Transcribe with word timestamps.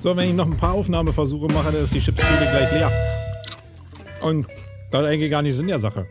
So, 0.00 0.16
wenn 0.16 0.28
ich 0.28 0.34
noch 0.34 0.46
ein 0.46 0.56
paar 0.56 0.74
Aufnahmeversuche 0.74 1.52
mache, 1.52 1.72
dann 1.72 1.82
ist 1.82 1.94
die 1.94 1.98
Chipstüte 1.98 2.38
gleich 2.38 2.72
leer. 2.72 2.90
Und 4.22 4.46
das 4.90 5.02
ist 5.02 5.08
eigentlich 5.08 5.30
gar 5.30 5.42
nicht 5.42 5.56
Sinn 5.56 5.68
der 5.68 5.78
Sache. 5.78 6.06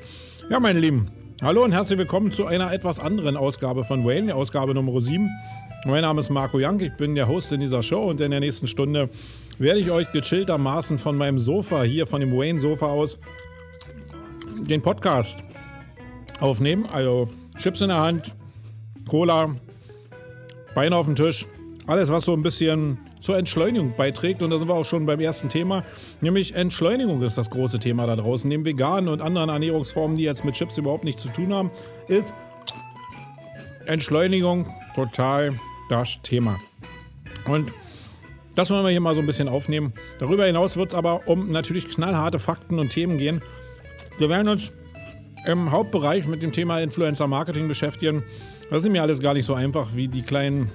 Ja, 0.49 0.59
meine 0.59 0.79
Lieben, 0.79 1.05
hallo 1.41 1.63
und 1.63 1.71
herzlich 1.71 1.97
willkommen 1.97 2.31
zu 2.31 2.45
einer 2.45 2.71
etwas 2.71 2.99
anderen 2.99 3.37
Ausgabe 3.37 3.83
von 3.83 4.05
Wayne, 4.05 4.35
Ausgabe 4.35 4.73
Nummer 4.73 4.99
7. 4.99 5.29
Mein 5.85 6.01
Name 6.01 6.19
ist 6.19 6.29
Marco 6.29 6.57
Young, 6.59 6.79
ich 6.79 6.93
bin 6.95 7.15
der 7.15 7.27
Host 7.27 7.51
in 7.51 7.59
dieser 7.59 7.81
Show 7.81 8.03
und 8.03 8.19
in 8.21 8.31
der 8.31 8.39
nächsten 8.39 8.67
Stunde 8.67 9.09
werde 9.57 9.79
ich 9.79 9.89
euch 9.89 10.11
gechilltermaßen 10.11 10.97
von 10.97 11.17
meinem 11.17 11.39
Sofa, 11.39 11.83
hier 11.83 12.07
von 12.07 12.19
dem 12.19 12.31
Wayne-Sofa 12.31 12.87
aus, 12.87 13.17
den 14.67 14.81
Podcast 14.81 15.37
aufnehmen. 16.39 16.85
Also 16.85 17.29
Chips 17.57 17.81
in 17.81 17.87
der 17.87 17.99
Hand, 17.99 18.35
Cola, 19.09 19.55
Beine 20.75 20.95
auf 20.95 21.05
dem 21.05 21.15
Tisch. 21.15 21.47
Alles, 21.87 22.11
was 22.11 22.25
so 22.25 22.33
ein 22.33 22.43
bisschen 22.43 22.97
zur 23.21 23.37
Entschleunigung 23.37 23.93
beiträgt. 23.95 24.43
Und 24.43 24.49
da 24.49 24.57
sind 24.57 24.67
wir 24.67 24.75
auch 24.75 24.85
schon 24.85 25.05
beim 25.05 25.21
ersten 25.21 25.47
Thema. 25.47 25.83
Nämlich 26.19 26.53
Entschleunigung 26.53 27.21
ist 27.21 27.37
das 27.37 27.49
große 27.49 27.79
Thema 27.79 28.05
da 28.05 28.17
draußen. 28.17 28.47
Neben 28.47 28.65
veganen 28.65 29.07
und 29.07 29.21
anderen 29.21 29.49
Ernährungsformen, 29.49 30.17
die 30.17 30.23
jetzt 30.23 30.43
mit 30.43 30.55
Chips 30.55 30.77
überhaupt 30.77 31.05
nichts 31.05 31.23
zu 31.23 31.29
tun 31.29 31.53
haben, 31.53 31.71
ist 32.09 32.33
Entschleunigung 33.85 34.67
total 34.95 35.57
das 35.89 36.19
Thema. 36.21 36.59
Und 37.47 37.71
das 38.55 38.69
wollen 38.69 38.83
wir 38.83 38.89
hier 38.89 38.99
mal 38.99 39.15
so 39.15 39.21
ein 39.21 39.27
bisschen 39.27 39.47
aufnehmen. 39.47 39.93
Darüber 40.19 40.45
hinaus 40.45 40.75
wird 40.75 40.89
es 40.89 40.95
aber 40.95 41.27
um 41.27 41.51
natürlich 41.51 41.87
knallharte 41.87 42.39
Fakten 42.39 42.79
und 42.79 42.89
Themen 42.89 43.17
gehen. 43.17 43.41
Wir 44.17 44.27
werden 44.27 44.49
uns 44.49 44.73
im 45.45 45.71
Hauptbereich 45.71 46.27
mit 46.27 46.43
dem 46.43 46.51
Thema 46.51 46.81
Influencer 46.81 47.27
Marketing 47.27 47.69
beschäftigen. 47.69 48.23
Das 48.69 48.83
ist 48.83 48.91
mir 48.91 49.01
alles 49.01 49.21
gar 49.21 49.33
nicht 49.33 49.45
so 49.45 49.53
einfach, 49.53 49.95
wie 49.95 50.09
die 50.09 50.23
kleinen 50.23 50.69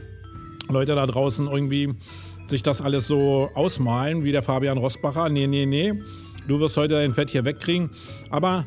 Leute 0.73 0.95
da 0.95 1.07
draußen 1.07 1.47
irgendwie 1.47 1.95
sich 2.49 2.63
das 2.63 2.81
alles 2.81 3.07
so 3.07 3.51
ausmalen, 3.55 4.25
wie 4.25 4.33
der 4.33 4.43
Fabian 4.43 4.79
Rosbacher. 4.79 5.29
Nee, 5.29 5.47
nee, 5.47 5.67
nee. 5.67 5.93
Du 6.47 6.61
wirst 6.61 6.77
heute 6.77 6.95
dein 6.95 7.15
Fett 7.15 7.31
hier 7.31 7.45
wegkriegen. 7.45 7.91
Aber 8.31 8.67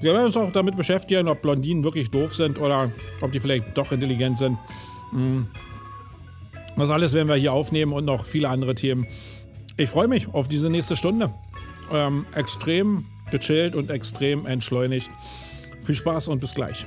wir 0.00 0.12
werden 0.12 0.26
uns 0.26 0.36
auch 0.36 0.52
damit 0.52 0.76
beschäftigen, 0.76 1.28
ob 1.28 1.42
Blondinen 1.42 1.82
wirklich 1.84 2.10
doof 2.10 2.34
sind 2.34 2.60
oder 2.60 2.88
ob 3.20 3.32
die 3.32 3.40
vielleicht 3.40 3.76
doch 3.76 3.90
intelligent 3.92 4.38
sind. 4.38 4.58
Hm. 5.10 5.46
Das 6.76 6.90
alles 6.90 7.12
werden 7.12 7.28
wir 7.28 7.34
hier 7.34 7.52
aufnehmen 7.52 7.92
und 7.92 8.04
noch 8.04 8.24
viele 8.24 8.48
andere 8.48 8.74
Themen. 8.74 9.06
Ich 9.76 9.90
freue 9.90 10.08
mich 10.08 10.28
auf 10.28 10.48
diese 10.48 10.70
nächste 10.70 10.96
Stunde. 10.96 11.30
Ähm, 11.92 12.26
extrem 12.34 13.06
gechillt 13.30 13.74
und 13.74 13.90
extrem 13.90 14.46
entschleunigt. 14.46 15.10
Viel 15.82 15.94
Spaß 15.94 16.28
und 16.28 16.40
bis 16.40 16.54
gleich. 16.54 16.86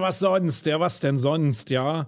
was 0.00 0.18
sonst? 0.18 0.66
Ja, 0.66 0.80
was 0.80 1.00
denn 1.00 1.18
sonst, 1.18 1.70
ja? 1.70 2.06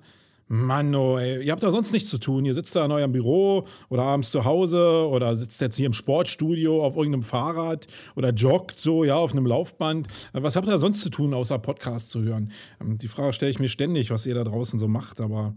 Mann, 0.52 0.92
oh, 0.96 1.16
ey. 1.16 1.44
ihr 1.44 1.52
habt 1.52 1.62
da 1.62 1.70
sonst 1.70 1.92
nichts 1.92 2.10
zu 2.10 2.18
tun. 2.18 2.44
Ihr 2.44 2.54
sitzt 2.54 2.74
da 2.74 2.84
in 2.84 2.90
eurem 2.90 3.12
Büro 3.12 3.66
oder 3.88 4.02
abends 4.02 4.32
zu 4.32 4.44
Hause 4.44 5.06
oder 5.08 5.36
sitzt 5.36 5.60
jetzt 5.60 5.76
hier 5.76 5.86
im 5.86 5.92
Sportstudio 5.92 6.84
auf 6.84 6.96
irgendeinem 6.96 7.22
Fahrrad 7.22 7.86
oder 8.16 8.30
joggt 8.30 8.80
so, 8.80 9.04
ja, 9.04 9.14
auf 9.14 9.30
einem 9.30 9.46
Laufband. 9.46 10.08
Was 10.32 10.56
habt 10.56 10.66
ihr 10.66 10.72
da 10.72 10.80
sonst 10.80 11.02
zu 11.02 11.10
tun, 11.10 11.34
außer 11.34 11.60
Podcast 11.60 12.10
zu 12.10 12.22
hören? 12.22 12.50
Ähm, 12.80 12.98
die 12.98 13.06
Frage 13.06 13.32
stelle 13.32 13.52
ich 13.52 13.60
mir 13.60 13.68
ständig, 13.68 14.10
was 14.10 14.26
ihr 14.26 14.34
da 14.34 14.42
draußen 14.42 14.80
so 14.80 14.88
macht, 14.88 15.20
aber 15.20 15.54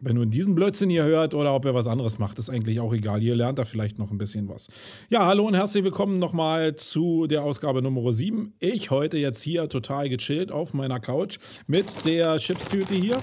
ob 0.00 0.08
ihr 0.08 0.26
diesen 0.26 0.54
Blödsinn 0.54 0.90
hier 0.90 1.04
hört 1.04 1.34
oder 1.34 1.54
ob 1.54 1.64
ihr 1.64 1.74
was 1.74 1.88
anderes 1.88 2.18
macht, 2.18 2.38
ist 2.38 2.50
eigentlich 2.50 2.78
auch 2.78 2.92
egal. 2.92 3.20
Ihr 3.22 3.34
lernt 3.34 3.58
da 3.58 3.64
vielleicht 3.64 3.98
noch 3.98 4.12
ein 4.12 4.18
bisschen 4.18 4.48
was. 4.48 4.68
Ja, 5.10 5.26
hallo 5.26 5.46
und 5.46 5.54
herzlich 5.54 5.82
willkommen 5.82 6.20
nochmal 6.20 6.76
zu 6.76 7.26
der 7.26 7.42
Ausgabe 7.42 7.82
Nummer 7.82 8.12
7. 8.12 8.54
Ich 8.60 8.92
heute 8.92 9.18
jetzt 9.18 9.42
hier 9.42 9.68
total 9.68 10.08
gechillt 10.08 10.52
auf 10.52 10.72
meiner 10.72 11.00
Couch 11.00 11.38
mit 11.66 12.06
der 12.06 12.36
Chipstüte 12.38 12.94
hier. 12.94 13.18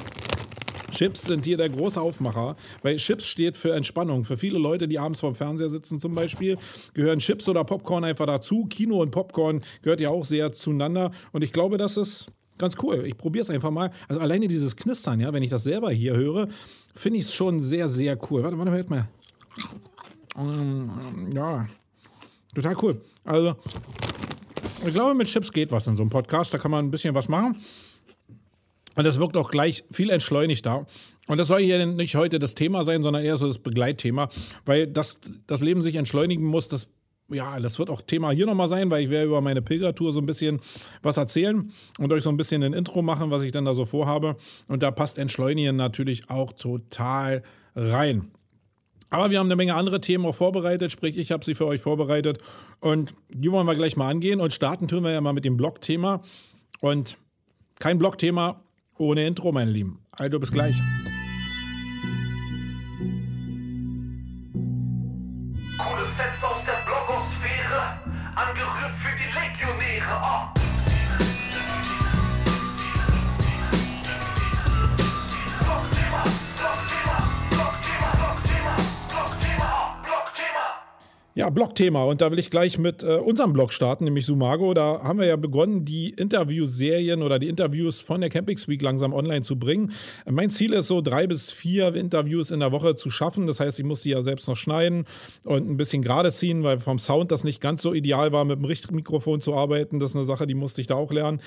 Chips 0.92 1.24
sind 1.24 1.46
hier 1.46 1.58
der 1.58 1.70
große 1.70 2.00
Aufmacher, 2.00 2.58
weil 2.82 2.98
Chips 2.98 3.26
steht 3.28 3.56
für 3.56 3.74
Entspannung. 3.74 4.26
Für 4.26 4.38
viele 4.38 4.60
Leute, 4.60 4.88
die 4.88 5.00
abends 5.00 5.22
vorm 5.22 5.36
Fernseher 5.36 5.70
sitzen 5.70 6.00
zum 6.00 6.14
Beispiel, 6.14 6.58
gehören 6.94 7.20
Chips 7.20 7.48
oder 7.48 7.64
Popcorn 7.64 8.04
einfach 8.04 8.26
dazu. 8.26 8.66
Kino 8.66 9.02
und 9.02 9.12
Popcorn 9.12 9.62
gehört 9.82 10.02
ja 10.02 10.10
auch 10.10 10.26
sehr 10.26 10.52
zueinander. 10.52 11.12
Und 11.32 11.44
ich 11.44 11.54
glaube, 11.54 11.78
das 11.78 11.98
ist 11.98 12.28
ganz 12.58 12.76
cool. 12.82 13.06
Ich 13.06 13.18
probiere 13.18 13.44
es 13.44 13.50
einfach 13.50 13.72
mal. 13.72 13.92
Also 14.08 14.22
alleine 14.22 14.48
dieses 14.48 14.76
Knistern, 14.76 15.20
ja, 15.20 15.32
wenn 15.34 15.44
ich 15.44 15.50
das 15.50 15.64
selber 15.64 15.92
hier 15.92 16.16
höre, 16.16 16.48
finde 16.94 17.20
ich 17.20 17.26
es 17.26 17.34
schon 17.34 17.60
sehr, 17.60 17.90
sehr 17.90 18.18
cool. 18.30 18.44
Warte, 18.44 18.58
warte, 18.58 18.72
hört 18.72 18.90
mal. 18.90 19.08
Mm, 20.36 21.32
ja, 21.34 21.68
total 22.54 22.76
cool. 22.82 23.02
Also, 23.24 23.56
ich 24.86 24.94
glaube, 24.94 25.16
mit 25.16 25.28
Chips 25.28 25.52
geht 25.52 25.72
was 25.72 25.88
in 25.88 25.96
so 25.96 26.04
einem 26.04 26.10
Podcast. 26.10 26.54
Da 26.54 26.58
kann 26.58 26.72
man 26.72 26.86
ein 26.86 26.92
bisschen 26.92 27.16
was 27.16 27.30
machen. 27.30 27.58
Und 28.96 29.04
das 29.04 29.20
wirkt 29.20 29.36
auch 29.36 29.52
gleich 29.52 29.84
viel 29.92 30.10
entschleunigter. 30.10 30.86
Und 31.28 31.38
das 31.38 31.48
soll 31.48 31.62
hier 31.62 31.86
nicht 31.86 32.16
heute 32.16 32.40
das 32.40 32.56
Thema 32.56 32.84
sein, 32.84 33.04
sondern 33.04 33.24
eher 33.24 33.36
so 33.38 33.48
das 33.48 33.60
Begleitthema, 33.60 34.30
weil 34.66 34.88
das, 34.88 35.20
das 35.48 35.62
Leben 35.62 35.82
sich 35.82 35.96
entschleunigen 35.96 36.46
muss, 36.46 36.68
das 36.68 36.88
ja, 37.30 37.60
das 37.60 37.80
wird 37.80 37.90
auch 37.90 38.02
Thema 38.02 38.32
hier 38.32 38.46
nochmal 38.46 38.68
sein, 38.68 38.90
weil 38.92 39.04
ich 39.04 39.10
werde 39.10 39.28
über 39.28 39.42
meine 39.42 39.62
Pilgertour 39.62 40.14
so 40.14 40.20
ein 40.20 40.26
bisschen 40.26 40.60
was 41.02 41.18
erzählen 41.18 41.72
und 42.00 42.14
euch 42.14 42.24
so 42.24 42.30
ein 42.30 42.38
bisschen 42.38 42.64
ein 42.64 42.74
Intro 42.74 43.02
machen, 43.02 43.32
was 43.32 43.42
ich 43.42 43.52
dann 43.52 43.66
da 43.66 43.74
so 43.74 43.86
vorhabe. 43.86 44.36
Und 44.68 44.84
da 44.84 44.92
passt 44.92 45.18
Entschleunigen 45.18 45.76
natürlich 45.76 46.30
auch 46.30 46.54
total 46.54 47.44
rein. 47.76 48.32
Aber 49.10 49.30
wir 49.30 49.40
haben 49.40 49.48
eine 49.48 49.56
Menge 49.56 49.76
andere 49.76 50.02
Themen 50.02 50.26
auch 50.26 50.36
vorbereitet, 50.36 50.92
sprich, 50.92 51.18
ich 51.18 51.32
habe 51.32 51.46
sie 51.46 51.56
für 51.56 51.68
euch 51.68 51.82
vorbereitet 51.82 52.40
und 52.80 53.14
die 53.30 53.52
wollen 53.52 53.68
wir 53.68 53.76
gleich 53.76 53.96
mal 53.96 54.10
angehen 54.10 54.42
und 54.42 54.54
starten 54.54 54.88
tun 54.88 55.04
wir 55.04 55.12
ja 55.12 55.22
mal 55.22 55.34
mit 55.34 55.46
dem 55.46 55.58
Blog-Thema. 55.58 56.22
Und 56.82 57.18
kein 57.80 57.98
Blog-Thema 57.98 58.62
ohne 58.98 59.26
Intro, 59.26 59.52
meine 59.52 59.72
Lieben. 59.72 60.00
Also 60.12 60.40
bis 60.40 60.52
gleich. 60.52 60.76
Ja, 81.38 81.50
Blog-Thema. 81.50 82.06
Und 82.06 82.22
da 82.22 82.32
will 82.32 82.40
ich 82.40 82.50
gleich 82.50 82.78
mit 82.78 83.04
äh, 83.04 83.18
unserem 83.18 83.52
Blog 83.52 83.74
starten, 83.74 84.06
nämlich 84.06 84.26
Sumago. 84.26 84.74
Da 84.74 85.02
haben 85.04 85.20
wir 85.20 85.26
ja 85.26 85.36
begonnen, 85.36 85.84
die 85.84 86.12
Interviewserien 86.12 87.22
oder 87.22 87.40
die 87.40 87.50
Interviews 87.50 88.00
von 88.00 88.22
der 88.22 88.30
Campings 88.30 88.70
Week 88.70 88.82
langsam 88.82 89.12
online 89.12 89.42
zu 89.42 89.60
bringen. 89.60 89.92
Mein 90.26 90.50
Ziel 90.50 90.72
ist 90.72 90.88
so, 90.88 91.02
drei 91.02 91.28
bis 91.28 91.52
vier 91.52 91.94
Interviews 91.94 92.52
in 92.52 92.62
der 92.62 92.72
Woche 92.72 92.96
zu 92.96 93.10
schaffen. 93.10 93.48
Das 93.48 93.60
heißt, 93.60 93.78
ich 93.80 93.86
muss 93.86 94.04
sie 94.04 94.12
ja 94.12 94.24
selbst 94.24 94.48
noch 94.48 94.56
schneiden 94.56 95.04
und 95.44 95.70
ein 95.70 95.76
bisschen 95.76 96.02
gerade 96.02 96.32
ziehen, 96.32 96.64
weil 96.64 96.80
vom 96.80 97.00
Sound 97.00 97.32
das 97.32 97.44
nicht 97.44 97.60
ganz 97.60 97.82
so 97.82 97.94
ideal 97.94 98.32
war, 98.32 98.46
mit 98.46 98.58
dem 98.58 98.64
richtigen 98.64 98.96
Mikrofon 98.96 99.42
zu 99.42 99.56
arbeiten. 99.56 100.00
Das 100.00 100.12
ist 100.12 100.16
eine 100.16 100.24
Sache, 100.24 100.48
die 100.48 100.56
musste 100.56 100.80
ich 100.80 100.88
da 100.88 100.96
auch 100.96 101.12
lernen. 101.12 101.42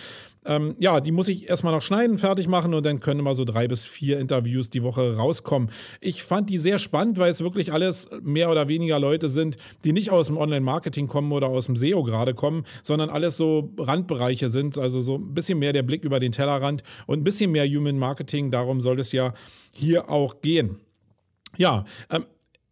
Ähm, 0.44 0.76
ja, 0.78 1.00
die 1.00 1.12
muss 1.12 1.28
ich 1.28 1.48
erstmal 1.48 1.72
noch 1.72 1.82
schneiden, 1.82 2.16
fertig 2.16 2.48
machen 2.48 2.72
und 2.74 2.84
dann 2.84 3.00
können 3.00 3.20
immer 3.20 3.34
so 3.34 3.44
drei 3.44 3.68
bis 3.68 3.84
vier 3.84 4.18
Interviews 4.18 4.70
die 4.70 4.82
Woche 4.82 5.16
rauskommen. 5.16 5.70
Ich 6.00 6.22
fand 6.22 6.48
die 6.50 6.58
sehr 6.58 6.78
spannend, 6.78 7.18
weil 7.18 7.30
es 7.30 7.42
wirklich 7.42 7.72
alles 7.72 8.08
mehr 8.22 8.50
oder 8.50 8.68
weniger 8.68 8.98
Leute 8.98 9.28
sind, 9.28 9.56
die 9.84 9.92
nicht 9.92 10.10
aus 10.10 10.26
dem 10.26 10.36
Online-Marketing 10.36 11.06
kommen 11.06 11.32
oder 11.32 11.48
aus 11.48 11.66
dem 11.66 11.76
SEO 11.76 12.02
gerade 12.02 12.34
kommen, 12.34 12.64
sondern 12.82 13.10
alles 13.10 13.36
so 13.36 13.72
Randbereiche 13.78 14.50
sind, 14.50 14.78
also 14.78 15.00
so 15.00 15.16
ein 15.16 15.34
bisschen 15.34 15.58
mehr 15.58 15.72
der 15.72 15.82
Blick 15.82 16.04
über 16.04 16.18
den 16.18 16.32
Tellerrand 16.32 16.82
und 17.06 17.20
ein 17.20 17.24
bisschen 17.24 17.52
mehr 17.52 17.66
Human 17.66 17.98
Marketing. 17.98 18.50
Darum 18.50 18.80
soll 18.80 19.00
es 19.00 19.12
ja 19.12 19.32
hier 19.72 20.10
auch 20.10 20.40
gehen. 20.40 20.80
Ja, 21.56 21.84
ähm, 22.10 22.24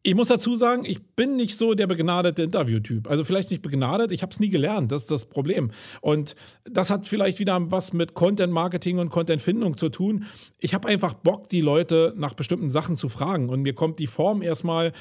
ich 0.06 0.14
muss 0.14 0.29
dazu 0.29 0.55
sagen, 0.55 0.85
ich 0.85 1.05
bin 1.17 1.35
nicht 1.35 1.56
so 1.56 1.75
der 1.75 1.88
begnadete 1.88 2.44
Interviewtyp. 2.44 3.11
Also 3.11 3.25
vielleicht 3.25 3.50
nicht 3.50 3.61
begnadet, 3.61 4.12
ich 4.12 4.23
habe 4.23 4.31
es 4.31 4.38
nie 4.38 4.50
gelernt, 4.50 4.93
das 4.93 5.02
ist 5.02 5.11
das 5.11 5.25
Problem. 5.25 5.73
Und 6.00 6.37
das 6.64 6.91
hat 6.91 7.06
vielleicht 7.06 7.41
wieder 7.41 7.73
was 7.73 7.93
mit 7.93 8.14
Content 8.14 8.52
Marketing 8.52 9.00
und 9.00 9.09
Content 9.11 9.43
Findung 9.43 9.76
zu 9.76 9.88
tun. 9.88 10.25
Ich 10.61 10.75
habe 10.75 10.87
einfach 10.87 11.14
Bock, 11.14 11.49
die 11.49 11.61
Leute 11.61 12.14
nach 12.17 12.35
bestimmten 12.35 12.70
Sachen 12.70 12.97
zu 12.97 13.09
fragen. 13.09 13.49
Und 13.49 13.62
mir 13.62 13.75
kommt 13.75 13.99
die 13.99 14.06
Form 14.06 14.43
erstmal 14.43 14.93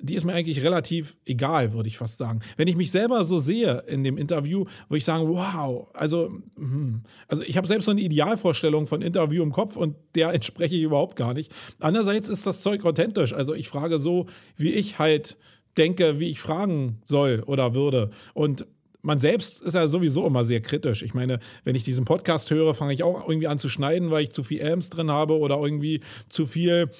die 0.00 0.14
ist 0.14 0.24
mir 0.24 0.34
eigentlich 0.34 0.62
relativ 0.62 1.16
egal, 1.24 1.72
würde 1.72 1.88
ich 1.88 1.96
fast 1.96 2.18
sagen. 2.18 2.40
Wenn 2.56 2.68
ich 2.68 2.76
mich 2.76 2.90
selber 2.90 3.24
so 3.24 3.38
sehe 3.38 3.84
in 3.86 4.04
dem 4.04 4.18
Interview, 4.18 4.64
würde 4.88 4.98
ich 4.98 5.04
sagen, 5.04 5.28
wow, 5.28 5.88
also, 5.94 6.32
hm, 6.56 7.02
also 7.28 7.42
ich 7.42 7.56
habe 7.56 7.66
selbst 7.66 7.86
so 7.86 7.90
eine 7.90 8.00
Idealvorstellung 8.00 8.86
von 8.86 9.02
Interview 9.02 9.42
im 9.42 9.52
Kopf 9.52 9.76
und 9.76 9.96
der 10.14 10.32
entspreche 10.32 10.74
ich 10.74 10.82
überhaupt 10.82 11.16
gar 11.16 11.32
nicht. 11.32 11.52
Andererseits 11.80 12.28
ist 12.28 12.46
das 12.46 12.62
Zeug 12.62 12.84
authentisch. 12.84 13.32
Also 13.32 13.54
ich 13.54 13.68
frage 13.68 13.98
so, 13.98 14.26
wie 14.56 14.72
ich 14.72 14.98
halt 14.98 15.36
denke, 15.76 16.20
wie 16.20 16.28
ich 16.28 16.40
fragen 16.40 17.00
soll 17.04 17.42
oder 17.46 17.74
würde. 17.74 18.10
Und 18.34 18.66
man 19.04 19.20
selbst 19.20 19.62
ist 19.62 19.74
ja 19.74 19.86
sowieso 19.86 20.26
immer 20.26 20.44
sehr 20.44 20.62
kritisch. 20.62 21.02
Ich 21.02 21.12
meine, 21.12 21.38
wenn 21.62 21.74
ich 21.74 21.84
diesen 21.84 22.06
Podcast 22.06 22.50
höre, 22.50 22.74
fange 22.74 22.94
ich 22.94 23.02
auch 23.02 23.28
irgendwie 23.28 23.48
an 23.48 23.58
zu 23.58 23.68
schneiden, 23.68 24.10
weil 24.10 24.24
ich 24.24 24.32
zu 24.32 24.42
viel 24.42 24.64
Amps 24.64 24.88
drin 24.88 25.10
habe 25.10 25.38
oder 25.38 25.58
irgendwie 25.58 26.00
zu 26.28 26.46
viel 26.46 26.90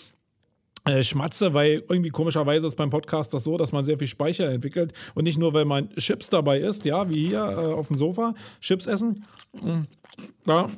äh, 0.84 1.02
schmatze, 1.02 1.54
weil 1.54 1.82
irgendwie 1.88 2.10
komischerweise 2.10 2.66
ist 2.66 2.76
beim 2.76 2.90
Podcast 2.90 3.32
das 3.32 3.44
so, 3.44 3.56
dass 3.56 3.72
man 3.72 3.84
sehr 3.84 3.98
viel 3.98 4.06
Speicher 4.06 4.50
entwickelt 4.50 4.92
und 5.14 5.25
nicht 5.25 5.38
nur, 5.38 5.54
weil 5.54 5.64
man 5.64 5.88
Chips 5.96 6.28
dabei 6.31 6.60
isst, 6.60 6.84
ja, 6.84 7.08
wie 7.10 7.28
hier 7.28 7.40
äh, 7.40 7.72
auf 7.72 7.88
dem 7.88 7.96
Sofa, 7.96 8.34
Chips 8.60 8.86
essen. 8.86 9.22
Hm, 9.58 9.86
da 10.44 10.69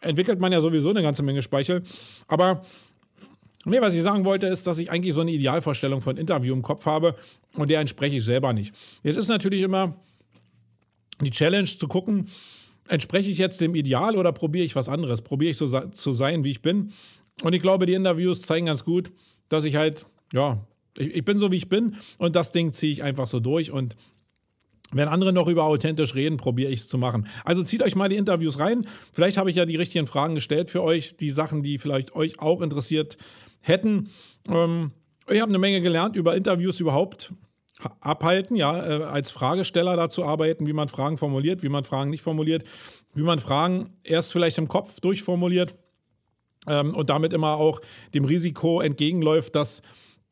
entwickelt 0.00 0.40
man 0.40 0.52
ja 0.52 0.60
sowieso 0.60 0.90
eine 0.90 1.02
ganze 1.02 1.22
Menge 1.22 1.42
Speichel. 1.42 1.82
Aber 2.26 2.62
nee, 3.64 3.80
was 3.80 3.94
ich 3.94 4.02
sagen 4.02 4.24
wollte, 4.24 4.46
ist, 4.46 4.66
dass 4.66 4.78
ich 4.78 4.90
eigentlich 4.90 5.14
so 5.14 5.20
eine 5.20 5.30
Idealvorstellung 5.32 6.00
von 6.00 6.16
Interview 6.16 6.52
im 6.52 6.62
Kopf 6.62 6.86
habe 6.86 7.14
und 7.54 7.70
der 7.70 7.80
entspreche 7.80 8.16
ich 8.16 8.24
selber 8.24 8.52
nicht. 8.52 8.74
Jetzt 9.02 9.16
ist 9.16 9.28
natürlich 9.28 9.62
immer 9.62 9.94
die 11.20 11.30
Challenge 11.30 11.66
zu 11.66 11.88
gucken, 11.88 12.28
entspreche 12.88 13.30
ich 13.30 13.38
jetzt 13.38 13.60
dem 13.60 13.74
Ideal 13.74 14.16
oder 14.16 14.32
probiere 14.32 14.64
ich 14.64 14.76
was 14.76 14.88
anderes? 14.88 15.22
Probiere 15.22 15.50
ich 15.50 15.56
so 15.56 15.66
zu 15.66 16.12
sein, 16.12 16.44
wie 16.44 16.50
ich 16.50 16.62
bin? 16.62 16.92
Und 17.42 17.52
ich 17.52 17.62
glaube, 17.62 17.86
die 17.86 17.94
Interviews 17.94 18.42
zeigen 18.42 18.66
ganz 18.66 18.84
gut, 18.84 19.12
dass 19.48 19.64
ich 19.64 19.76
halt, 19.76 20.06
ja, 20.32 20.64
ich, 20.98 21.14
ich 21.14 21.24
bin 21.24 21.38
so, 21.38 21.50
wie 21.50 21.56
ich 21.56 21.68
bin 21.68 21.96
und 22.18 22.36
das 22.36 22.52
Ding 22.52 22.72
ziehe 22.72 22.92
ich 22.92 23.02
einfach 23.02 23.26
so 23.26 23.40
durch 23.40 23.70
und 23.70 23.96
wenn 24.92 25.08
andere 25.08 25.32
noch 25.32 25.48
über 25.48 25.64
authentisch 25.64 26.14
reden, 26.14 26.36
probiere 26.36 26.70
ich 26.70 26.80
es 26.80 26.88
zu 26.88 26.96
machen. 26.96 27.26
Also 27.44 27.62
zieht 27.64 27.82
euch 27.82 27.96
mal 27.96 28.08
die 28.08 28.16
Interviews 28.16 28.60
rein. 28.60 28.86
Vielleicht 29.12 29.36
habe 29.36 29.50
ich 29.50 29.56
ja 29.56 29.66
die 29.66 29.74
richtigen 29.74 30.06
Fragen 30.06 30.36
gestellt 30.36 30.70
für 30.70 30.82
euch, 30.82 31.16
die 31.16 31.30
Sachen, 31.30 31.64
die 31.64 31.78
vielleicht 31.78 32.14
euch 32.14 32.38
auch 32.38 32.60
interessiert 32.62 33.16
hätten. 33.60 34.10
Ähm, 34.48 34.92
ich 35.28 35.40
habe 35.40 35.50
eine 35.50 35.58
Menge 35.58 35.80
gelernt 35.80 36.14
über 36.14 36.36
Interviews 36.36 36.78
überhaupt 36.78 37.32
abhalten, 38.00 38.56
ja, 38.56 39.00
äh, 39.00 39.02
als 39.04 39.30
Fragesteller 39.30 39.96
dazu 39.96 40.24
arbeiten, 40.24 40.66
wie 40.66 40.72
man 40.72 40.88
Fragen 40.88 41.18
formuliert, 41.18 41.62
wie 41.62 41.68
man 41.68 41.84
Fragen 41.84 42.10
nicht 42.10 42.22
formuliert, 42.22 42.64
wie 43.14 43.22
man 43.22 43.38
Fragen 43.38 43.90
erst 44.04 44.32
vielleicht 44.32 44.58
im 44.58 44.68
Kopf 44.68 45.00
durchformuliert 45.00 45.74
ähm, 46.66 46.94
und 46.94 47.10
damit 47.10 47.32
immer 47.32 47.56
auch 47.56 47.80
dem 48.14 48.24
Risiko 48.24 48.80
entgegenläuft, 48.80 49.54
dass 49.54 49.82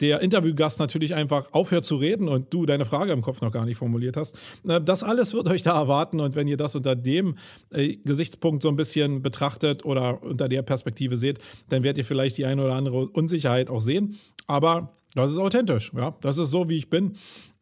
der 0.00 0.20
Interviewgast 0.20 0.80
natürlich 0.80 1.14
einfach 1.14 1.52
aufhört 1.52 1.84
zu 1.84 1.96
reden 1.96 2.28
und 2.28 2.52
du 2.52 2.66
deine 2.66 2.84
Frage 2.84 3.12
im 3.12 3.22
Kopf 3.22 3.40
noch 3.42 3.52
gar 3.52 3.64
nicht 3.64 3.76
formuliert 3.76 4.16
hast. 4.16 4.36
Äh, 4.66 4.80
das 4.80 5.02
alles 5.02 5.34
wird 5.34 5.48
euch 5.48 5.62
da 5.62 5.78
erwarten 5.78 6.20
und 6.20 6.34
wenn 6.34 6.48
ihr 6.48 6.56
das 6.56 6.74
unter 6.74 6.96
dem 6.96 7.36
äh, 7.70 7.96
Gesichtspunkt 8.04 8.62
so 8.62 8.68
ein 8.68 8.76
bisschen 8.76 9.22
betrachtet 9.22 9.84
oder 9.84 10.22
unter 10.22 10.48
der 10.48 10.62
Perspektive 10.62 11.16
seht, 11.16 11.38
dann 11.68 11.82
werdet 11.82 11.98
ihr 11.98 12.04
vielleicht 12.04 12.38
die 12.38 12.44
eine 12.44 12.64
oder 12.64 12.74
andere 12.74 13.08
Unsicherheit 13.08 13.70
auch 13.70 13.80
sehen. 13.80 14.18
Aber 14.46 14.96
das 15.14 15.30
ist 15.30 15.38
authentisch, 15.38 15.92
ja. 15.96 16.16
Das 16.20 16.38
ist 16.38 16.50
so, 16.50 16.68
wie 16.68 16.76
ich 16.76 16.90
bin. 16.90 17.16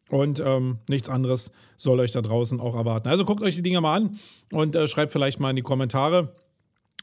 Und 0.09 0.41
ähm, 0.45 0.79
nichts 0.89 1.09
anderes 1.09 1.51
soll 1.77 1.99
euch 1.99 2.11
da 2.11 2.21
draußen 2.21 2.59
auch 2.59 2.75
erwarten. 2.75 3.07
Also 3.07 3.25
guckt 3.25 3.41
euch 3.41 3.55
die 3.55 3.61
Dinge 3.61 3.81
mal 3.81 3.95
an 3.95 4.19
und 4.51 4.75
äh, 4.75 4.87
schreibt 4.87 5.11
vielleicht 5.11 5.39
mal 5.39 5.51
in 5.51 5.55
die 5.55 5.61
Kommentare, 5.61 6.35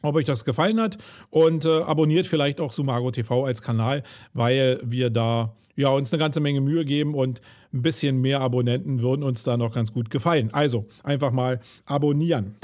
ob 0.03 0.17
euch 0.17 0.25
das 0.25 0.45
gefallen 0.45 0.81
hat. 0.81 0.99
Und 1.31 1.65
äh, 1.65 1.83
abonniert 1.83 2.27
vielleicht 2.27 2.61
auch 2.61 2.73
Sumago 2.73 3.11
TV 3.11 3.45
als 3.45 3.63
Kanal, 3.63 4.03
weil 4.33 4.81
wir 4.83 5.11
da 5.11 5.55
ja, 5.77 5.89
uns 5.89 6.13
eine 6.13 6.21
ganze 6.21 6.41
Menge 6.41 6.61
Mühe 6.61 6.85
geben 6.85 7.15
und 7.15 7.41
ein 7.73 7.83
bisschen 7.83 8.21
mehr 8.21 8.41
Abonnenten 8.41 9.01
würden 9.01 9.23
uns 9.23 9.45
da 9.45 9.57
noch 9.57 9.73
ganz 9.73 9.93
gut 9.93 10.11
gefallen. 10.11 10.51
Also 10.53 10.87
einfach 11.03 11.33
mal 11.33 11.61
abonnieren. 11.87 12.57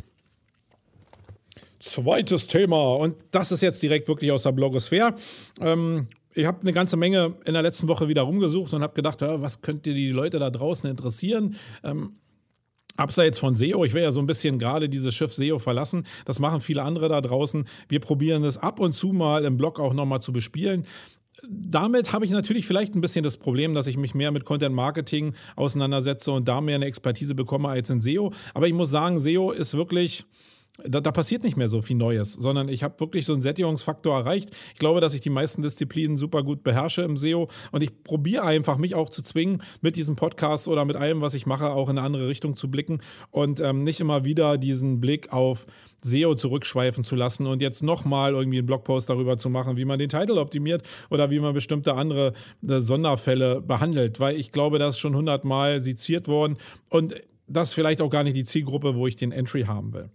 Zweites 1.79 2.47
Thema 2.47 2.97
und 2.97 3.17
das 3.31 3.53
ist 3.53 3.61
jetzt 3.61 3.83
direkt 3.83 4.09
wirklich 4.09 4.33
aus 4.33 4.43
der 4.43 4.53
Blogosphäre. 4.53 5.15
Ähm, 5.61 6.09
ich 6.35 6.45
habe 6.45 6.61
eine 6.61 6.73
ganze 6.73 6.97
Menge 6.97 7.35
in 7.47 7.55
der 7.55 7.63
letzten 7.63 7.89
Woche 7.89 8.09
wieder 8.09 8.23
rumgesucht 8.23 8.75
und 8.75 8.83
habe 8.83 8.95
gedacht, 8.95 9.23
was 9.23 9.63
könnte 9.63 9.95
die 9.95 10.11
Leute 10.11 10.39
da 10.39 10.51
draußen 10.51 10.91
interessieren? 10.91 11.57
Ähm, 11.83 12.17
Abseits 12.97 13.39
von 13.39 13.57
SEO, 13.57 13.85
ich 13.85 13.93
will 13.93 14.03
ja 14.03 14.11
so 14.11 14.21
ein 14.21 14.27
bisschen 14.27 14.59
gerade 14.59 14.89
dieses 14.89 15.15
Schiff 15.15 15.33
SEO 15.33 15.59
verlassen. 15.59 16.07
Das 16.25 16.39
machen 16.39 16.61
viele 16.61 16.83
andere 16.83 17.09
da 17.09 17.21
draußen. 17.21 17.67
Wir 17.89 18.01
probieren 18.01 18.45
es 18.45 18.59
ab 18.59 18.81
und 18.81 18.93
zu 18.93 19.09
mal 19.09 19.45
im 19.45 19.57
Blog 19.57 19.81
auch 19.81 19.95
nochmal 19.95 20.21
zu 20.21 20.33
bespielen. 20.33 20.85
Damit 21.49 22.13
habe 22.13 22.25
ich 22.25 22.31
natürlich 22.31 22.67
vielleicht 22.67 22.95
ein 22.95 23.03
bisschen 23.03 23.23
das 23.23 23.37
Problem, 23.37 23.75
dass 23.75 23.87
ich 23.87 23.99
mich 23.99 24.15
mehr 24.15 24.31
mit 24.31 24.45
Content 24.45 24.75
Marketing 24.75 25.35
auseinandersetze 25.55 26.33
und 26.33 26.49
da 26.49 26.61
mehr 26.61 26.77
eine 26.77 26.87
Expertise 26.87 27.35
bekomme 27.35 27.69
als 27.69 27.91
in 27.91 28.01
SEO. 28.01 28.33
Aber 28.55 28.67
ich 28.67 28.75
muss 28.75 28.91
sagen, 28.91 29.19
SEO 29.19 29.51
ist 29.51 29.75
wirklich 29.75 30.25
da, 30.85 31.01
da, 31.01 31.13
passiert 31.13 31.43
nicht 31.43 31.57
mehr 31.57 31.69
so 31.69 31.83
viel 31.83 31.97
Neues, 31.97 32.33
sondern 32.33 32.69
ich 32.69 32.83
habe 32.83 33.01
wirklich 33.01 33.27
so 33.27 33.33
einen 33.33 33.43
Sättigungsfaktor 33.43 34.17
erreicht. 34.17 34.51
Ich 34.73 34.79
glaube, 34.79 35.01
dass 35.01 35.15
ich 35.15 35.21
die 35.21 35.31
meisten 35.31 35.63
Disziplinen 35.63 36.17
super 36.17 36.43
gut 36.43 36.63
beherrsche 36.63 37.03
im 37.03 37.17
SEO 37.17 37.49
und 37.73 37.83
ich 37.83 38.03
probiere 38.05 38.45
einfach, 38.45 38.79
mich 38.79 38.95
auch 38.95 39.09
zu 39.09 39.23
zwingen, 39.23 39.63
mit 39.81 39.97
diesem 39.97 40.17
Podcast 40.17 40.69
oder 40.69 40.85
mit 40.85 40.97
allem, 40.97 41.21
was 41.21 41.35
ich 41.35 41.47
mache, 41.47 41.71
auch 41.71 41.89
in 41.89 41.99
eine 41.99 42.07
andere 42.07 42.29
Richtung 42.29 42.57
zu 42.57 42.71
blicken 42.71 43.01
und 43.31 43.61
ähm, 43.61 43.85
nicht 43.85 44.01
immer 44.01 44.25
wieder 44.25 44.59
diesen 44.59 45.01
Blick 45.01 45.33
auf 45.33 45.67
SEO 46.03 46.35
zurückschweifen 46.35 47.05
zu 47.05 47.17
lassen 47.17 47.47
und 47.47 47.63
jetzt 47.63 47.83
nochmal 47.83 48.35
irgendwie 48.35 48.59
einen 48.59 48.67
Blogpost 48.67 49.09
darüber 49.09 49.39
zu 49.39 49.51
machen, 49.51 49.77
wie 49.77 49.85
man 49.85 49.99
den 49.99 50.09
Titel 50.09 50.39
optimiert 50.39 50.83
oder 51.11 51.31
wie 51.31 51.41
man 51.41 51.55
bestimmte 51.55 51.95
andere 51.95 52.33
äh, 52.69 52.81
Sonderfälle 52.81 53.61
behandelt, 53.63 54.21
weil 54.21 54.37
ich 54.37 54.53
glaube, 54.53 54.79
das 54.79 54.97
ist 54.97 54.99
schon 54.99 55.17
hundertmal 55.17 55.81
seziert 55.81 56.29
worden 56.29 56.57
und 56.91 57.15
das 57.49 57.69
ist 57.69 57.75
vielleicht 57.75 58.01
auch 58.01 58.11
gar 58.11 58.25
nicht 58.25 58.37
die 58.37 58.45
Zielgruppe, 58.45 58.97
wo 58.97 59.07
ich 59.07 59.17
den 59.17 59.33
Entry 59.33 59.63
haben 59.63 59.93
will. 59.93 60.11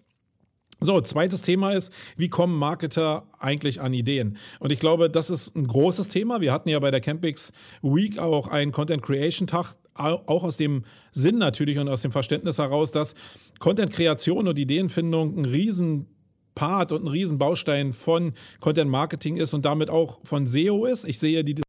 So, 0.84 1.00
zweites 1.00 1.44
Thema 1.44 1.74
ist, 1.74 1.94
wie 2.18 2.28
kommen 2.28 2.58
Marketer 2.58 3.28
eigentlich 3.38 3.82
an 3.82 3.94
Ideen? 3.94 4.38
Und 4.60 4.72
ich 4.72 4.80
glaube, 4.80 5.12
das 5.12 5.30
ist 5.30 5.56
ein 5.56 5.68
großes 5.68 6.08
Thema. 6.08 6.42
Wir 6.42 6.52
hatten 6.52 6.70
ja 6.70 6.80
bei 6.80 6.90
der 6.90 7.02
Campix 7.02 7.54
Week 7.84 8.18
auch 8.18 8.48
einen 8.48 8.72
Content 8.72 9.04
Creation 9.04 9.46
Tag, 9.46 9.76
auch 9.94 10.44
aus 10.44 10.58
dem 10.58 10.84
Sinn 11.12 11.38
natürlich 11.38 11.78
und 11.78 11.88
aus 11.88 12.02
dem 12.02 12.12
Verständnis 12.12 12.58
heraus, 12.58 12.92
dass 12.92 13.14
Content 13.60 13.92
Kreation 13.92 14.48
und 14.48 14.58
Ideenfindung 14.58 15.38
ein 15.38 15.46
riesen 15.46 16.08
Part 16.56 16.92
und 16.92 17.04
ein 17.04 17.10
Riesenbaustein 17.10 17.94
von 17.94 18.34
Content 18.60 18.90
Marketing 18.90 19.38
ist 19.38 19.54
und 19.54 19.66
damit 19.66 19.92
auch 19.92 20.20
von 20.24 20.48
SEO 20.48 20.86
ist. 20.86 21.06
Ich 21.06 21.20
sehe 21.20 21.44
die 21.44 21.62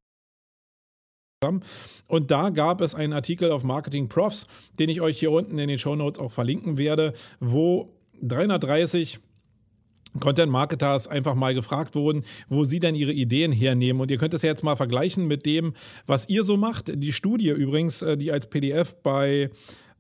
und 2.06 2.30
da 2.30 2.50
gab 2.50 2.80
es 2.80 2.94
einen 2.94 3.12
Artikel 3.12 3.50
auf 3.50 3.64
Marketing 3.64 4.08
Profs, 4.08 4.46
den 4.78 4.88
ich 4.88 5.00
euch 5.00 5.18
hier 5.18 5.32
unten 5.32 5.58
in 5.58 5.68
den 5.68 5.78
Show 5.78 5.96
Notes 5.96 6.20
auch 6.20 6.30
verlinken 6.30 6.78
werde, 6.78 7.12
wo 7.40 7.92
330 8.22 9.18
Content-Marketers 10.20 11.08
einfach 11.08 11.34
mal 11.34 11.54
gefragt 11.54 11.94
wurden, 11.94 12.24
wo 12.48 12.64
sie 12.64 12.80
denn 12.80 12.94
ihre 12.94 13.12
Ideen 13.12 13.52
hernehmen. 13.52 14.00
Und 14.00 14.10
ihr 14.10 14.18
könnt 14.18 14.34
es 14.34 14.42
ja 14.42 14.50
jetzt 14.50 14.62
mal 14.62 14.76
vergleichen 14.76 15.26
mit 15.26 15.46
dem, 15.46 15.72
was 16.06 16.28
ihr 16.28 16.44
so 16.44 16.56
macht. 16.56 16.92
Die 16.94 17.12
Studie 17.12 17.50
übrigens, 17.50 18.02
äh, 18.02 18.16
die 18.16 18.30
als 18.30 18.48
PDF 18.48 18.96
bei 19.02 19.50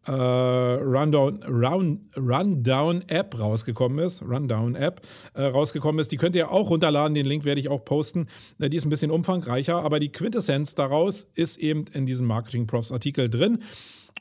äh, 0.06 0.10
Rundown, 0.12 1.42
Run, 1.44 2.00
Rundown 2.16 3.04
App 3.08 3.38
rausgekommen 3.38 4.04
ist, 4.04 4.22
Rundown 4.22 4.74
App 4.74 5.00
äh, 5.34 5.44
rausgekommen 5.44 6.00
ist, 6.00 6.10
die 6.12 6.16
könnt 6.16 6.34
ihr 6.34 6.50
auch 6.50 6.70
runterladen, 6.70 7.14
den 7.14 7.26
Link 7.26 7.44
werde 7.44 7.60
ich 7.60 7.68
auch 7.68 7.84
posten. 7.84 8.26
Äh, 8.58 8.68
die 8.68 8.76
ist 8.76 8.84
ein 8.84 8.90
bisschen 8.90 9.10
umfangreicher, 9.10 9.82
aber 9.82 10.00
die 10.00 10.10
Quintessenz 10.10 10.74
daraus 10.74 11.28
ist 11.34 11.58
eben 11.58 11.84
in 11.92 12.06
diesem 12.06 12.26
Marketing 12.26 12.66
Profs 12.66 12.92
Artikel 12.92 13.30
drin. 13.30 13.62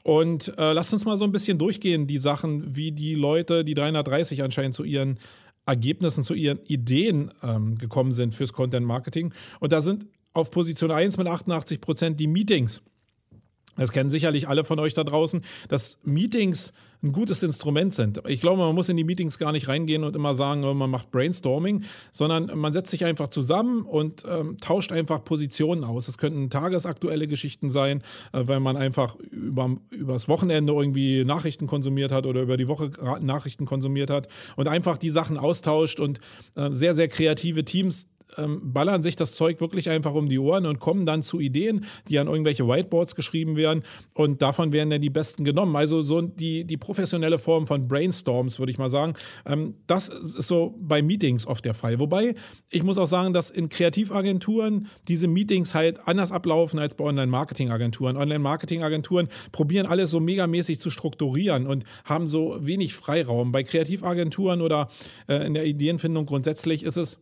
Und 0.03 0.53
äh, 0.57 0.73
lasst 0.73 0.93
uns 0.93 1.05
mal 1.05 1.17
so 1.17 1.25
ein 1.25 1.31
bisschen 1.31 1.57
durchgehen, 1.57 2.07
die 2.07 2.17
Sachen, 2.17 2.75
wie 2.75 2.91
die 2.91 3.15
Leute, 3.15 3.63
die 3.63 3.73
330 3.73 4.43
anscheinend 4.43 4.75
zu 4.75 4.83
ihren 4.83 5.19
Ergebnissen, 5.65 6.23
zu 6.23 6.33
ihren 6.33 6.59
Ideen 6.63 7.31
ähm, 7.43 7.77
gekommen 7.77 8.13
sind 8.13 8.33
fürs 8.33 8.53
Content 8.53 8.85
Marketing. 8.85 9.33
Und 9.59 9.71
da 9.71 9.81
sind 9.81 10.07
auf 10.33 10.49
Position 10.49 10.91
1 10.91 11.17
mit 11.17 11.27
88 11.27 11.81
Prozent 11.81 12.19
die 12.19 12.27
Meetings. 12.27 12.81
Das 13.77 13.91
kennen 13.91 14.09
sicherlich 14.09 14.47
alle 14.47 14.63
von 14.63 14.79
euch 14.79 14.93
da 14.93 15.03
draußen, 15.03 15.41
dass 15.69 15.99
Meetings 16.03 16.73
ein 17.03 17.13
gutes 17.13 17.41
Instrument 17.41 17.93
sind. 17.93 18.21
Ich 18.27 18.41
glaube, 18.41 18.59
man 18.59 18.75
muss 18.75 18.89
in 18.89 18.97
die 18.97 19.03
Meetings 19.03 19.39
gar 19.39 19.51
nicht 19.51 19.67
reingehen 19.67 20.03
und 20.03 20.15
immer 20.15 20.35
sagen, 20.35 20.63
oh, 20.63 20.73
man 20.73 20.89
macht 20.89 21.09
Brainstorming, 21.09 21.83
sondern 22.11 22.51
man 22.57 22.73
setzt 22.73 22.91
sich 22.91 23.05
einfach 23.05 23.29
zusammen 23.29 23.81
und 23.83 24.23
ähm, 24.29 24.57
tauscht 24.57 24.91
einfach 24.91 25.23
Positionen 25.23 25.83
aus. 25.83 26.07
Es 26.07 26.19
könnten 26.19 26.49
tagesaktuelle 26.49 27.27
Geschichten 27.27 27.71
sein, 27.71 28.03
äh, 28.33 28.41
weil 28.43 28.59
man 28.59 28.77
einfach 28.77 29.15
über, 29.15 29.77
übers 29.89 30.27
Wochenende 30.27 30.73
irgendwie 30.73 31.25
Nachrichten 31.25 31.65
konsumiert 31.65 32.11
hat 32.11 32.27
oder 32.27 32.43
über 32.43 32.57
die 32.57 32.67
Woche 32.67 32.91
Nachrichten 33.21 33.65
konsumiert 33.65 34.11
hat 34.11 34.27
und 34.55 34.67
einfach 34.67 34.97
die 34.97 35.09
Sachen 35.09 35.37
austauscht 35.37 35.99
und 35.99 36.19
äh, 36.55 36.71
sehr, 36.71 36.93
sehr 36.93 37.07
kreative 37.07 37.65
Teams 37.65 38.07
ähm, 38.37 38.73
ballern 38.73 39.03
sich 39.03 39.15
das 39.15 39.35
Zeug 39.35 39.61
wirklich 39.61 39.89
einfach 39.89 40.13
um 40.13 40.29
die 40.29 40.39
Ohren 40.39 40.65
und 40.65 40.79
kommen 40.79 41.05
dann 41.05 41.23
zu 41.23 41.39
Ideen, 41.39 41.85
die 42.07 42.19
an 42.19 42.27
irgendwelche 42.27 42.67
Whiteboards 42.67 43.15
geschrieben 43.15 43.55
werden 43.55 43.83
und 44.15 44.41
davon 44.41 44.71
werden 44.71 44.89
dann 44.89 45.01
die 45.01 45.09
besten 45.09 45.43
genommen. 45.43 45.75
Also 45.75 46.01
so 46.03 46.21
die, 46.21 46.65
die 46.65 46.77
professionelle 46.77 47.39
Form 47.39 47.67
von 47.67 47.87
Brainstorms, 47.87 48.59
würde 48.59 48.71
ich 48.71 48.77
mal 48.77 48.89
sagen. 48.89 49.13
Ähm, 49.45 49.75
das 49.87 50.09
ist 50.09 50.47
so 50.47 50.75
bei 50.79 51.01
Meetings 51.01 51.47
oft 51.47 51.65
der 51.65 51.73
Fall. 51.73 51.99
Wobei, 51.99 52.35
ich 52.69 52.83
muss 52.83 52.97
auch 52.97 53.07
sagen, 53.07 53.33
dass 53.33 53.49
in 53.49 53.69
Kreativagenturen 53.69 54.87
diese 55.07 55.27
Meetings 55.27 55.75
halt 55.75 56.07
anders 56.07 56.31
ablaufen 56.31 56.79
als 56.79 56.95
bei 56.95 57.03
Online-Marketing-Agenturen. 57.03 58.17
Online-Marketing-Agenturen 58.17 59.27
probieren 59.51 59.85
alles 59.85 60.11
so 60.11 60.19
megamäßig 60.19 60.79
zu 60.79 60.89
strukturieren 60.89 61.67
und 61.67 61.83
haben 62.05 62.27
so 62.27 62.57
wenig 62.59 62.93
Freiraum. 62.93 63.51
Bei 63.51 63.63
Kreativagenturen 63.63 64.61
oder 64.61 64.89
äh, 65.27 65.45
in 65.45 65.53
der 65.53 65.65
Ideenfindung 65.65 66.25
grundsätzlich 66.25 66.83
ist 66.83 66.97
es 66.97 67.19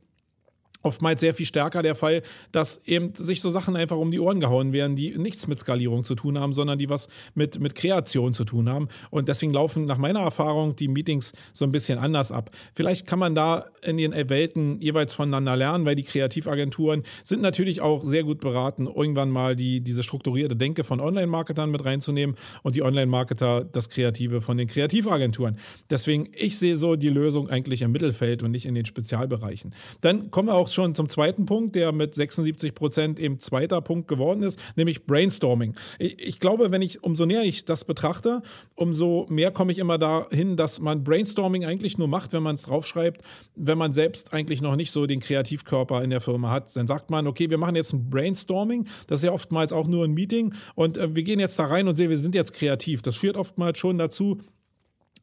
oftmals 0.81 1.19
sehr 1.19 1.33
viel 1.33 1.45
stärker 1.45 1.83
der 1.83 1.95
Fall, 1.95 2.21
dass 2.51 2.77
eben 2.86 3.13
sich 3.13 3.41
so 3.41 3.50
Sachen 3.50 3.75
einfach 3.75 3.98
um 3.98 4.12
die 4.12 4.19
Ohren 4.19 4.39
gehauen 4.39 4.71
werden, 4.71 4.95
die 4.95 5.17
nichts 5.17 5.48
mit 5.48 5.59
Skalierung 5.59 6.03
zu 6.03 6.15
tun 6.15 6.39
haben, 6.39 6.53
sondern 6.53 6.79
die 6.79 6.89
was 6.89 7.09
mit, 7.33 7.59
mit 7.59 7.75
Kreation 7.75 8.33
zu 8.33 8.45
tun 8.45 8.69
haben. 8.69 8.88
Und 9.09 9.27
deswegen 9.27 9.53
laufen 9.53 9.86
nach 9.86 9.98
meiner 9.98 10.21
Erfahrung 10.21 10.75
die 10.75 10.88
Meetings 10.88 11.33
so 11.53 11.65
ein 11.65 11.71
bisschen 11.71 12.00
anders 12.00 12.31
ab. 12.31 12.50
Vielleicht 12.74 13.07
kann 13.07 13.19
man 13.19 13.36
da 13.36 13.65
in 13.83 13.98
den 13.98 14.13
Welten 14.29 14.79
jeweils 14.81 15.13
voneinander 15.13 15.55
lernen, 15.55 15.86
weil 15.86 15.95
die 15.95 16.03
Kreativagenturen 16.03 17.03
sind 17.24 17.41
natürlich 17.41 17.81
auch 17.81 18.03
sehr 18.03 18.24
gut 18.24 18.39
beraten, 18.39 18.88
irgendwann 18.88 19.29
mal 19.29 19.55
die, 19.55 19.81
diese 19.81 20.03
strukturierte 20.03 20.55
Denke 20.55 20.83
von 20.83 21.01
Online-Marketern 21.01 21.69
mit 21.69 21.83
reinzunehmen 21.83 22.36
und 22.63 22.75
die 22.75 22.83
Online-Marketer 22.83 23.65
das 23.65 23.89
Kreative 23.89 24.41
von 24.41 24.57
den 24.57 24.67
Kreativagenturen. 24.67 25.57
Deswegen, 25.89 26.29
ich 26.33 26.57
sehe 26.57 26.77
so 26.77 26.95
die 26.95 27.09
Lösung 27.09 27.50
eigentlich 27.50 27.81
im 27.81 27.91
Mittelfeld 27.91 28.43
und 28.43 28.51
nicht 28.51 28.65
in 28.65 28.75
den 28.75 28.86
Spezialbereichen. 28.86 29.74
Dann 30.01 30.31
kommen 30.31 30.48
wir 30.48 30.55
auch 30.55 30.68
auch 30.69 30.73
schon 30.73 30.95
zum 30.95 31.09
zweiten 31.09 31.45
Punkt, 31.45 31.75
der 31.75 31.91
mit 31.91 32.15
76 32.15 32.73
Prozent 32.73 33.19
eben 33.19 33.39
zweiter 33.39 33.81
Punkt 33.81 34.07
geworden 34.07 34.43
ist, 34.43 34.59
nämlich 34.75 35.05
Brainstorming. 35.05 35.75
Ich, 35.97 36.19
ich, 36.19 36.39
glaube, 36.39 36.71
wenn 36.71 36.81
ich, 36.81 37.03
umso 37.03 37.25
näher 37.25 37.43
ich 37.43 37.65
das 37.65 37.85
betrachte, 37.85 38.41
umso 38.75 39.25
mehr 39.29 39.51
komme 39.51 39.71
ich 39.71 39.79
immer 39.79 39.97
dahin, 39.97 40.57
dass 40.57 40.79
man 40.79 41.03
Brainstorming 41.03 41.65
eigentlich 41.65 41.97
nur 41.97 42.07
macht, 42.07 42.33
wenn 42.33 42.43
man 42.43 42.55
es 42.55 42.63
draufschreibt, 42.63 43.21
wenn 43.55 43.77
man 43.77 43.93
selbst 43.93 44.33
eigentlich 44.33 44.61
noch 44.61 44.75
nicht 44.75 44.91
so 44.91 45.05
den 45.05 45.19
Kreativkörper 45.19 46.03
in 46.03 46.09
der 46.09 46.21
Firma 46.21 46.51
hat. 46.51 46.75
Dann 46.75 46.88
sagt 46.88 47.09
man, 47.09 47.27
okay, 47.27 47.49
wir 47.49 47.57
machen 47.57 47.75
jetzt 47.75 47.93
ein 47.93 48.09
Brainstorming, 48.09 48.88
das 49.07 49.19
ist 49.19 49.25
ja 49.25 49.31
oftmals 49.31 49.73
auch 49.73 49.88
nur 49.88 50.05
ein 50.05 50.11
Meeting 50.11 50.53
und 50.75 50.97
äh, 50.97 51.15
wir 51.15 51.23
gehen 51.23 51.39
jetzt 51.39 51.57
da 51.59 51.65
rein 51.65 51.88
und 51.88 51.95
sehen, 51.95 52.09
wir 52.09 52.17
sind 52.17 52.35
jetzt 52.35 52.53
kreativ. 52.53 53.01
Das 53.01 53.15
führt 53.15 53.38
oftmals 53.38 53.79
schon 53.79 53.97
dazu, 53.97 54.39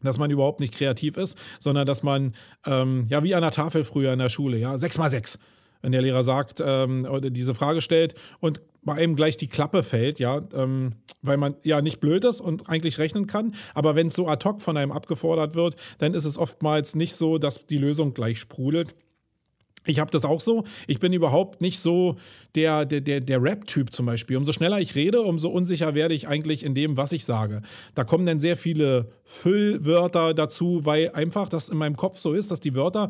dass 0.02 0.18
man 0.18 0.30
überhaupt 0.30 0.60
nicht 0.60 0.74
kreativ 0.74 1.16
ist, 1.16 1.38
sondern 1.58 1.86
dass 1.86 2.02
man, 2.02 2.34
ähm, 2.64 3.06
ja, 3.08 3.22
wie 3.22 3.34
an 3.34 3.42
der 3.42 3.50
Tafel 3.50 3.84
früher 3.84 4.12
in 4.12 4.18
der 4.18 4.28
Schule, 4.28 4.58
ja, 4.58 4.78
sechs 4.78 4.98
mal 4.98 5.10
sechs. 5.10 5.38
Wenn 5.82 5.92
der 5.92 6.02
Lehrer 6.02 6.24
sagt, 6.24 6.62
ähm, 6.64 7.04
oder 7.04 7.30
diese 7.30 7.54
Frage 7.54 7.80
stellt 7.82 8.14
und 8.40 8.60
bei 8.82 8.94
einem 8.94 9.16
gleich 9.16 9.36
die 9.36 9.48
Klappe 9.48 9.82
fällt, 9.82 10.18
ja, 10.18 10.40
ähm, 10.54 10.94
weil 11.22 11.36
man 11.36 11.56
ja 11.62 11.82
nicht 11.82 12.00
blöd 12.00 12.24
ist 12.24 12.40
und 12.40 12.68
eigentlich 12.68 12.98
rechnen 12.98 13.26
kann. 13.26 13.54
Aber 13.74 13.94
wenn 13.94 14.06
es 14.08 14.14
so 14.14 14.28
ad 14.28 14.48
hoc 14.48 14.62
von 14.62 14.76
einem 14.76 14.92
abgefordert 14.92 15.54
wird, 15.54 15.76
dann 15.98 16.14
ist 16.14 16.24
es 16.24 16.38
oftmals 16.38 16.94
nicht 16.94 17.14
so, 17.14 17.38
dass 17.38 17.66
die 17.66 17.78
Lösung 17.78 18.14
gleich 18.14 18.38
sprudelt. 18.38 18.94
Ich 19.86 19.98
habe 20.00 20.10
das 20.10 20.24
auch 20.24 20.40
so. 20.40 20.64
Ich 20.86 21.00
bin 21.00 21.12
überhaupt 21.12 21.60
nicht 21.60 21.78
so 21.78 22.16
der, 22.54 22.84
der, 22.84 23.00
der, 23.00 23.20
der 23.20 23.42
Rap-Typ 23.42 23.92
zum 23.92 24.06
Beispiel. 24.06 24.36
Umso 24.36 24.52
schneller 24.52 24.80
ich 24.80 24.94
rede, 24.94 25.22
umso 25.22 25.48
unsicher 25.48 25.94
werde 25.94 26.14
ich 26.14 26.28
eigentlich 26.28 26.64
in 26.64 26.74
dem, 26.74 26.96
was 26.96 27.12
ich 27.12 27.24
sage. 27.24 27.62
Da 27.94 28.04
kommen 28.04 28.26
dann 28.26 28.40
sehr 28.40 28.56
viele 28.56 29.08
Füllwörter 29.24 30.34
dazu, 30.34 30.80
weil 30.84 31.10
einfach 31.10 31.48
das 31.48 31.68
in 31.68 31.78
meinem 31.78 31.96
Kopf 31.96 32.18
so 32.18 32.32
ist, 32.32 32.50
dass 32.50 32.60
die 32.60 32.74
Wörter 32.74 33.08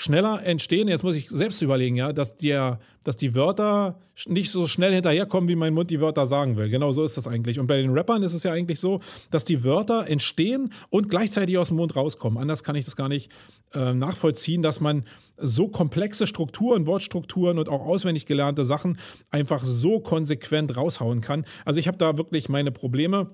schneller 0.00 0.42
entstehen. 0.44 0.88
Jetzt 0.88 1.04
muss 1.04 1.14
ich 1.14 1.28
selbst 1.28 1.60
überlegen, 1.60 1.94
ja, 1.94 2.14
dass, 2.14 2.34
der, 2.34 2.80
dass 3.04 3.16
die 3.16 3.34
Wörter 3.34 3.98
nicht 4.26 4.50
so 4.50 4.66
schnell 4.66 4.94
hinterherkommen, 4.94 5.46
wie 5.48 5.56
mein 5.56 5.74
Mund 5.74 5.90
die 5.90 6.00
Wörter 6.00 6.24
sagen 6.24 6.56
will. 6.56 6.70
Genau 6.70 6.92
so 6.92 7.04
ist 7.04 7.18
das 7.18 7.28
eigentlich. 7.28 7.58
Und 7.58 7.66
bei 7.66 7.82
den 7.82 7.90
Rappern 7.90 8.22
ist 8.22 8.32
es 8.32 8.42
ja 8.42 8.52
eigentlich 8.52 8.80
so, 8.80 9.00
dass 9.30 9.44
die 9.44 9.62
Wörter 9.62 10.06
entstehen 10.08 10.72
und 10.88 11.10
gleichzeitig 11.10 11.58
aus 11.58 11.68
dem 11.68 11.76
Mund 11.76 11.96
rauskommen. 11.96 12.38
Anders 12.38 12.62
kann 12.62 12.76
ich 12.76 12.86
das 12.86 12.96
gar 12.96 13.10
nicht 13.10 13.30
äh, 13.74 13.92
nachvollziehen, 13.92 14.62
dass 14.62 14.80
man 14.80 15.04
so 15.36 15.68
komplexe 15.68 16.26
Strukturen, 16.26 16.86
Wortstrukturen 16.86 17.58
und 17.58 17.68
auch 17.68 17.84
auswendig 17.84 18.24
gelernte 18.24 18.64
Sachen 18.64 18.98
einfach 19.30 19.62
so 19.62 20.00
konsequent 20.00 20.78
raushauen 20.78 21.20
kann. 21.20 21.44
Also 21.66 21.78
ich 21.78 21.88
habe 21.88 21.98
da 21.98 22.16
wirklich 22.16 22.48
meine 22.48 22.72
Probleme. 22.72 23.30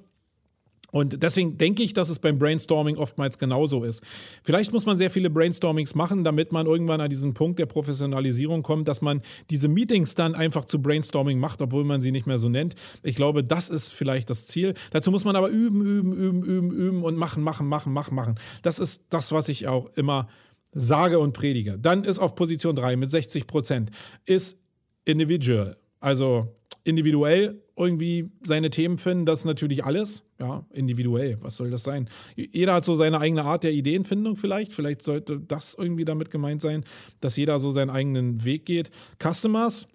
Und 0.93 1.23
deswegen 1.23 1.59
denke 1.59 1.83
ich, 1.83 1.93
dass 1.95 2.09
es 2.09 2.19
beim 2.19 2.39
Brainstorming 2.39 2.97
oftmals 2.97 3.39
genauso 3.39 3.85
ist. 3.85 4.03
Vielleicht 4.43 4.73
muss 4.73 4.87
man 4.87 4.97
sehr 4.97 5.11
viele 5.11 5.31
Brainstormings 5.31 5.95
machen, 5.95 6.25
damit 6.25 6.53
man 6.53 6.67
irgendwann 6.67 7.01
an 7.01 7.11
diesen 7.11 7.35
Punkt 7.35 7.59
der 7.59 7.67
Professionalisierung 7.67 8.63
kommt, 8.63 8.89
dass 8.89 9.03
man 9.03 9.21
diese 9.51 9.69
Meetings 9.69 10.15
dann 10.15 10.35
einfach 10.35 10.65
zu 10.65 10.81
Brainstorming 10.81 11.39
macht, 11.39 11.61
obwohl 11.61 11.85
man 11.85 12.01
sie 12.01 12.13
nicht 12.13 12.27
mehr 12.27 12.39
so 12.39 12.49
nennt. 12.49 12.75
Ich 13.03 13.17
glaube, 13.17 13.45
das 13.45 13.69
ist 13.69 13.93
vielleicht 13.93 14.31
das 14.31 14.47
Ziel. 14.47 14.75
Dazu 14.91 15.11
muss 15.11 15.25
man 15.25 15.37
aber 15.37 15.49
üben, 15.49 15.83
üben, 15.83 16.13
üben, 16.13 16.43
üben, 16.43 16.71
üben 16.71 17.03
und 17.03 17.17
machen, 17.17 17.43
machen, 17.43 17.67
machen, 17.67 17.93
machen, 17.93 18.15
machen. 18.15 18.35
Das 18.63 18.79
ist 18.79 19.05
das, 19.11 19.33
was 19.33 19.49
ich 19.49 19.67
auch 19.67 19.87
immer 19.97 20.29
sage 20.73 21.19
und 21.19 21.33
predige. 21.33 21.79
Dann 21.79 22.05
ist 22.05 22.19
auf 22.19 22.35
Position 22.35 22.77
3 22.77 22.97
mit 22.97 23.11
60 23.11 23.47
Prozent 23.47 23.91
ist 24.25 24.59
Individual. 25.05 25.77
Also 26.01 26.55
individuell 26.87 27.61
irgendwie 27.77 28.31
seine 28.43 28.71
Themen 28.71 28.97
finden, 28.99 29.27
das 29.27 29.41
ist 29.41 29.45
natürlich 29.45 29.85
alles. 29.85 30.23
Ja, 30.39 30.65
individuell, 30.73 31.37
was 31.41 31.57
soll 31.57 31.71
das 31.71 31.83
sein? 31.83 32.09
Jeder 32.37 32.75
hat 32.75 32.85
so 32.85 32.95
seine 32.95 33.21
eigene 33.21 33.45
Art 33.45 33.65
der 33.65 33.73
Ideenfindung 33.73 34.37
vielleicht. 34.37 34.73
Vielleicht 34.73 35.03
sollte 35.03 35.41
das 35.41 35.75
irgendwie 35.75 36.05
damit 36.05 36.31
gemeint 36.31 36.63
sein, 36.63 36.85
dass 37.21 37.37
jeder 37.37 37.59
so 37.59 37.71
seinen 37.71 37.91
eigenen 37.91 38.45
Weg 38.45 38.67
geht. 38.67 38.91
Customers, 39.23 39.89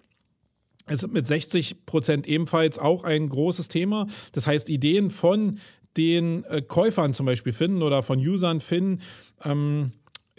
ist 0.88 1.10
mit 1.12 1.26
60 1.26 1.86
Prozent 1.86 2.26
ebenfalls 2.26 2.78
auch 2.78 3.04
ein 3.04 3.28
großes 3.28 3.68
Thema. 3.68 4.06
Das 4.32 4.46
heißt, 4.46 4.68
Ideen 4.68 5.10
von 5.10 5.58
den 5.96 6.44
äh, 6.44 6.60
Käufern 6.60 7.14
zum 7.14 7.26
Beispiel 7.26 7.52
finden 7.52 7.82
oder 7.82 8.02
von 8.02 8.18
Usern 8.18 8.60
finden. 8.60 9.00
Ähm, 9.44 9.92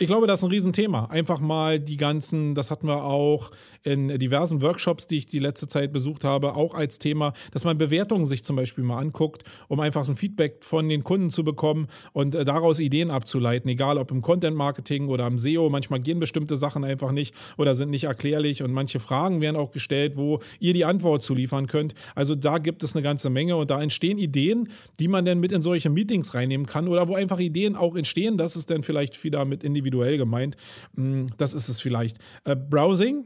ich 0.03 0.07
glaube, 0.07 0.27
das 0.27 0.41
ist 0.41 0.43
ein 0.43 0.51
Riesenthema. 0.51 1.05
Einfach 1.05 1.39
mal 1.39 1.79
die 1.79 1.95
ganzen, 1.95 2.55
das 2.55 2.72
hatten 2.72 2.88
wir 2.88 3.05
auch 3.05 3.51
in 3.83 4.10
diversen 4.19 4.62
Workshops, 4.62 5.07
die 5.07 5.19
ich 5.19 5.27
die 5.27 5.39
letzte 5.39 5.69
Zeit 5.69 5.93
besucht 5.93 6.25
habe, 6.25 6.57
auch 6.57 6.74
als 6.74 7.00
Thema, 7.00 7.31
dass 7.51 7.63
man 7.63 7.77
Bewertungen 7.77 8.25
sich 8.25 8.43
zum 8.43 8.57
Beispiel 8.57 8.83
mal 8.83 9.00
anguckt, 9.00 9.43
um 9.69 9.79
einfach 9.79 10.05
ein 10.10 10.17
Feedback 10.17 10.65
von 10.65 10.89
den 10.89 11.05
Kunden 11.05 11.29
zu 11.29 11.45
bekommen 11.45 11.88
und 12.12 12.36
äh, 12.36 12.43
daraus 12.43 12.81
Ideen 12.81 13.12
abzuleiten, 13.12 13.69
egal 13.69 13.98
ob 13.98 14.12
im 14.12 14.22
Content 14.22 14.57
Marketing 14.57 15.07
oder 15.07 15.25
im 15.25 15.38
SEO. 15.38 15.69
Manchmal 15.69 16.01
gehen 16.01 16.19
bestimmte 16.19 16.57
Sachen 16.57 16.83
einfach 16.83 17.13
nicht 17.13 17.33
oder 17.57 17.74
sind 17.74 17.89
nicht 17.89 18.03
erklärlich 18.03 18.62
und 18.62 18.74
manche 18.74 19.00
Fragen 19.00 19.39
werden 19.39 19.55
auch 19.55 19.72
gestellt, 19.72 20.17
wo 20.17 20.41
ihr 20.60 20.74
die 20.74 20.83
Antwort 20.83 21.24
zu 21.24 21.33
liefern 21.33 21.67
könnt. 21.67 21.93
Also 22.13 22.36
da 22.36 22.57
gibt 22.57 22.83
es 22.83 22.93
eine 22.93 23.03
ganze 23.03 23.29
Menge 23.29 23.55
und 23.55 23.69
da 23.69 23.81
entstehen 23.81 24.17
Ideen, 24.17 24.67
die 25.00 25.07
man 25.07 25.24
dann 25.24 25.39
mit 25.39 25.53
in 25.53 25.62
solche 25.62 25.89
Meetings 25.89 26.33
reinnehmen 26.33 26.65
kann 26.65 26.89
oder 26.89 27.07
wo 27.07 27.15
einfach 27.15 27.39
Ideen 27.39 27.77
auch 27.77 27.95
entstehen. 27.95 28.38
Das 28.38 28.57
ist 28.57 28.69
dann 28.69 28.83
vielleicht 28.83 29.24
wieder 29.24 29.45
mit 29.45 29.63
individuell 29.63 29.92
individuell 29.93 30.17
gemeint. 30.17 30.57
Mm, 30.95 31.27
das 31.38 31.53
ist 31.53 31.69
es 31.69 31.79
vielleicht. 31.79 32.17
Äh, 32.45 32.55
Browsing 32.55 33.25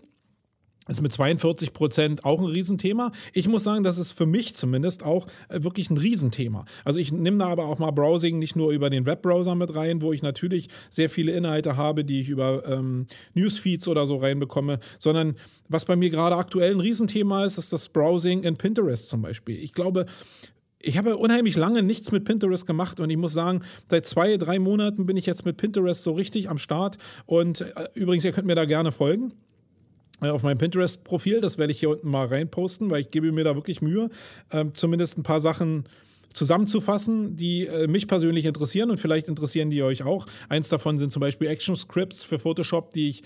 ist 0.90 1.02
mit 1.02 1.12
42 1.12 1.74
Prozent 1.74 2.24
auch 2.24 2.40
ein 2.40 2.46
Riesenthema. 2.46 3.12
Ich 3.34 3.50
muss 3.50 3.66
sagen, 3.66 3.84
das 3.84 3.98
ist 3.98 4.14
für 4.14 4.26
mich 4.26 4.56
zumindest 4.56 5.04
auch 5.04 5.28
äh, 5.50 5.62
wirklich 5.62 5.90
ein 5.90 5.98
Riesenthema. 5.98 6.64
Also 6.86 7.00
ich 7.00 7.12
nehme 7.12 7.40
da 7.40 7.48
aber 7.48 7.66
auch 7.66 7.78
mal 7.78 7.92
Browsing 7.92 8.40
nicht 8.40 8.56
nur 8.56 8.72
über 8.72 8.90
den 8.90 9.06
Webbrowser 9.06 9.56
mit 9.56 9.76
rein, 9.76 10.02
wo 10.02 10.14
ich 10.14 10.22
natürlich 10.22 10.70
sehr 10.90 11.10
viele 11.10 11.34
Inhalte 11.34 11.76
habe, 11.76 12.06
die 12.06 12.22
ich 12.22 12.30
über 12.30 12.64
ähm, 12.66 13.06
Newsfeeds 13.34 13.88
oder 13.90 14.06
so 14.06 14.18
reinbekomme, 14.18 14.80
sondern 14.98 15.36
was 15.68 15.84
bei 15.84 15.98
mir 15.98 16.10
gerade 16.10 16.38
aktuell 16.38 16.72
ein 16.72 16.80
Riesenthema 16.80 17.44
ist, 17.44 17.58
ist 17.58 17.74
das 17.74 17.90
Browsing 17.90 18.44
in 18.44 18.56
Pinterest 18.56 19.10
zum 19.10 19.22
Beispiel. 19.22 19.62
Ich 19.62 19.74
glaube, 19.74 20.06
ich 20.80 20.98
habe 20.98 21.18
unheimlich 21.18 21.56
lange 21.56 21.84
nichts 21.84 22.12
mit 22.12 22.26
Pinterest 22.26 22.66
gemacht 22.66 23.00
und 23.00 23.10
ich 23.10 23.18
muss 23.18 23.34
sagen, 23.34 23.62
seit 23.90 24.06
zwei, 24.06 24.38
drei 24.38 24.60
Monaten 24.60 25.06
bin 25.06 25.18
ich 25.18 25.26
jetzt 25.26 25.46
mit 25.46 25.58
Pinterest 25.58 26.04
so 26.04 26.14
richtig 26.14 26.50
am 26.50 26.58
Start. 26.58 26.98
Und 27.26 27.62
äh, 27.62 27.88
übrigens, 27.94 28.26
ihr 28.26 28.32
könnt 28.32 28.48
mir 28.48 28.56
da 28.56 28.66
gerne 28.66 28.92
folgen 28.92 29.34
äh, 30.22 30.30
auf 30.30 30.44
meinem 30.44 30.58
Pinterest-Profil. 30.58 31.42
Das 31.42 31.58
werde 31.58 31.72
ich 31.72 31.80
hier 31.80 31.90
unten 31.90 32.10
mal 32.10 32.28
reinposten, 32.28 32.90
weil 32.90 33.02
ich 33.02 33.12
gebe 33.12 33.32
mir 33.32 33.44
da 33.44 33.56
wirklich 33.56 33.82
Mühe, 33.82 34.10
äh, 34.52 34.66
zumindest 34.72 35.18
ein 35.18 35.24
paar 35.24 35.40
Sachen 35.40 35.86
zusammenzufassen, 36.34 37.36
die 37.36 37.66
äh, 37.66 37.88
mich 37.88 38.08
persönlich 38.08 38.46
interessieren 38.46 38.92
und 38.92 39.00
vielleicht 39.00 39.28
interessieren 39.28 39.70
die 39.70 39.82
euch 39.84 40.04
auch. 40.04 40.26
Eins 40.50 40.70
davon 40.70 40.98
sind 40.98 41.12
zum 41.12 41.20
Beispiel 41.20 41.48
Action 41.48 41.76
Scripts 41.76 42.24
für 42.24 42.40
Photoshop, 42.40 42.92
die 42.92 43.10
ich 43.10 43.24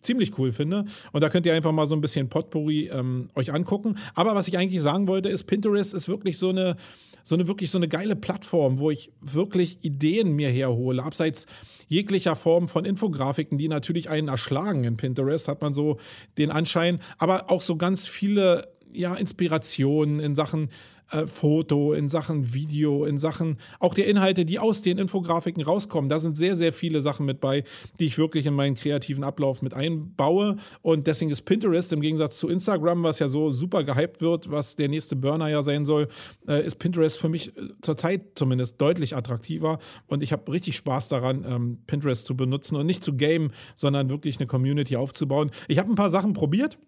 ziemlich 0.00 0.38
cool 0.38 0.52
finde. 0.52 0.84
Und 1.12 1.20
da 1.22 1.28
könnt 1.28 1.46
ihr 1.46 1.54
einfach 1.54 1.72
mal 1.72 1.86
so 1.86 1.94
ein 1.94 2.00
bisschen 2.00 2.28
Potpourri 2.28 2.88
ähm, 2.92 3.28
euch 3.34 3.52
angucken. 3.52 3.96
Aber 4.14 4.34
was 4.34 4.48
ich 4.48 4.56
eigentlich 4.56 4.82
sagen 4.82 5.08
wollte, 5.08 5.28
ist, 5.28 5.44
Pinterest 5.44 5.94
ist 5.94 6.08
wirklich 6.08 6.38
so 6.38 6.50
eine, 6.50 6.76
so 7.22 7.34
eine 7.34 7.48
wirklich 7.48 7.70
so 7.70 7.78
eine 7.78 7.88
geile 7.88 8.16
Plattform, 8.16 8.78
wo 8.78 8.90
ich 8.90 9.10
wirklich 9.20 9.78
Ideen 9.82 10.32
mir 10.32 10.50
herhole. 10.50 11.02
Abseits 11.02 11.46
jeglicher 11.88 12.36
Form 12.36 12.68
von 12.68 12.84
Infografiken, 12.84 13.58
die 13.58 13.68
natürlich 13.68 14.08
einen 14.08 14.28
erschlagen 14.28 14.84
in 14.84 14.96
Pinterest, 14.96 15.48
hat 15.48 15.60
man 15.60 15.74
so 15.74 15.98
den 16.38 16.50
Anschein. 16.50 17.00
Aber 17.18 17.50
auch 17.50 17.60
so 17.60 17.76
ganz 17.76 18.06
viele 18.06 18.68
ja, 18.92 19.14
Inspiration, 19.14 20.20
in 20.20 20.34
Sachen 20.34 20.68
äh, 21.14 21.26
Foto, 21.26 21.92
in 21.92 22.08
Sachen 22.08 22.54
Video, 22.54 23.04
in 23.04 23.18
Sachen 23.18 23.58
auch 23.78 23.94
der 23.94 24.06
Inhalte, 24.06 24.44
die 24.44 24.58
aus 24.58 24.82
den 24.82 24.98
Infografiken 24.98 25.62
rauskommen. 25.62 26.10
Da 26.10 26.18
sind 26.18 26.36
sehr, 26.36 26.56
sehr 26.56 26.72
viele 26.72 27.00
Sachen 27.00 27.26
mit 27.26 27.40
bei, 27.40 27.64
die 28.00 28.06
ich 28.06 28.18
wirklich 28.18 28.46
in 28.46 28.54
meinen 28.54 28.74
kreativen 28.74 29.24
Ablauf 29.24 29.62
mit 29.62 29.74
einbaue. 29.74 30.56
Und 30.82 31.06
deswegen 31.06 31.30
ist 31.30 31.42
Pinterest 31.42 31.92
im 31.92 32.00
Gegensatz 32.00 32.38
zu 32.38 32.48
Instagram, 32.48 33.02
was 33.02 33.18
ja 33.18 33.28
so 33.28 33.50
super 33.50 33.84
gehypt 33.84 34.20
wird, 34.20 34.50
was 34.50 34.76
der 34.76 34.88
nächste 34.88 35.16
Burner 35.16 35.48
ja 35.48 35.62
sein 35.62 35.84
soll, 35.84 36.08
äh, 36.48 36.66
ist 36.66 36.76
Pinterest 36.78 37.18
für 37.18 37.28
mich 37.28 37.56
äh, 37.56 37.60
zurzeit 37.82 38.26
zumindest 38.34 38.80
deutlich 38.80 39.16
attraktiver. 39.16 39.78
Und 40.06 40.22
ich 40.22 40.32
habe 40.32 40.50
richtig 40.52 40.76
Spaß 40.76 41.08
daran, 41.08 41.44
ähm, 41.46 41.78
Pinterest 41.86 42.26
zu 42.26 42.36
benutzen 42.36 42.76
und 42.76 42.86
nicht 42.86 43.04
zu 43.04 43.16
gamen, 43.16 43.52
sondern 43.74 44.10
wirklich 44.10 44.38
eine 44.38 44.46
Community 44.46 44.96
aufzubauen. 44.96 45.50
Ich 45.68 45.78
habe 45.78 45.90
ein 45.90 45.96
paar 45.96 46.10
Sachen 46.10 46.32
probiert. 46.32 46.78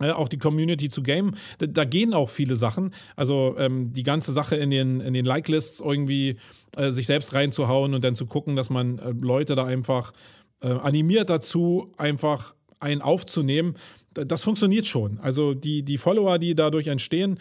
Äh, 0.00 0.10
auch 0.10 0.28
die 0.28 0.38
Community 0.38 0.90
zu 0.90 1.02
gamen. 1.02 1.36
Da, 1.58 1.66
da, 1.66 1.84
gehen 1.84 2.12
auch 2.12 2.28
viele 2.28 2.56
Sachen. 2.56 2.92
Also 3.16 3.54
ähm, 3.58 3.92
die 3.94 4.02
ganze 4.02 4.32
Sache 4.32 4.54
in 4.56 4.68
den, 4.68 5.00
in 5.00 5.14
den 5.14 5.24
Like-Lists 5.24 5.80
irgendwie 5.80 6.36
äh, 6.76 6.90
sich 6.90 7.06
selbst 7.06 7.32
reinzuhauen 7.32 7.94
und 7.94 8.04
dann 8.04 8.14
zu 8.14 8.26
gucken, 8.26 8.56
dass 8.56 8.68
man 8.68 8.98
äh, 8.98 9.14
Leute 9.18 9.54
da 9.54 9.64
einfach 9.64 10.12
äh, 10.60 10.68
animiert 10.68 11.30
dazu, 11.30 11.90
einfach 11.96 12.54
einen 12.78 13.00
aufzunehmen. 13.00 13.74
Das 14.12 14.42
funktioniert 14.42 14.86
schon. 14.86 15.18
Also 15.20 15.54
die, 15.54 15.82
die 15.82 15.98
Follower, 15.98 16.38
die 16.38 16.54
dadurch 16.54 16.88
entstehen, 16.88 17.38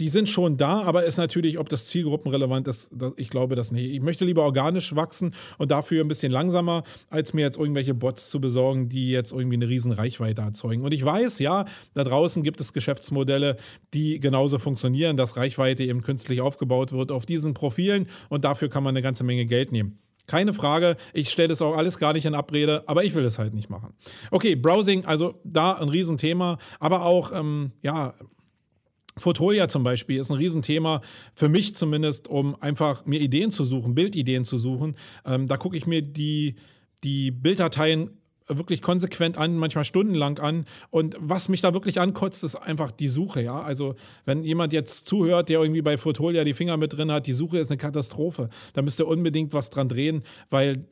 die 0.00 0.08
sind 0.08 0.28
schon 0.28 0.56
da, 0.56 0.82
aber 0.82 1.04
ist 1.04 1.18
natürlich, 1.18 1.58
ob 1.58 1.68
das 1.68 1.88
zielgruppenrelevant 1.88 2.68
ist, 2.68 2.90
das, 2.92 3.12
ich 3.16 3.30
glaube 3.30 3.56
das 3.56 3.72
nicht. 3.72 3.90
Ich 3.90 4.00
möchte 4.00 4.24
lieber 4.24 4.44
organisch 4.44 4.94
wachsen 4.94 5.34
und 5.58 5.70
dafür 5.70 6.04
ein 6.04 6.08
bisschen 6.08 6.30
langsamer, 6.30 6.84
als 7.10 7.32
mir 7.34 7.42
jetzt 7.42 7.58
irgendwelche 7.58 7.94
Bots 7.94 8.30
zu 8.30 8.40
besorgen, 8.40 8.88
die 8.88 9.10
jetzt 9.10 9.32
irgendwie 9.32 9.56
eine 9.56 9.68
riesen 9.68 9.92
Reichweite 9.92 10.42
erzeugen. 10.42 10.82
Und 10.82 10.94
ich 10.94 11.04
weiß, 11.04 11.40
ja, 11.40 11.64
da 11.94 12.04
draußen 12.04 12.42
gibt 12.42 12.60
es 12.60 12.72
Geschäftsmodelle, 12.72 13.56
die 13.92 14.20
genauso 14.20 14.58
funktionieren, 14.58 15.16
dass 15.16 15.36
Reichweite 15.36 15.82
eben 15.82 16.02
künstlich 16.02 16.40
aufgebaut 16.40 16.92
wird 16.92 17.10
auf 17.10 17.26
diesen 17.26 17.54
Profilen 17.54 18.06
und 18.28 18.44
dafür 18.44 18.68
kann 18.68 18.84
man 18.84 18.92
eine 18.92 19.02
ganze 19.02 19.24
Menge 19.24 19.46
Geld 19.46 19.72
nehmen. 19.72 19.98
Keine 20.26 20.52
Frage, 20.52 20.96
ich 21.14 21.30
stelle 21.30 21.48
das 21.48 21.62
auch 21.62 21.74
alles 21.74 21.98
gar 21.98 22.12
nicht 22.12 22.26
in 22.26 22.34
Abrede, 22.34 22.84
aber 22.86 23.02
ich 23.02 23.14
will 23.14 23.24
es 23.24 23.38
halt 23.38 23.54
nicht 23.54 23.70
machen. 23.70 23.94
Okay, 24.30 24.54
Browsing, 24.56 25.06
also 25.06 25.40
da 25.42 25.72
ein 25.72 25.88
Riesenthema, 25.88 26.58
aber 26.78 27.06
auch, 27.06 27.32
ähm, 27.32 27.72
ja, 27.82 28.14
Fotolia 29.18 29.68
zum 29.68 29.82
Beispiel 29.82 30.18
ist 30.18 30.30
ein 30.30 30.36
Riesenthema, 30.36 31.00
für 31.34 31.48
mich 31.48 31.74
zumindest, 31.74 32.28
um 32.28 32.60
einfach 32.60 33.04
mir 33.06 33.20
Ideen 33.20 33.50
zu 33.50 33.64
suchen, 33.64 33.94
Bildideen 33.94 34.44
zu 34.44 34.58
suchen. 34.58 34.96
Ähm, 35.24 35.46
da 35.46 35.56
gucke 35.56 35.76
ich 35.76 35.86
mir 35.86 36.02
die, 36.02 36.54
die 37.02 37.30
Bilddateien 37.30 38.10
wirklich 38.48 38.82
konsequent 38.82 39.36
an, 39.36 39.56
manchmal 39.56 39.84
stundenlang 39.84 40.38
an. 40.38 40.64
Und 40.90 41.16
was 41.20 41.48
mich 41.48 41.60
da 41.60 41.74
wirklich 41.74 42.00
ankotzt, 42.00 42.44
ist 42.44 42.56
einfach 42.56 42.90
die 42.90 43.08
Suche, 43.08 43.42
ja. 43.42 43.60
Also, 43.60 43.94
wenn 44.24 44.42
jemand 44.42 44.72
jetzt 44.72 45.06
zuhört, 45.06 45.48
der 45.48 45.60
irgendwie 45.60 45.82
bei 45.82 45.98
Fotolia 45.98 46.44
die 46.44 46.54
Finger 46.54 46.76
mit 46.76 46.96
drin 46.96 47.12
hat, 47.12 47.26
die 47.26 47.32
Suche 47.32 47.58
ist 47.58 47.70
eine 47.70 47.78
Katastrophe. 47.78 48.48
Da 48.72 48.82
müsst 48.82 48.98
ihr 49.00 49.06
unbedingt 49.06 49.52
was 49.52 49.70
dran 49.70 49.88
drehen, 49.88 50.22
weil 50.50 50.86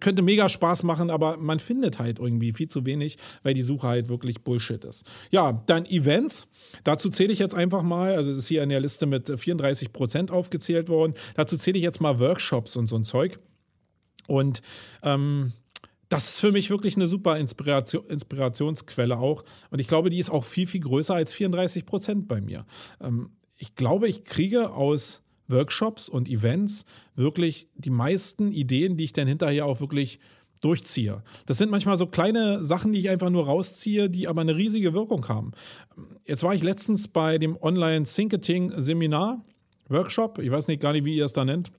könnte 0.00 0.22
mega 0.22 0.48
Spaß 0.48 0.82
machen, 0.82 1.10
aber 1.10 1.36
man 1.36 1.58
findet 1.58 1.98
halt 1.98 2.18
irgendwie 2.18 2.52
viel 2.52 2.68
zu 2.68 2.86
wenig, 2.86 3.18
weil 3.42 3.54
die 3.54 3.62
Suche 3.62 3.88
halt 3.88 4.08
wirklich 4.08 4.42
Bullshit 4.42 4.84
ist. 4.84 5.04
Ja, 5.30 5.62
dann 5.66 5.86
Events. 5.86 6.46
Dazu 6.84 7.08
zähle 7.08 7.32
ich 7.32 7.38
jetzt 7.38 7.54
einfach 7.54 7.82
mal, 7.82 8.14
also 8.14 8.30
das 8.30 8.40
ist 8.40 8.48
hier 8.48 8.62
in 8.62 8.68
der 8.68 8.80
Liste 8.80 9.06
mit 9.06 9.28
34 9.28 9.92
Prozent 9.92 10.30
aufgezählt 10.30 10.88
worden. 10.88 11.14
Dazu 11.34 11.56
zähle 11.56 11.78
ich 11.78 11.84
jetzt 11.84 12.00
mal 12.00 12.20
Workshops 12.20 12.76
und 12.76 12.88
so 12.88 12.96
ein 12.96 13.04
Zeug. 13.04 13.38
Und 14.26 14.62
ähm, 15.02 15.52
das 16.08 16.30
ist 16.30 16.40
für 16.40 16.52
mich 16.52 16.70
wirklich 16.70 16.96
eine 16.96 17.06
super 17.06 17.38
Inspiration, 17.38 18.06
Inspirationsquelle 18.06 19.18
auch. 19.18 19.44
Und 19.70 19.80
ich 19.80 19.88
glaube, 19.88 20.10
die 20.10 20.18
ist 20.18 20.30
auch 20.30 20.44
viel, 20.44 20.66
viel 20.66 20.80
größer 20.80 21.14
als 21.14 21.32
34 21.32 21.86
Prozent 21.86 22.28
bei 22.28 22.40
mir. 22.40 22.64
Ähm, 23.00 23.30
ich 23.58 23.74
glaube, 23.74 24.08
ich 24.08 24.24
kriege 24.24 24.70
aus 24.70 25.23
Workshops 25.48 26.08
und 26.08 26.28
Events 26.28 26.84
wirklich 27.14 27.66
die 27.76 27.90
meisten 27.90 28.52
Ideen, 28.52 28.96
die 28.96 29.04
ich 29.04 29.12
dann 29.12 29.28
hinterher 29.28 29.66
auch 29.66 29.80
wirklich 29.80 30.20
durchziehe. 30.60 31.22
Das 31.46 31.58
sind 31.58 31.70
manchmal 31.70 31.98
so 31.98 32.06
kleine 32.06 32.64
Sachen, 32.64 32.92
die 32.92 32.98
ich 32.98 33.10
einfach 33.10 33.30
nur 33.30 33.44
rausziehe, 33.46 34.08
die 34.08 34.26
aber 34.28 34.40
eine 34.40 34.56
riesige 34.56 34.94
Wirkung 34.94 35.28
haben. 35.28 35.52
Jetzt 36.24 36.42
war 36.42 36.54
ich 36.54 36.62
letztens 36.62 37.08
bei 37.08 37.36
dem 37.38 37.56
Online-Thinketing-Seminar, 37.60 39.44
Workshop, 39.90 40.38
ich 40.38 40.50
weiß 40.50 40.68
nicht 40.68 40.80
gar 40.80 40.92
nicht, 40.92 41.04
wie 41.04 41.16
ihr 41.16 41.26
es 41.26 41.34
da 41.34 41.44
nennt. 41.44 41.70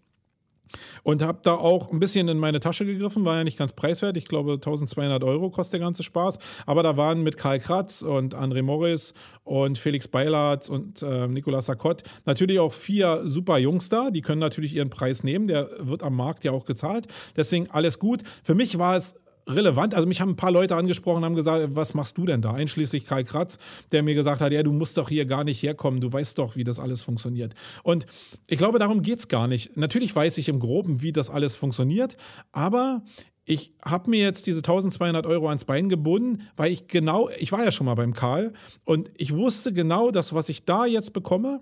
Und 1.03 1.21
habe 1.21 1.39
da 1.43 1.55
auch 1.55 1.91
ein 1.91 1.99
bisschen 1.99 2.27
in 2.27 2.37
meine 2.37 2.59
Tasche 2.59 2.85
gegriffen, 2.85 3.25
war 3.25 3.37
ja 3.37 3.43
nicht 3.43 3.57
ganz 3.57 3.73
preiswert. 3.73 4.17
Ich 4.17 4.25
glaube, 4.25 4.53
1200 4.53 5.23
Euro 5.23 5.49
kostet 5.49 5.73
der 5.73 5.79
ganze 5.81 6.03
Spaß. 6.03 6.39
Aber 6.65 6.83
da 6.83 6.97
waren 6.97 7.23
mit 7.23 7.37
Karl 7.37 7.59
Kratz 7.59 8.01
und 8.01 8.35
André 8.35 8.63
Morris 8.63 9.13
und 9.43 9.77
Felix 9.77 10.07
Beilert 10.07 10.69
und 10.69 11.01
äh, 11.01 11.27
Nicolas 11.27 11.67
Sarkott 11.67 12.03
natürlich 12.25 12.59
auch 12.59 12.73
vier 12.73 13.21
super 13.25 13.57
Jungs 13.57 13.89
da. 13.89 14.11
Die 14.11 14.21
können 14.21 14.39
natürlich 14.39 14.75
ihren 14.75 14.89
Preis 14.89 15.23
nehmen. 15.23 15.47
Der 15.47 15.69
wird 15.79 16.03
am 16.03 16.15
Markt 16.15 16.43
ja 16.43 16.51
auch 16.51 16.65
gezahlt. 16.65 17.07
Deswegen 17.35 17.69
alles 17.69 17.99
gut. 17.99 18.23
Für 18.43 18.55
mich 18.55 18.77
war 18.77 18.95
es 18.95 19.15
relevant. 19.47 19.93
Also 19.93 20.07
mich 20.07 20.21
haben 20.21 20.31
ein 20.31 20.35
paar 20.35 20.51
Leute 20.51 20.75
angesprochen, 20.75 21.23
haben 21.23 21.35
gesagt, 21.35 21.69
was 21.75 21.93
machst 21.93 22.17
du 22.17 22.25
denn 22.25 22.41
da? 22.41 22.53
Einschließlich 22.53 23.05
Karl 23.05 23.23
Kratz, 23.23 23.57
der 23.91 24.03
mir 24.03 24.15
gesagt 24.15 24.41
hat, 24.41 24.51
ja, 24.51 24.63
du 24.63 24.71
musst 24.71 24.97
doch 24.97 25.09
hier 25.09 25.25
gar 25.25 25.43
nicht 25.43 25.61
herkommen, 25.61 26.01
du 26.01 26.11
weißt 26.11 26.37
doch, 26.37 26.55
wie 26.55 26.63
das 26.63 26.79
alles 26.79 27.03
funktioniert. 27.03 27.53
Und 27.83 28.05
ich 28.47 28.57
glaube, 28.57 28.79
darum 28.79 29.01
geht 29.01 29.19
es 29.19 29.27
gar 29.27 29.47
nicht. 29.47 29.77
Natürlich 29.77 30.15
weiß 30.15 30.37
ich 30.37 30.49
im 30.49 30.59
Groben, 30.59 31.01
wie 31.01 31.11
das 31.11 31.29
alles 31.29 31.55
funktioniert, 31.55 32.17
aber 32.51 33.03
ich 33.45 33.71
habe 33.83 34.09
mir 34.09 34.21
jetzt 34.21 34.47
diese 34.47 34.59
1200 34.59 35.25
Euro 35.27 35.47
ans 35.49 35.65
Bein 35.65 35.87
gebunden, 35.87 36.41
weil 36.57 36.71
ich 36.71 36.87
genau, 36.87 37.29
ich 37.37 37.51
war 37.51 37.63
ja 37.63 37.71
schon 37.71 37.85
mal 37.85 37.93
beim 37.93 38.13
Karl 38.13 38.53
und 38.85 39.11
ich 39.15 39.35
wusste 39.35 39.71
genau, 39.71 40.09
dass 40.09 40.33
was 40.33 40.49
ich 40.49 40.65
da 40.65 40.85
jetzt 40.87 41.13
bekomme, 41.13 41.61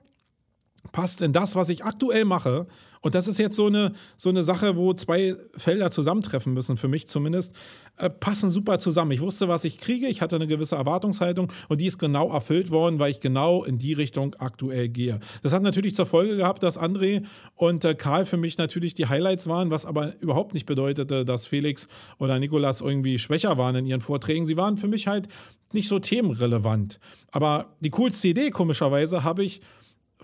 passt 0.91 1.21
in 1.21 1.33
das, 1.33 1.55
was 1.55 1.69
ich 1.69 1.83
aktuell 1.83 2.25
mache 2.25 2.67
und 3.03 3.15
das 3.15 3.27
ist 3.27 3.37
jetzt 3.37 3.57
so 3.57 3.67
eine, 3.67 3.91
so 4.15 4.29
eine 4.29 4.43
Sache, 4.45 4.77
wo 4.77 4.93
zwei 4.93 5.35
Felder 5.57 5.91
zusammentreffen 5.91 6.53
müssen, 6.53 6.77
für 6.77 6.87
mich 6.87 7.05
zumindest, 7.05 7.53
äh, 7.97 8.09
passen 8.09 8.49
super 8.49 8.79
zusammen. 8.79 9.11
Ich 9.11 9.19
wusste, 9.19 9.49
was 9.49 9.65
ich 9.65 9.77
kriege, 9.77 10.07
ich 10.07 10.21
hatte 10.21 10.37
eine 10.37 10.47
gewisse 10.47 10.77
Erwartungshaltung 10.77 11.51
und 11.67 11.81
die 11.81 11.85
ist 11.85 11.97
genau 11.97 12.31
erfüllt 12.31 12.71
worden, 12.71 12.99
weil 12.99 13.11
ich 13.11 13.19
genau 13.19 13.65
in 13.65 13.77
die 13.77 13.91
Richtung 13.91 14.35
aktuell 14.35 14.87
gehe. 14.87 15.19
Das 15.43 15.51
hat 15.51 15.63
natürlich 15.63 15.95
zur 15.95 16.05
Folge 16.05 16.37
gehabt, 16.37 16.63
dass 16.63 16.79
André 16.79 17.25
und 17.55 17.83
äh, 17.83 17.93
Karl 17.93 18.25
für 18.25 18.37
mich 18.37 18.57
natürlich 18.57 18.93
die 18.93 19.07
Highlights 19.07 19.47
waren, 19.47 19.69
was 19.69 19.85
aber 19.85 20.13
überhaupt 20.21 20.53
nicht 20.53 20.65
bedeutete, 20.65 21.25
dass 21.25 21.45
Felix 21.45 21.89
oder 22.19 22.39
Nikolas 22.39 22.79
irgendwie 22.79 23.19
schwächer 23.19 23.57
waren 23.57 23.75
in 23.75 23.85
ihren 23.85 24.01
Vorträgen. 24.01 24.45
Sie 24.45 24.55
waren 24.55 24.77
für 24.77 24.87
mich 24.87 25.07
halt 25.07 25.27
nicht 25.73 25.89
so 25.89 25.99
themenrelevant. 25.99 26.99
Aber 27.31 27.65
die 27.81 27.89
coolste 27.89 28.29
Idee, 28.29 28.49
komischerweise, 28.51 29.25
habe 29.25 29.43
ich 29.43 29.59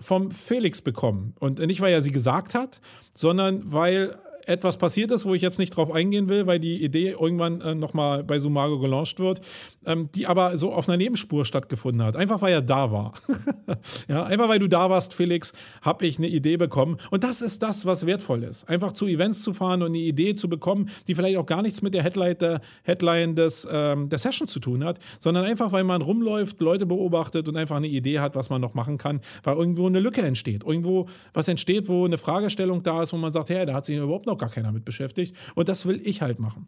vom 0.00 0.30
Felix 0.30 0.80
bekommen. 0.80 1.34
Und 1.38 1.58
nicht, 1.58 1.80
weil 1.80 1.92
er 1.92 2.02
sie 2.02 2.12
gesagt 2.12 2.54
hat, 2.54 2.80
sondern 3.14 3.70
weil 3.72 4.16
etwas 4.50 4.76
passiert 4.76 5.10
ist, 5.12 5.24
wo 5.24 5.34
ich 5.34 5.42
jetzt 5.42 5.58
nicht 5.58 5.76
drauf 5.76 5.92
eingehen 5.92 6.28
will, 6.28 6.46
weil 6.46 6.58
die 6.58 6.82
Idee 6.82 7.10
irgendwann 7.18 7.60
äh, 7.60 7.74
nochmal 7.74 8.24
bei 8.24 8.38
Sumago 8.38 8.78
gelauncht 8.78 9.20
wird, 9.20 9.40
ähm, 9.86 10.10
die 10.14 10.26
aber 10.26 10.58
so 10.58 10.72
auf 10.72 10.88
einer 10.88 10.96
Nebenspur 10.98 11.44
stattgefunden 11.44 12.02
hat. 12.02 12.16
Einfach 12.16 12.42
weil 12.42 12.52
er 12.52 12.62
da 12.62 12.90
war. 12.90 13.14
ja, 14.08 14.24
einfach 14.24 14.48
weil 14.48 14.58
du 14.58 14.68
da 14.68 14.90
warst, 14.90 15.14
Felix, 15.14 15.52
habe 15.82 16.06
ich 16.06 16.18
eine 16.18 16.28
Idee 16.28 16.56
bekommen. 16.56 16.98
Und 17.10 17.24
das 17.24 17.40
ist 17.40 17.62
das, 17.62 17.86
was 17.86 18.06
wertvoll 18.06 18.42
ist. 18.42 18.68
Einfach 18.68 18.92
zu 18.92 19.06
Events 19.06 19.42
zu 19.42 19.52
fahren 19.52 19.82
und 19.82 19.88
eine 19.88 19.98
Idee 19.98 20.34
zu 20.34 20.48
bekommen, 20.48 20.90
die 21.06 21.14
vielleicht 21.14 21.36
auch 21.36 21.46
gar 21.46 21.62
nichts 21.62 21.80
mit 21.80 21.94
der 21.94 22.02
Headline, 22.02 22.36
der, 22.38 22.60
Headline 22.82 23.36
des, 23.36 23.66
ähm, 23.70 24.08
der 24.08 24.18
Session 24.18 24.48
zu 24.48 24.58
tun 24.58 24.84
hat, 24.84 24.98
sondern 25.20 25.44
einfach, 25.44 25.70
weil 25.72 25.84
man 25.84 26.02
rumläuft, 26.02 26.60
Leute 26.60 26.86
beobachtet 26.86 27.48
und 27.48 27.56
einfach 27.56 27.76
eine 27.76 27.88
Idee 27.88 28.18
hat, 28.18 28.34
was 28.34 28.50
man 28.50 28.60
noch 28.60 28.74
machen 28.74 28.98
kann, 28.98 29.20
weil 29.44 29.56
irgendwo 29.56 29.86
eine 29.86 30.00
Lücke 30.00 30.22
entsteht. 30.22 30.64
Irgendwo 30.64 31.06
was 31.32 31.46
entsteht, 31.46 31.88
wo 31.88 32.04
eine 32.04 32.18
Fragestellung 32.18 32.82
da 32.82 33.02
ist, 33.02 33.12
wo 33.12 33.16
man 33.16 33.32
sagt, 33.32 33.50
hey, 33.50 33.64
da 33.64 33.74
hat 33.74 33.84
sich 33.84 33.96
überhaupt 33.96 34.26
noch 34.26 34.39
gar 34.40 34.50
keiner 34.50 34.72
mit 34.72 34.84
beschäftigt. 34.84 35.36
Und 35.54 35.68
das 35.68 35.86
will 35.86 36.00
ich 36.04 36.22
halt 36.22 36.40
machen. 36.40 36.66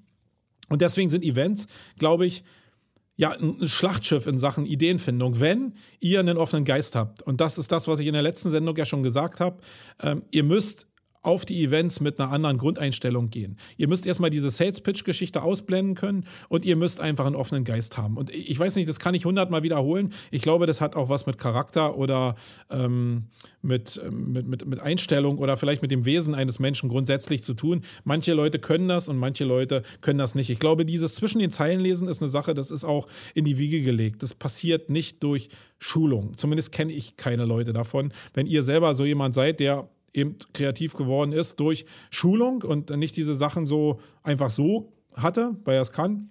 Und 0.69 0.81
deswegen 0.81 1.11
sind 1.11 1.25
Events, 1.25 1.67
glaube 1.99 2.27
ich, 2.27 2.45
ja, 3.17 3.31
ein 3.33 3.69
Schlachtschiff 3.69 4.27
in 4.27 4.39
Sachen 4.39 4.65
Ideenfindung, 4.65 5.39
wenn 5.41 5.75
ihr 6.01 6.21
einen 6.21 6.39
offenen 6.39 6.65
Geist 6.65 6.95
habt. 6.95 7.23
Und 7.23 7.41
das 7.41 7.59
ist 7.59 7.71
das, 7.71 7.87
was 7.87 8.01
ich 8.01 8.07
in 8.07 8.15
der 8.15 8.23
letzten 8.23 8.51
Sendung 8.51 8.77
ja 8.77 8.87
schon 8.87 9.03
gesagt 9.03 9.41
habe. 9.41 9.61
Ähm, 10.01 10.25
ihr 10.31 10.45
müsst 10.45 10.89
auf 11.23 11.45
die 11.45 11.63
Events 11.63 12.01
mit 12.01 12.19
einer 12.19 12.31
anderen 12.31 12.59
Grundeinstellung 12.59 13.31
gehen. 13.31 13.57
Ihr 13.77 13.89
müsst 13.89 14.07
erstmal 14.07 14.31
diese 14.31 14.51
Sales-Pitch-Geschichte 14.51 15.43
ausblenden 15.43 15.95
können 15.95 16.25
und 16.49 16.65
ihr 16.65 16.77
müsst 16.77 17.01
einfach 17.01 17.27
einen 17.27 17.37
offenen 17.37 17.65
Geist 17.65 17.97
haben. 17.97 18.17
Und 18.17 18.31
ich 18.31 18.59
weiß 18.59 18.75
nicht, 18.77 18.89
das 18.89 18.99
kann 18.99 19.15
ich 19.15 19.25
hundertmal 19.25 19.63
wiederholen. 19.63 20.13
Ich 20.31 20.43
glaube, 20.43 20.67
das 20.67 20.81
hat 20.81 20.97
auch 20.97 21.09
was 21.09 21.27
mit 21.27 21.39
Charakter 21.39 21.97
oder 21.97 22.35
ähm, 22.71 23.27
mit, 23.63 24.01
mit, 24.11 24.47
mit, 24.49 24.67
mit 24.67 24.81
Einstellung 24.81 25.39
oder 25.39 25.57
vielleicht 25.57 25.83
mit 25.83 25.93
dem 25.93 26.05
Wesen 26.05 26.35
eines 26.35 26.59
Menschen 26.59 26.89
grundsätzlich 26.89 27.45
zu 27.45 27.55
tun. 27.55 27.83
Manche 28.05 28.35
Leute 28.35 28.59
können 28.59 28.89
das 28.89 29.09
und 29.09 29.17
manche 29.17 29.45
Leute 29.45 29.83
können 30.01 30.19
das 30.19 30.35
nicht. 30.35 30.51
Ich 30.51 30.59
glaube, 30.59 30.85
dieses 30.85 31.15
zwischen 31.15 31.39
den 31.39 31.53
Zeilen 31.53 31.79
lesen 31.79 32.09
ist 32.09 32.21
eine 32.21 32.29
Sache, 32.31 32.55
das 32.55 32.73
ist 32.73 32.85
auch 32.85 33.07
in 33.35 33.45
die 33.45 33.59
Wiege 33.59 33.83
gelegt. 33.83 34.23
Das 34.23 34.35
passiert 34.35 34.91
nicht 34.91 35.23
durch 35.23 35.49
Schulung. 35.79 36.37
Zumindest 36.37 36.73
kenne 36.73 36.93
ich 36.93 37.17
keine 37.17 37.45
Leute 37.45 37.73
davon. 37.73 38.13
Wenn 38.35 38.47
ihr 38.47 38.63
selber 38.63 38.95
so 38.95 39.05
jemand 39.05 39.35
seid, 39.35 39.61
der 39.61 39.89
eben 40.15 40.37
kreativ 40.53 40.95
geworden 40.95 41.33
ist 41.33 41.59
durch 41.61 41.85
Schulung 42.11 42.63
und 42.63 42.91
nicht 42.91 43.17
diese 43.17 43.35
Sachen 43.35 43.67
so 43.67 44.01
einfach 44.23 44.51
so 44.51 44.93
hatte, 45.15 45.57
weil 45.65 45.77
er 45.77 45.83
es 45.83 45.93
kann, 45.93 46.31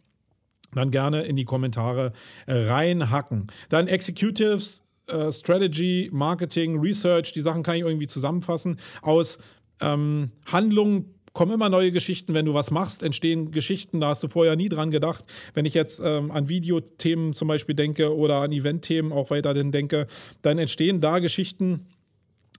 dann 0.74 0.92
gerne 0.92 1.24
in 1.24 1.36
die 1.36 1.46
Kommentare 1.46 2.12
reinhacken. 2.48 3.48
Dann 3.70 3.88
Executives, 3.88 4.84
äh, 5.08 5.32
Strategy, 5.32 6.10
Marketing, 6.12 6.80
Research, 6.80 7.34
die 7.34 7.42
Sachen 7.42 7.64
kann 7.64 7.76
ich 7.76 7.82
irgendwie 7.82 8.08
zusammenfassen. 8.08 8.78
Aus 9.02 9.38
ähm, 9.82 10.28
Handlungen 10.46 11.16
kommen 11.34 11.54
immer 11.54 11.70
neue 11.70 11.92
Geschichten. 11.92 12.34
Wenn 12.34 12.46
du 12.46 12.54
was 12.54 12.72
machst, 12.72 13.04
entstehen 13.04 13.52
Geschichten, 13.52 14.00
da 14.00 14.10
hast 14.10 14.24
du 14.24 14.28
vorher 14.28 14.56
nie 14.56 14.70
dran 14.70 14.92
gedacht. 14.92 15.26
Wenn 15.54 15.66
ich 15.66 15.74
jetzt 15.74 16.02
ähm, 16.04 16.32
an 16.32 16.50
Videothemen 16.50 17.34
zum 17.34 17.48
Beispiel 17.48 17.76
denke 17.76 18.16
oder 18.16 18.38
an 18.38 18.52
Eventthemen 18.52 19.12
auch 19.12 19.30
weiterhin 19.30 19.72
denke, 19.72 20.08
dann 20.42 20.58
entstehen 20.58 21.02
da 21.02 21.20
Geschichten, 21.20 21.88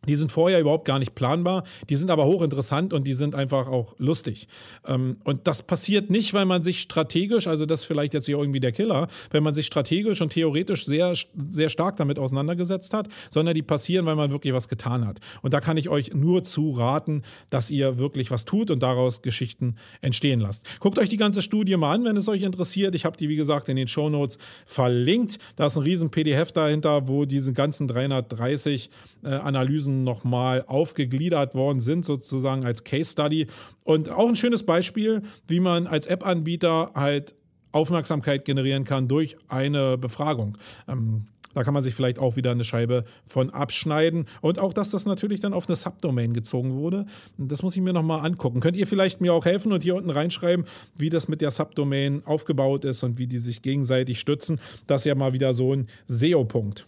die 0.07 0.17
sind 0.17 0.33
vorher 0.33 0.61
überhaupt 0.61 0.85
gar 0.85 0.99
nicht 0.99 1.15
planbar, 1.15 1.65
die 1.89 1.97
sind 1.97 2.11
aber 2.11 2.25
hochinteressant 2.25 2.93
und 2.93 3.07
die 3.07 3.13
sind 3.13 3.35
einfach 3.35 3.69
auch 3.69 3.95
lustig. 3.99 4.49
Ähm, 4.87 5.17
und 5.25 5.47
das 5.47 5.63
passiert 5.63 6.11
nicht, 6.11 6.35
weil 6.35 6.45
man 6.45 6.63
sich 6.63 6.81
strategisch, 6.81 7.47
also 7.47 7.67
das 7.67 7.81
ist 7.81 7.87
vielleicht 7.87 8.15
jetzt 8.15 8.27
hier 8.27 8.39
irgendwie 8.39 8.61
der 8.61 8.73
Killer, 8.73 9.09
wenn 9.31 9.43
man 9.43 9.55
sich 9.55 9.67
strategisch 9.67 10.21
und 10.21 10.31
theoretisch 10.31 10.85
sehr, 10.85 11.15
sehr 11.49 11.69
stark 11.69 11.97
damit 11.97 12.19
auseinandergesetzt 12.19 12.95
hat, 12.95 13.09
sondern 13.31 13.55
die 13.55 13.63
passieren, 13.63 14.07
weil 14.07 14.17
man 14.17 14.31
wirklich 14.31 14.53
was 14.53 14.69
getan 14.69 15.07
hat. 15.07 15.21
Und 15.43 15.55
da 15.55 15.61
kann 15.61 15.77
ich 15.77 15.89
euch 15.89 16.13
nur 16.15 16.43
zu 16.43 16.71
raten, 16.71 17.23
dass 17.51 17.71
ihr 17.71 17.99
wirklich 17.99 18.31
was 18.31 18.45
tut 18.45 18.71
und 18.71 18.83
daraus 18.83 19.23
Geschichten 19.23 19.77
entstehen 20.01 20.41
lasst. 20.41 20.67
Guckt 20.81 20.99
euch 20.99 21.09
die 21.09 21.17
ganze 21.17 21.43
Studie 21.43 21.77
mal 21.77 21.93
an, 21.93 22.05
wenn 22.05 22.17
es 22.17 22.29
euch 22.29 22.43
interessiert. 22.43 22.95
Ich 22.95 23.05
habe 23.05 23.17
die, 23.17 23.29
wie 23.29 23.37
gesagt, 23.37 23.69
in 23.69 23.77
den 23.77 23.89
Show 23.89 24.09
Notes 24.09 24.39
verlinkt. 24.67 25.39
Da 25.57 25.67
ist 25.67 25.77
ein 25.77 25.83
riesen 25.83 26.11
PDF 26.11 26.53
dahinter, 26.53 27.09
wo 27.09 27.25
diese 27.25 27.53
ganzen 27.53 27.87
330 27.89 28.91
äh, 29.23 29.29
Analysen 29.29 29.92
Phasen 29.93 30.05
nochmal 30.05 30.65
aufgegliedert 30.67 31.55
worden 31.55 31.81
sind, 31.81 32.05
sozusagen 32.05 32.65
als 32.65 32.85
Case 32.85 33.13
Study. 33.13 33.47
Und 33.85 34.11
auch 34.11 34.29
ein 34.29 34.37
schönes 34.37 34.65
Beispiel, 34.65 35.23
wie 35.47 35.61
man 35.61 35.87
als 35.87 36.07
App-Anbieter 36.07 36.93
halt 36.95 37.35
Aufmerksamkeit 37.73 38.45
generieren 38.45 38.85
kann 38.85 39.09
durch 39.09 39.37
eine 39.49 39.97
Befragung. 39.97 40.59
Ähm, 40.89 41.25
da 41.55 41.65
kann 41.65 41.75
man 41.75 41.83
sich 41.83 41.95
vielleicht 41.95 42.19
auch 42.19 42.37
wieder 42.37 42.51
eine 42.51 42.65
Scheibe 42.65 43.05
von 43.27 43.51
abschneiden. 43.51 44.25
Und 44.41 44.59
auch, 44.59 44.73
dass 44.73 44.91
das 44.91 45.05
natürlich 45.05 45.41
dann 45.41 45.53
auf 45.53 45.69
eine 45.69 45.77
Subdomain 45.77 46.33
gezogen 46.33 46.75
wurde. 46.75 47.05
Das 47.37 47.63
muss 47.63 47.77
ich 47.77 47.83
mir 47.83 47.93
nochmal 47.93 48.25
angucken. 48.25 48.61
Könnt 48.61 48.77
ihr 48.77 48.87
vielleicht 48.87 49.21
mir 49.21 49.35
auch 49.35 49.45
helfen 49.45 49.73
und 49.73 49.83
hier 49.83 49.95
unten 49.95 50.11
reinschreiben, 50.11 50.65
wie 50.97 51.11
das 51.11 51.29
mit 51.29 51.43
der 51.43 51.51
Subdomain 51.51 52.23
aufgebaut 52.25 52.87
ist 52.87 53.03
und 53.03 53.19
wie 53.19 53.27
die 53.27 53.39
sich 53.39 53.61
gegenseitig 53.61 54.19
stützen? 54.19 54.61
Das 54.87 55.03
ist 55.03 55.07
ja 55.07 55.15
mal 55.15 55.35
wieder 55.35 55.53
so 55.53 55.75
ein 55.75 55.89
SEO-Punkt. 56.07 56.87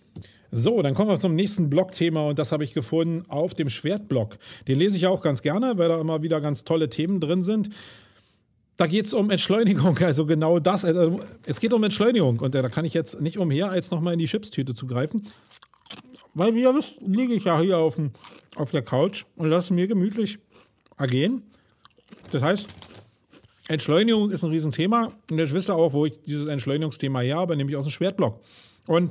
So, 0.57 0.83
dann 0.83 0.95
kommen 0.95 1.11
wir 1.11 1.19
zum 1.19 1.35
nächsten 1.35 1.69
Blog-Thema 1.69 2.29
und 2.29 2.39
das 2.39 2.53
habe 2.53 2.63
ich 2.63 2.75
gefunden 2.75 3.25
auf 3.29 3.55
dem 3.55 3.69
Schwertblog. 3.69 4.37
Den 4.69 4.79
lese 4.79 4.97
ich 4.97 5.09
auch 5.09 5.21
ganz 5.21 5.43
gerne, 5.43 5.79
weil 5.79 5.89
da 5.89 6.01
immer 6.01 6.23
wieder 6.23 6.41
ganz 6.41 6.63
tolle 6.63 6.89
Themen 6.89 7.19
drin 7.19 7.43
sind. 7.43 7.71
Da 8.77 8.87
geht 8.87 9.07
es 9.07 9.15
um 9.15 9.31
Entschleunigung, 9.31 9.99
also 10.05 10.27
genau 10.27 10.61
das. 10.61 10.85
Also 10.85 11.19
es 11.45 11.59
geht 11.59 11.73
um 11.73 11.83
Entschleunigung 11.83 12.39
und 12.39 12.55
da 12.55 12.69
kann 12.69 12.85
ich 12.85 12.95
jetzt 12.95 13.21
nicht 13.21 13.37
umher, 13.37 13.71
als 13.71 13.91
nochmal 13.91 14.13
in 14.13 14.21
die 14.21 14.27
Chipstüte 14.27 14.75
zu 14.75 14.87
greifen. 14.87 15.27
Weil, 16.35 16.55
wie 16.55 16.63
ihr 16.63 16.73
wisst, 16.73 17.01
liege 17.05 17.35
ich 17.35 17.45
ja 17.45 17.61
hier 17.61 17.79
auf, 17.79 17.97
dem, 17.97 18.13
auf 18.55 18.71
der 18.71 18.83
Couch 18.83 19.25
und 19.35 19.49
lasse 19.49 19.75
mir 19.75 19.89
gemütlich 19.89 20.39
ergehen. 20.97 21.43
Das 22.31 22.43
heißt, 22.43 22.69
Entschleunigung 23.67 24.31
ist 24.31 24.45
ein 24.45 24.51
Riesenthema 24.51 25.11
und 25.29 25.39
jetzt 25.39 25.53
wisst 25.53 25.69
ihr 25.69 25.75
auch, 25.75 25.93
wo 25.93 26.07
ich 26.07 26.21
dieses 26.23 26.47
Entschleunigungsthema 26.47 27.21
her 27.21 27.39
habe, 27.39 27.57
nämlich 27.57 27.77
aus 27.77 27.87
dem 27.87 27.91
Schwertblog. 27.91 28.41
Und 28.87 29.11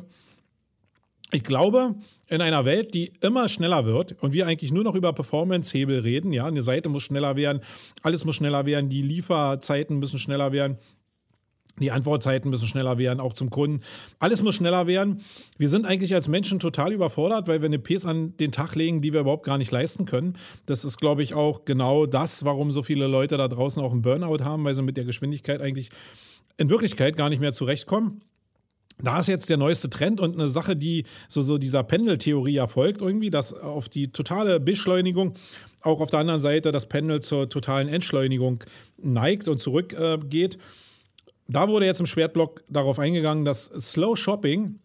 ich 1.34 1.44
glaube, 1.44 1.96
in 2.28 2.42
einer 2.42 2.64
Welt, 2.66 2.94
die 2.94 3.12
immer 3.22 3.50
schneller 3.50 3.86
wird 3.86 4.22
und 4.22 4.34
wir 4.34 4.48
eigentlich 4.48 4.72
nur 4.72 4.84
noch 4.84 4.96
über 4.96 5.14
Performance-Hebel 5.14 6.00
reden, 6.00 6.32
ja, 6.32 6.46
eine 6.46 6.64
Seite 6.64 6.90
muss 6.90 7.04
schneller 7.04 7.36
werden, 7.36 7.62
alles 8.04 8.24
muss 8.24 8.36
schneller 8.36 8.66
werden, 8.66 8.90
die 8.90 9.02
Lieferzeiten 9.02 9.98
müssen 10.00 10.20
schneller 10.20 10.52
werden, 10.52 10.78
die 11.80 11.90
Antwortzeiten 11.90 12.52
müssen 12.52 12.68
schneller 12.68 13.00
werden, 13.00 13.20
auch 13.20 13.34
zum 13.34 13.50
Kunden. 13.50 13.82
Alles 14.20 14.44
muss 14.44 14.56
schneller 14.56 14.86
werden. 14.86 15.22
Wir 15.58 15.70
sind 15.70 15.88
eigentlich 15.88 16.14
als 16.14 16.28
Menschen 16.28 16.60
total 16.60 16.94
überfordert, 16.94 17.48
weil 17.48 17.62
wir 17.62 17.66
eine 17.66 17.80
Ps 17.80 18.06
an 18.06 18.38
den 18.38 18.52
Tag 18.52 18.76
legen, 18.76 19.02
die 19.02 19.12
wir 19.12 19.22
überhaupt 19.22 19.46
gar 19.46 19.58
nicht 19.58 19.72
leisten 19.72 20.06
können. 20.06 20.38
Das 20.68 20.86
ist, 20.86 20.98
glaube 21.00 21.24
ich, 21.24 21.34
auch 21.34 21.66
genau 21.66 22.06
das, 22.06 22.46
warum 22.46 22.72
so 22.72 22.84
viele 22.84 23.08
Leute 23.08 23.38
da 23.38 23.48
draußen 23.48 23.82
auch 23.82 23.92
einen 23.92 24.04
Burnout 24.04 24.44
haben, 24.44 24.64
weil 24.66 24.76
sie 24.76 24.84
mit 24.84 24.98
der 24.98 25.06
Geschwindigkeit 25.06 25.62
eigentlich 25.62 25.90
in 26.58 26.70
Wirklichkeit 26.70 27.16
gar 27.16 27.30
nicht 27.30 27.40
mehr 27.40 27.54
zurechtkommen 27.54 28.22
da 29.04 29.20
ist 29.20 29.28
jetzt 29.28 29.50
der 29.50 29.58
neueste 29.58 29.90
Trend 29.90 30.20
und 30.22 30.34
eine 30.34 30.50
Sache, 30.50 30.76
die 30.76 31.04
so, 31.28 31.42
so 31.42 31.58
dieser 31.58 31.84
Pendeltheorie 31.84 32.58
erfolgt 32.58 33.02
irgendwie, 33.02 33.30
dass 33.30 33.54
auf 33.54 33.90
die 33.90 34.12
totale 34.12 34.60
Beschleunigung 34.60 35.36
auch 35.82 36.00
auf 36.00 36.10
der 36.10 36.20
anderen 36.20 36.40
Seite 36.40 36.72
das 36.72 36.88
Pendel 36.88 37.22
zur 37.22 37.50
totalen 37.50 37.90
Entschleunigung 37.90 38.64
neigt 38.98 39.50
und 39.50 39.60
zurückgeht. 39.60 40.56
Äh, 40.56 40.60
da 41.50 41.68
wurde 41.68 41.86
jetzt 41.86 42.00
im 42.00 42.06
Schwertblock 42.06 42.64
darauf 42.70 42.98
eingegangen, 43.00 43.44
dass 43.44 43.66
Slow 43.66 44.16
Shopping 44.16 44.80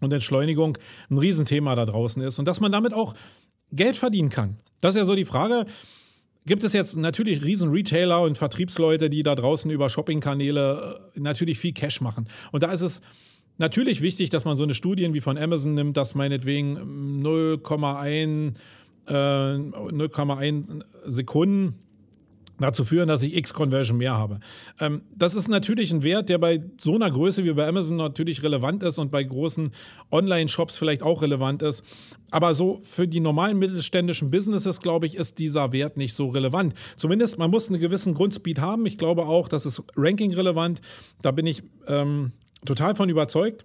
und 0.00 0.12
Entschleunigung 0.12 0.76
ein 1.08 1.18
Riesenthema 1.18 1.76
da 1.76 1.86
draußen 1.86 2.20
ist 2.22 2.40
und 2.40 2.46
dass 2.46 2.60
man 2.60 2.72
damit 2.72 2.92
auch 2.92 3.14
Geld 3.70 3.96
verdienen 3.96 4.28
kann. 4.28 4.58
Das 4.80 4.94
ist 4.94 4.98
ja 4.98 5.04
so 5.04 5.14
die 5.14 5.24
Frage. 5.24 5.66
Gibt 6.46 6.64
es 6.64 6.72
jetzt 6.72 6.96
natürlich 6.96 7.44
riesen 7.44 7.70
Retailer 7.70 8.22
und 8.22 8.36
Vertriebsleute, 8.36 9.08
die 9.08 9.22
da 9.22 9.36
draußen 9.36 9.70
über 9.70 9.88
Shoppingkanäle 9.88 11.10
äh, 11.14 11.20
natürlich 11.20 11.58
viel 11.60 11.72
Cash 11.72 12.00
machen. 12.00 12.28
Und 12.50 12.64
da 12.64 12.72
ist 12.72 12.82
es 12.82 13.00
natürlich 13.58 14.02
wichtig, 14.02 14.30
dass 14.30 14.44
man 14.44 14.56
so 14.56 14.62
eine 14.62 14.74
Studien 14.74 15.14
wie 15.14 15.20
von 15.20 15.38
Amazon 15.38 15.74
nimmt, 15.74 15.96
dass 15.96 16.14
meinetwegen 16.14 17.22
0,1 17.22 18.54
äh, 19.08 19.12
0,1 19.12 20.84
Sekunden 21.06 21.74
dazu 22.58 22.84
führen, 22.84 23.08
dass 23.08 23.22
ich 23.22 23.36
X-Conversion 23.36 23.98
mehr 23.98 24.14
habe. 24.14 24.40
Ähm, 24.80 25.02
das 25.14 25.34
ist 25.34 25.48
natürlich 25.48 25.92
ein 25.92 26.02
Wert, 26.02 26.28
der 26.28 26.38
bei 26.38 26.62
so 26.80 26.94
einer 26.94 27.10
Größe 27.10 27.44
wie 27.44 27.52
bei 27.52 27.68
Amazon 27.68 27.96
natürlich 27.96 28.42
relevant 28.42 28.82
ist 28.82 28.98
und 28.98 29.10
bei 29.10 29.22
großen 29.22 29.72
Online-Shops 30.10 30.76
vielleicht 30.76 31.02
auch 31.02 31.22
relevant 31.22 31.62
ist. 31.62 31.82
Aber 32.30 32.54
so 32.54 32.80
für 32.82 33.06
die 33.06 33.20
normalen 33.20 33.58
mittelständischen 33.58 34.30
Businesses, 34.30 34.80
glaube 34.80 35.06
ich, 35.06 35.16
ist 35.16 35.38
dieser 35.38 35.72
Wert 35.72 35.96
nicht 35.96 36.14
so 36.14 36.28
relevant. 36.28 36.74
Zumindest, 36.96 37.38
man 37.38 37.50
muss 37.50 37.68
einen 37.68 37.80
gewissen 37.80 38.14
Grundspeed 38.14 38.58
haben. 38.58 38.86
Ich 38.86 38.98
glaube 38.98 39.26
auch, 39.26 39.48
das 39.48 39.66
ist 39.66 39.82
Ranking 39.94 40.34
relevant. 40.34 40.80
Da 41.22 41.30
bin 41.32 41.46
ich 41.46 41.62
ähm, 41.86 42.32
total 42.66 42.94
von 42.94 43.08
überzeugt. 43.08 43.64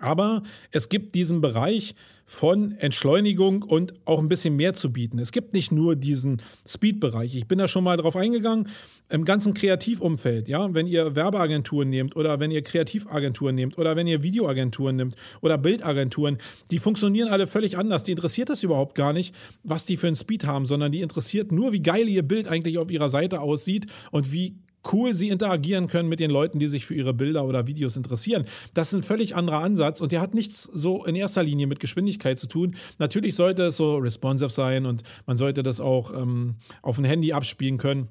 Aber 0.00 0.42
es 0.70 0.88
gibt 0.88 1.14
diesen 1.14 1.40
Bereich 1.40 1.94
von 2.24 2.72
Entschleunigung 2.78 3.62
und 3.62 3.92
auch 4.04 4.20
ein 4.20 4.28
bisschen 4.28 4.54
mehr 4.54 4.72
zu 4.72 4.92
bieten. 4.92 5.18
Es 5.18 5.32
gibt 5.32 5.52
nicht 5.52 5.72
nur 5.72 5.96
diesen 5.96 6.40
Speed-Bereich. 6.66 7.34
Ich 7.34 7.48
bin 7.48 7.58
da 7.58 7.66
schon 7.66 7.82
mal 7.82 7.96
drauf 7.96 8.14
eingegangen. 8.14 8.68
Im 9.08 9.24
ganzen 9.24 9.52
Kreativumfeld, 9.52 10.48
ja, 10.48 10.72
wenn 10.72 10.86
ihr 10.86 11.16
Werbeagenturen 11.16 11.90
nehmt 11.90 12.14
oder 12.14 12.38
wenn 12.38 12.52
ihr 12.52 12.62
Kreativagenturen 12.62 13.56
nehmt 13.56 13.76
oder 13.78 13.96
wenn 13.96 14.06
ihr 14.06 14.22
Videoagenturen 14.22 14.94
nehmt 14.94 15.16
oder 15.40 15.58
Bildagenturen, 15.58 16.38
die 16.70 16.78
funktionieren 16.78 17.28
alle 17.28 17.48
völlig 17.48 17.76
anders. 17.76 18.04
Die 18.04 18.12
interessiert 18.12 18.48
das 18.48 18.62
überhaupt 18.62 18.94
gar 18.94 19.12
nicht, 19.12 19.34
was 19.64 19.84
die 19.84 19.96
für 19.96 20.06
einen 20.06 20.14
Speed 20.14 20.46
haben, 20.46 20.66
sondern 20.66 20.92
die 20.92 21.00
interessiert 21.00 21.50
nur, 21.50 21.72
wie 21.72 21.82
geil 21.82 22.08
ihr 22.08 22.22
Bild 22.22 22.46
eigentlich 22.46 22.78
auf 22.78 22.92
ihrer 22.92 23.10
Seite 23.10 23.40
aussieht 23.40 23.86
und 24.12 24.30
wie 24.30 24.54
cool 24.92 25.14
sie 25.14 25.28
interagieren 25.28 25.86
können 25.86 26.08
mit 26.08 26.20
den 26.20 26.30
Leuten, 26.30 26.58
die 26.58 26.68
sich 26.68 26.86
für 26.86 26.94
ihre 26.94 27.14
Bilder 27.14 27.44
oder 27.44 27.66
Videos 27.66 27.96
interessieren. 27.96 28.44
Das 28.74 28.88
ist 28.88 28.94
ein 28.94 29.02
völlig 29.02 29.36
anderer 29.36 29.58
Ansatz 29.58 30.00
und 30.00 30.12
der 30.12 30.20
hat 30.20 30.34
nichts 30.34 30.62
so 30.62 31.04
in 31.04 31.14
erster 31.14 31.42
Linie 31.42 31.66
mit 31.66 31.80
Geschwindigkeit 31.80 32.38
zu 32.38 32.46
tun. 32.46 32.76
Natürlich 32.98 33.34
sollte 33.34 33.64
es 33.64 33.76
so 33.76 33.96
responsive 33.96 34.50
sein 34.50 34.86
und 34.86 35.02
man 35.26 35.36
sollte 35.36 35.62
das 35.62 35.80
auch 35.80 36.12
ähm, 36.14 36.56
auf 36.82 36.98
ein 36.98 37.04
Handy 37.04 37.32
abspielen 37.32 37.78
können. 37.78 38.08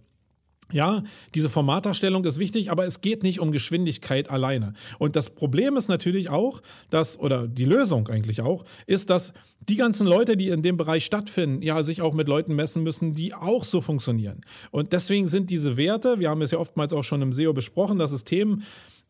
Ja, 0.71 1.03
diese 1.33 1.49
Formatdarstellung 1.49 2.23
ist 2.25 2.37
wichtig, 2.37 2.69
aber 2.69 2.85
es 2.85 3.01
geht 3.01 3.23
nicht 3.23 3.39
um 3.39 3.51
Geschwindigkeit 3.51 4.29
alleine. 4.29 4.73
Und 4.99 5.15
das 5.15 5.31
Problem 5.31 5.77
ist 5.77 5.89
natürlich 5.89 6.29
auch, 6.29 6.61
dass, 6.91 7.19
oder 7.19 7.47
die 7.47 7.65
Lösung 7.65 8.07
eigentlich 8.07 8.41
auch, 8.41 8.63
ist, 8.85 9.09
dass 9.09 9.33
die 9.67 9.77
ganzen 9.77 10.05
Leute, 10.05 10.37
die 10.37 10.49
in 10.49 10.61
dem 10.61 10.77
Bereich 10.77 11.05
stattfinden, 11.05 11.63
ja, 11.63 11.81
sich 11.81 12.03
auch 12.03 12.13
mit 12.13 12.27
Leuten 12.27 12.55
messen 12.55 12.83
müssen, 12.83 13.15
die 13.15 13.33
auch 13.33 13.63
so 13.63 13.81
funktionieren. 13.81 14.41
Und 14.69 14.93
deswegen 14.93 15.27
sind 15.27 15.49
diese 15.49 15.75
Werte, 15.75 16.19
wir 16.19 16.29
haben 16.29 16.41
es 16.43 16.51
ja 16.51 16.59
oftmals 16.59 16.93
auch 16.93 17.03
schon 17.03 17.23
im 17.23 17.33
SEO 17.33 17.53
besprochen, 17.53 17.97
dass 17.97 18.11
es 18.11 18.23
Themen 18.23 18.63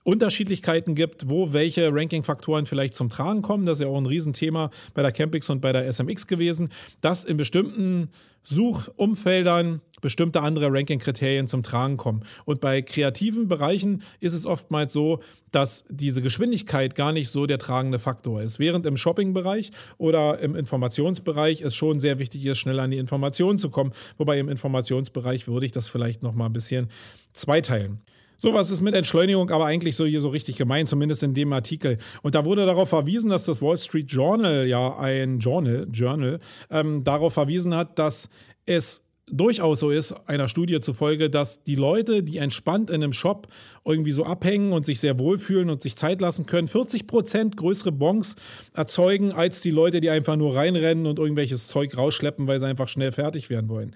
Unterschiedlichkeiten 0.03 0.95
gibt, 0.95 1.29
wo 1.29 1.51
welche 1.51 1.93
Ranking-Faktoren 1.93 2.65
vielleicht 2.65 2.95
zum 2.95 3.09
Tragen 3.09 3.41
kommen. 3.41 3.65
Das 3.65 3.79
ist 3.79 3.83
ja 3.83 3.91
auch 3.91 3.97
ein 3.97 4.05
Riesenthema 4.05 4.71
bei 4.93 5.01
der 5.01 5.11
Campix 5.11 5.49
und 5.49 5.61
bei 5.61 5.73
der 5.73 5.91
SMX 5.91 6.25
gewesen, 6.25 6.69
dass 7.01 7.25
in 7.25 7.37
bestimmten 7.37 8.09
Suchumfeldern 8.43 9.81
bestimmte 10.01 10.41
andere 10.41 10.71
Ranking-Kriterien 10.71 11.47
zum 11.47 11.63
Tragen 11.63 11.97
kommen. 11.97 12.23
Und 12.45 12.61
bei 12.61 12.81
kreativen 12.81 13.47
Bereichen 13.47 14.03
ist 14.19 14.33
es 14.33 14.45
oftmals 14.45 14.93
so, 14.93 15.19
dass 15.51 15.85
diese 15.89 16.21
Geschwindigkeit 16.21 16.95
gar 16.95 17.11
nicht 17.11 17.29
so 17.29 17.45
der 17.45 17.57
tragende 17.57 17.99
Faktor 17.99 18.41
ist. 18.41 18.59
Während 18.59 18.85
im 18.85 18.97
Shopping-Bereich 18.97 19.71
oder 19.97 20.39
im 20.39 20.55
Informationsbereich 20.55 21.61
es 21.61 21.75
schon 21.75 21.99
sehr 21.99 22.19
wichtig 22.19 22.45
ist, 22.45 22.57
schnell 22.59 22.79
an 22.79 22.91
die 22.91 22.97
Informationen 22.97 23.57
zu 23.57 23.69
kommen. 23.69 23.91
Wobei 24.17 24.39
im 24.39 24.49
Informationsbereich 24.49 25.47
würde 25.47 25.65
ich 25.65 25.71
das 25.71 25.87
vielleicht 25.87 26.23
noch 26.23 26.33
mal 26.33 26.45
ein 26.45 26.53
bisschen 26.53 26.89
zweiteilen. 27.33 28.01
Sowas 28.41 28.71
ist 28.71 28.79
mit 28.79 28.95
Entschleunigung 28.95 29.49
aber 29.49 29.65
eigentlich 29.65 29.97
so 29.97 30.05
hier 30.05 30.21
so 30.21 30.29
richtig 30.29 30.55
gemeint, 30.55 30.87
zumindest 30.87 31.23
in 31.23 31.33
dem 31.33 31.51
Artikel. 31.51 31.97
Und 32.21 32.35
da 32.35 32.45
wurde 32.45 32.65
darauf 32.65 32.87
verwiesen, 32.87 33.29
dass 33.29 33.43
das 33.43 33.61
Wall 33.61 33.77
Street 33.77 34.09
Journal 34.09 34.65
ja 34.65 34.97
ein 34.97 35.39
Journal, 35.39 35.85
Journal 35.91 36.39
ähm, 36.71 37.03
darauf 37.03 37.33
verwiesen 37.33 37.75
hat, 37.75 37.99
dass 37.99 38.29
es 38.65 39.03
durchaus 39.31 39.79
so 39.79 39.91
ist, 39.91 40.13
einer 40.27 40.47
Studie 40.47 40.79
zufolge, 40.79 41.29
dass 41.29 41.63
die 41.63 41.75
Leute, 41.75 42.23
die 42.23 42.37
entspannt 42.37 42.89
in 42.89 43.03
einem 43.03 43.13
Shop 43.13 43.47
irgendwie 43.85 44.11
so 44.11 44.25
abhängen 44.25 44.71
und 44.71 44.85
sich 44.85 44.99
sehr 44.99 45.19
wohlfühlen 45.19 45.69
und 45.69 45.81
sich 45.81 45.95
Zeit 45.95 46.21
lassen 46.21 46.45
können, 46.45 46.67
40 46.67 47.07
Prozent 47.07 47.57
größere 47.57 47.91
Bons 47.91 48.35
erzeugen 48.73 49.31
als 49.31 49.61
die 49.61 49.71
Leute, 49.71 50.01
die 50.01 50.09
einfach 50.09 50.35
nur 50.35 50.55
reinrennen 50.55 51.05
und 51.05 51.19
irgendwelches 51.19 51.67
Zeug 51.67 51.97
rausschleppen, 51.97 52.47
weil 52.47 52.59
sie 52.59 52.67
einfach 52.67 52.87
schnell 52.87 53.11
fertig 53.11 53.49
werden 53.49 53.69
wollen. 53.69 53.95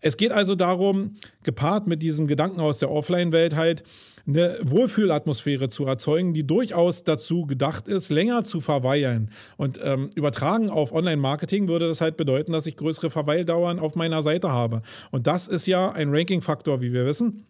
Es 0.00 0.16
geht 0.16 0.32
also 0.32 0.54
darum, 0.54 1.16
gepaart 1.44 1.86
mit 1.86 2.02
diesem 2.02 2.26
Gedanken 2.26 2.60
aus 2.60 2.78
der 2.78 2.90
Offline-Welt 2.90 3.56
halt, 3.56 3.84
eine 4.26 4.58
Wohlfühlatmosphäre 4.62 5.68
zu 5.68 5.84
erzeugen, 5.84 6.32
die 6.32 6.46
durchaus 6.46 7.04
dazu 7.04 7.46
gedacht 7.46 7.88
ist, 7.88 8.10
länger 8.10 8.42
zu 8.44 8.60
verweilen. 8.60 9.30
Und 9.56 9.80
ähm, 9.82 10.10
übertragen 10.14 10.70
auf 10.70 10.92
Online-Marketing 10.92 11.68
würde 11.68 11.88
das 11.88 12.00
halt 12.00 12.16
bedeuten, 12.16 12.52
dass 12.52 12.66
ich 12.66 12.76
größere 12.76 13.10
Verweildauern 13.10 13.78
auf 13.78 13.96
meiner 13.96 14.22
Seite 14.22 14.50
habe. 14.50 14.82
Und 15.10 15.26
das 15.26 15.46
ist 15.46 15.66
ja 15.66 15.90
ein 15.90 16.08
Ranking-Faktor, 16.10 16.80
wie 16.80 16.92
wir 16.92 17.04
wissen. 17.06 17.46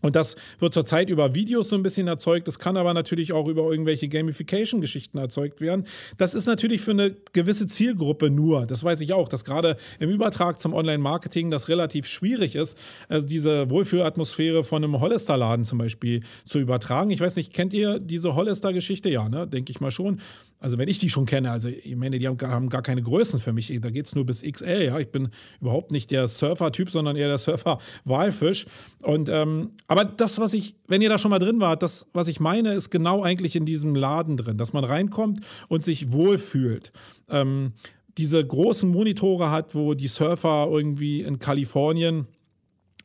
Und 0.00 0.16
das 0.16 0.36
wird 0.58 0.74
zurzeit 0.74 1.10
über 1.10 1.34
Videos 1.34 1.68
so 1.68 1.76
ein 1.76 1.82
bisschen 1.82 2.06
erzeugt. 2.06 2.46
Das 2.46 2.58
kann 2.58 2.76
aber 2.76 2.94
natürlich 2.94 3.32
auch 3.32 3.48
über 3.48 3.62
irgendwelche 3.70 4.08
Gamification-Geschichten 4.08 5.18
erzeugt 5.18 5.60
werden. 5.60 5.86
Das 6.16 6.34
ist 6.34 6.46
natürlich 6.46 6.80
für 6.82 6.92
eine 6.92 7.16
gewisse 7.32 7.66
Zielgruppe 7.66 8.30
nur. 8.30 8.66
Das 8.66 8.84
weiß 8.84 9.00
ich 9.00 9.12
auch, 9.12 9.28
dass 9.28 9.44
gerade 9.44 9.76
im 9.98 10.10
Übertrag 10.10 10.60
zum 10.60 10.72
Online-Marketing 10.72 11.50
das 11.50 11.68
relativ 11.68 12.06
schwierig 12.06 12.54
ist, 12.54 12.78
also 13.08 13.26
diese 13.26 13.70
Wohlfühlatmosphäre 13.70 14.64
von 14.64 14.84
einem 14.84 15.00
Hollister-Laden 15.00 15.64
zum 15.64 15.78
Beispiel 15.78 16.22
zu 16.44 16.58
übertragen. 16.58 17.10
Ich 17.10 17.20
weiß 17.20 17.36
nicht, 17.36 17.52
kennt 17.52 17.72
ihr 17.72 17.98
diese 17.98 18.34
Hollister-Geschichte? 18.34 19.08
Ja, 19.08 19.28
ne? 19.28 19.46
denke 19.46 19.72
ich 19.72 19.80
mal 19.80 19.90
schon. 19.90 20.20
Also 20.60 20.78
wenn 20.78 20.88
ich 20.88 20.98
die 20.98 21.08
schon 21.08 21.26
kenne, 21.26 21.50
also 21.50 21.68
ich 21.68 21.94
meine, 21.96 22.18
die 22.18 22.26
haben 22.26 22.36
gar, 22.36 22.50
haben 22.50 22.68
gar 22.68 22.82
keine 22.82 23.02
Größen 23.02 23.38
für 23.38 23.52
mich. 23.52 23.72
Da 23.80 23.90
geht 23.90 24.06
es 24.06 24.14
nur 24.14 24.26
bis 24.26 24.42
XL. 24.42 24.82
Ja? 24.84 24.98
Ich 24.98 25.10
bin 25.10 25.28
überhaupt 25.60 25.92
nicht 25.92 26.10
der 26.10 26.26
Surfer-Typ, 26.26 26.90
sondern 26.90 27.16
eher 27.16 27.28
der 27.28 27.38
Surfer-Walfisch. 27.38 28.66
Und 29.02 29.28
ähm, 29.28 29.70
aber 29.86 30.04
das, 30.04 30.38
was 30.40 30.54
ich, 30.54 30.74
wenn 30.88 31.02
ihr 31.02 31.08
da 31.08 31.18
schon 31.18 31.30
mal 31.30 31.38
drin 31.38 31.60
wart, 31.60 31.82
das, 31.82 32.06
was 32.12 32.28
ich 32.28 32.40
meine, 32.40 32.74
ist 32.74 32.90
genau 32.90 33.22
eigentlich 33.22 33.54
in 33.54 33.66
diesem 33.66 33.94
Laden 33.94 34.36
drin, 34.36 34.58
dass 34.58 34.72
man 34.72 34.84
reinkommt 34.84 35.40
und 35.68 35.84
sich 35.84 36.12
wohlfühlt. 36.12 36.92
Ähm, 37.28 37.72
diese 38.16 38.44
großen 38.44 38.90
Monitore 38.90 39.50
hat, 39.50 39.76
wo 39.76 39.94
die 39.94 40.08
Surfer 40.08 40.66
irgendwie 40.68 41.22
in 41.22 41.38
Kalifornien 41.38 42.26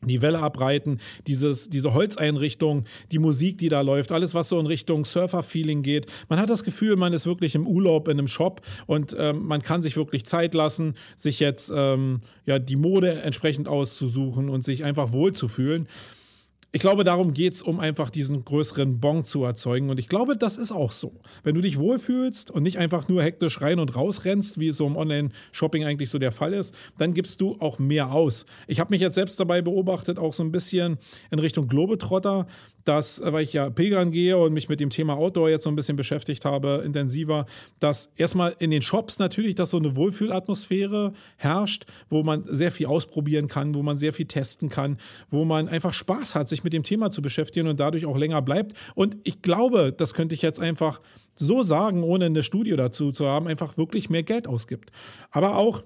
die 0.07 0.21
Welle 0.21 0.39
abreiten, 0.39 0.99
dieses, 1.27 1.69
diese 1.69 1.93
Holzeinrichtung, 1.93 2.85
die 3.11 3.19
Musik, 3.19 3.57
die 3.57 3.69
da 3.69 3.81
läuft, 3.81 4.11
alles, 4.11 4.33
was 4.33 4.49
so 4.49 4.59
in 4.59 4.65
Richtung 4.65 5.05
Surfer-Feeling 5.05 5.83
geht. 5.83 6.07
Man 6.29 6.39
hat 6.39 6.49
das 6.49 6.63
Gefühl, 6.63 6.95
man 6.95 7.13
ist 7.13 7.25
wirklich 7.25 7.55
im 7.55 7.67
Urlaub 7.67 8.07
in 8.07 8.17
einem 8.17 8.27
Shop 8.27 8.61
und 8.85 9.15
ähm, 9.17 9.45
man 9.45 9.61
kann 9.61 9.81
sich 9.81 9.95
wirklich 9.95 10.25
Zeit 10.25 10.53
lassen, 10.53 10.95
sich 11.15 11.39
jetzt 11.39 11.71
ähm, 11.75 12.21
ja, 12.45 12.59
die 12.59 12.75
Mode 12.75 13.21
entsprechend 13.21 13.67
auszusuchen 13.67 14.49
und 14.49 14.63
sich 14.63 14.83
einfach 14.83 15.11
wohlzufühlen. 15.11 15.87
Ich 16.75 16.81
glaube, 16.81 17.03
darum 17.03 17.35
geht 17.35 17.53
es, 17.53 17.61
um 17.61 17.79
einfach 17.79 18.09
diesen 18.09 18.45
größeren 18.45 18.99
Bon 18.99 19.23
zu 19.23 19.43
erzeugen. 19.43 19.91
Und 19.91 19.99
ich 19.99 20.09
glaube, 20.09 20.35
das 20.35 20.57
ist 20.57 20.71
auch 20.71 20.91
so. 20.91 21.13
Wenn 21.43 21.53
du 21.53 21.61
dich 21.61 21.77
wohlfühlst 21.77 22.49
und 22.49 22.63
nicht 22.63 22.79
einfach 22.79 23.07
nur 23.07 23.21
hektisch 23.21 23.61
rein 23.61 23.77
und 23.77 23.95
raus 23.95 24.25
rennst, 24.25 24.59
wie 24.59 24.69
es 24.69 24.77
so 24.77 24.87
im 24.87 24.95
Online-Shopping 24.95 25.85
eigentlich 25.85 26.09
so 26.09 26.17
der 26.17 26.31
Fall 26.31 26.51
ist, 26.51 26.73
dann 26.97 27.13
gibst 27.13 27.41
du 27.41 27.57
auch 27.59 27.77
mehr 27.77 28.11
aus. 28.11 28.47
Ich 28.65 28.79
habe 28.79 28.89
mich 28.89 29.01
jetzt 29.01 29.13
selbst 29.13 29.39
dabei 29.39 29.61
beobachtet, 29.61 30.17
auch 30.17 30.33
so 30.33 30.43
ein 30.43 30.51
bisschen 30.51 30.97
in 31.29 31.37
Richtung 31.37 31.67
Globetrotter 31.67 32.47
dass, 32.83 33.19
äh, 33.19 33.31
weil 33.31 33.43
ich 33.43 33.53
ja 33.53 33.69
pilgern 33.69 34.11
gehe 34.11 34.37
und 34.37 34.53
mich 34.53 34.69
mit 34.69 34.79
dem 34.79 34.89
Thema 34.89 35.15
Outdoor 35.15 35.49
jetzt 35.49 35.63
so 35.63 35.69
ein 35.69 35.75
bisschen 35.75 35.95
beschäftigt 35.95 36.45
habe, 36.45 36.81
intensiver, 36.85 37.45
dass 37.79 38.11
erstmal 38.15 38.55
in 38.59 38.71
den 38.71 38.81
Shops 38.81 39.19
natürlich, 39.19 39.55
dass 39.55 39.71
so 39.71 39.77
eine 39.77 39.95
Wohlfühlatmosphäre 39.95 41.13
herrscht, 41.37 41.85
wo 42.09 42.23
man 42.23 42.43
sehr 42.45 42.71
viel 42.71 42.87
ausprobieren 42.87 43.47
kann, 43.47 43.75
wo 43.75 43.83
man 43.83 43.97
sehr 43.97 44.13
viel 44.13 44.25
testen 44.25 44.69
kann, 44.69 44.97
wo 45.29 45.45
man 45.45 45.67
einfach 45.67 45.93
Spaß 45.93 46.35
hat, 46.35 46.49
sich 46.49 46.63
mit 46.63 46.73
dem 46.73 46.83
Thema 46.83 47.11
zu 47.11 47.21
beschäftigen 47.21 47.67
und 47.67 47.79
dadurch 47.79 48.05
auch 48.05 48.17
länger 48.17 48.41
bleibt. 48.41 48.73
Und 48.95 49.17
ich 49.23 49.41
glaube, 49.41 49.93
das 49.95 50.13
könnte 50.13 50.35
ich 50.35 50.41
jetzt 50.41 50.59
einfach 50.59 51.01
so 51.35 51.63
sagen, 51.63 52.03
ohne 52.03 52.25
eine 52.25 52.43
Studie 52.43 52.75
dazu 52.75 53.11
zu 53.11 53.25
haben, 53.25 53.47
einfach 53.47 53.77
wirklich 53.77 54.09
mehr 54.09 54.23
Geld 54.23 54.47
ausgibt. 54.47 54.91
Aber 55.31 55.57
auch 55.57 55.83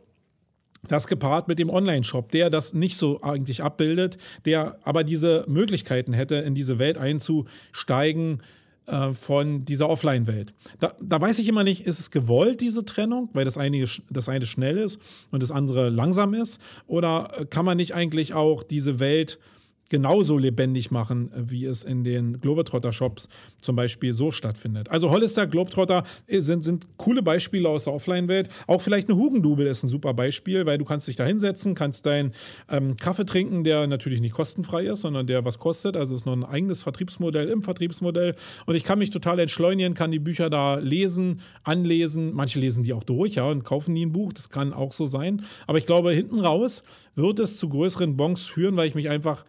das 0.88 1.08
gepaart 1.08 1.48
mit 1.48 1.60
dem 1.60 1.70
Online-Shop, 1.70 2.32
der 2.32 2.50
das 2.50 2.74
nicht 2.74 2.98
so 2.98 3.22
eigentlich 3.22 3.64
abbildet, 3.64 4.18
der 4.46 4.78
aber 4.84 5.04
diese 5.04 5.46
Möglichkeiten 5.48 6.14
hätte, 6.14 6.36
in 6.36 6.56
diese 6.56 6.80
Welt 6.80 6.98
einzusteigen 6.98 8.42
äh, 8.88 9.12
von 9.12 9.66
dieser 9.66 9.90
Offline-Welt. 9.90 10.54
Da, 10.80 10.94
da, 11.02 11.20
weiß 11.20 11.40
ich 11.40 11.48
immer 11.48 11.64
nicht, 11.64 11.86
ist 11.86 12.00
es 12.00 12.10
gewollt, 12.10 12.62
diese 12.62 12.86
Trennung, 12.86 13.30
weil 13.34 13.46
das 13.46 13.58
eine, 13.58 13.86
das 14.10 14.30
eine 14.30 14.46
schnell 14.46 14.78
ist 14.78 15.00
und 15.32 15.44
das 15.44 15.52
andere 15.52 15.90
langsam 15.90 16.34
ist? 16.34 16.62
Oder 16.88 17.46
kann 17.50 17.66
man 17.66 17.78
nicht 17.78 17.94
eigentlich 17.94 18.34
auch 18.34 18.64
diese 18.64 19.00
Welt 19.00 19.40
genauso 19.90 20.38
lebendig 20.38 20.92
machen, 20.92 21.32
wie 21.36 21.66
es 21.66 21.84
in 21.84 22.04
den 22.04 22.40
Globetrotter-Shops 22.40 23.30
zum 23.62 23.76
Beispiel 23.76 24.14
so 24.14 24.32
stattfindet. 24.32 24.90
Also 24.90 25.12
Hollister, 25.12 25.48
Globetrotter 25.48 26.04
sind, 26.28 26.64
sind 26.64 26.88
coole 26.98 27.22
Beispiele 27.22 27.70
aus 27.70 27.86
der 27.86 27.94
Offline-Welt. 27.94 28.50
Auch 28.68 28.82
vielleicht 28.82 29.10
eine 29.10 29.18
Hugendubel 29.18 29.68
ist 29.68 29.84
ein 29.84 29.88
super 29.88 30.14
Beispiel, 30.14 30.66
weil 30.66 30.78
du 30.78 30.86
kannst 30.86 31.08
dich 31.08 31.16
da 31.16 31.26
hinsetzen, 31.26 31.76
kannst 31.76 32.06
deinen 32.06 32.34
ähm, 32.70 32.96
Kaffee 32.98 33.26
trinken, 33.26 33.64
der 33.64 33.88
natürlich 33.88 34.22
nicht 34.22 34.34
kostenfrei 34.34 34.86
ist, 34.86 35.02
sondern 35.02 35.28
der 35.28 35.46
was 35.46 35.60
kostet. 35.60 35.96
Also 35.96 36.16
ist 36.16 36.26
noch 36.26 36.34
ein 36.34 36.44
eigenes 36.44 36.84
Vertriebsmodell 36.84 37.50
im 37.50 37.62
Vertriebsmodell. 37.62 38.36
Und 38.66 38.76
ich 38.76 38.84
kann 38.84 39.00
mich 39.00 39.12
total 39.12 39.40
entschleunigen, 39.40 39.94
kann 39.94 40.12
die 40.12 40.20
Bücher 40.20 40.50
da 40.50 40.76
lesen, 40.76 41.42
anlesen. 41.64 42.34
Manche 42.34 42.60
lesen 42.60 42.84
die 42.84 42.94
auch 42.94 43.04
durch 43.04 43.36
ja, 43.36 43.46
und 43.50 43.64
kaufen 43.64 43.94
nie 43.94 44.06
ein 44.06 44.12
Buch. 44.12 44.34
Das 44.34 44.50
kann 44.50 44.74
auch 44.74 44.92
so 44.92 45.08
sein. 45.08 45.44
Aber 45.66 45.78
ich 45.78 45.86
glaube, 45.86 46.12
hinten 46.12 46.40
raus 46.40 46.84
wird 47.16 47.40
es 47.40 47.58
zu 47.58 47.70
größeren 47.70 48.18
Bons 48.18 48.46
führen, 48.46 48.76
weil 48.76 48.88
ich 48.88 48.96
mich 48.96 49.10
einfach 49.10 49.46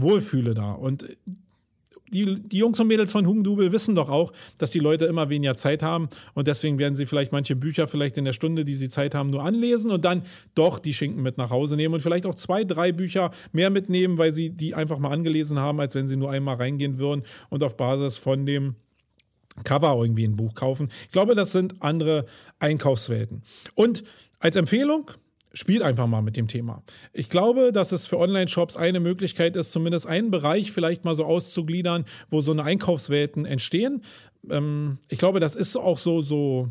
wohlfühle 0.00 0.54
da. 0.54 0.72
Und 0.72 1.06
die, 2.12 2.40
die 2.42 2.58
Jungs 2.58 2.80
und 2.80 2.88
Mädels 2.88 3.12
von 3.12 3.26
Hugendubel 3.26 3.72
wissen 3.72 3.94
doch 3.94 4.08
auch, 4.08 4.32
dass 4.58 4.70
die 4.70 4.78
Leute 4.78 5.06
immer 5.06 5.28
weniger 5.28 5.56
Zeit 5.56 5.82
haben 5.82 6.08
und 6.34 6.46
deswegen 6.46 6.78
werden 6.78 6.94
sie 6.94 7.06
vielleicht 7.06 7.32
manche 7.32 7.56
Bücher 7.56 7.86
vielleicht 7.86 8.16
in 8.16 8.24
der 8.24 8.32
Stunde, 8.32 8.64
die 8.64 8.74
sie 8.74 8.88
Zeit 8.88 9.14
haben, 9.14 9.30
nur 9.30 9.44
anlesen 9.44 9.90
und 9.90 10.04
dann 10.04 10.22
doch 10.54 10.78
die 10.78 10.94
Schinken 10.94 11.22
mit 11.22 11.38
nach 11.38 11.50
Hause 11.50 11.76
nehmen 11.76 11.94
und 11.94 12.00
vielleicht 12.00 12.26
auch 12.26 12.34
zwei, 12.34 12.64
drei 12.64 12.92
Bücher 12.92 13.30
mehr 13.52 13.70
mitnehmen, 13.70 14.18
weil 14.18 14.32
sie 14.32 14.50
die 14.50 14.74
einfach 14.74 14.98
mal 14.98 15.10
angelesen 15.10 15.58
haben, 15.58 15.80
als 15.80 15.94
wenn 15.94 16.06
sie 16.06 16.16
nur 16.16 16.30
einmal 16.30 16.56
reingehen 16.56 16.98
würden 16.98 17.24
und 17.50 17.62
auf 17.62 17.76
Basis 17.76 18.16
von 18.16 18.46
dem 18.46 18.74
Cover 19.64 20.00
irgendwie 20.00 20.24
ein 20.24 20.36
Buch 20.36 20.54
kaufen. 20.54 20.90
Ich 21.06 21.12
glaube, 21.12 21.34
das 21.34 21.52
sind 21.52 21.74
andere 21.80 22.26
Einkaufswelten. 22.60 23.42
Und 23.74 24.04
als 24.38 24.56
Empfehlung, 24.56 25.10
spielt 25.58 25.82
einfach 25.82 26.06
mal 26.06 26.22
mit 26.22 26.36
dem 26.36 26.46
Thema. 26.46 26.82
Ich 27.12 27.28
glaube, 27.28 27.72
dass 27.72 27.90
es 27.90 28.06
für 28.06 28.18
Online-Shops 28.18 28.76
eine 28.76 29.00
Möglichkeit 29.00 29.56
ist, 29.56 29.72
zumindest 29.72 30.06
einen 30.06 30.30
Bereich 30.30 30.70
vielleicht 30.70 31.04
mal 31.04 31.16
so 31.16 31.24
auszugliedern, 31.24 32.04
wo 32.28 32.40
so 32.40 32.52
eine 32.52 32.62
Einkaufswelten 32.62 33.44
entstehen. 33.44 34.02
Ähm, 34.48 34.98
ich 35.08 35.18
glaube, 35.18 35.40
das 35.40 35.56
ist 35.56 35.76
auch 35.76 35.98
so, 35.98 36.22
so 36.22 36.70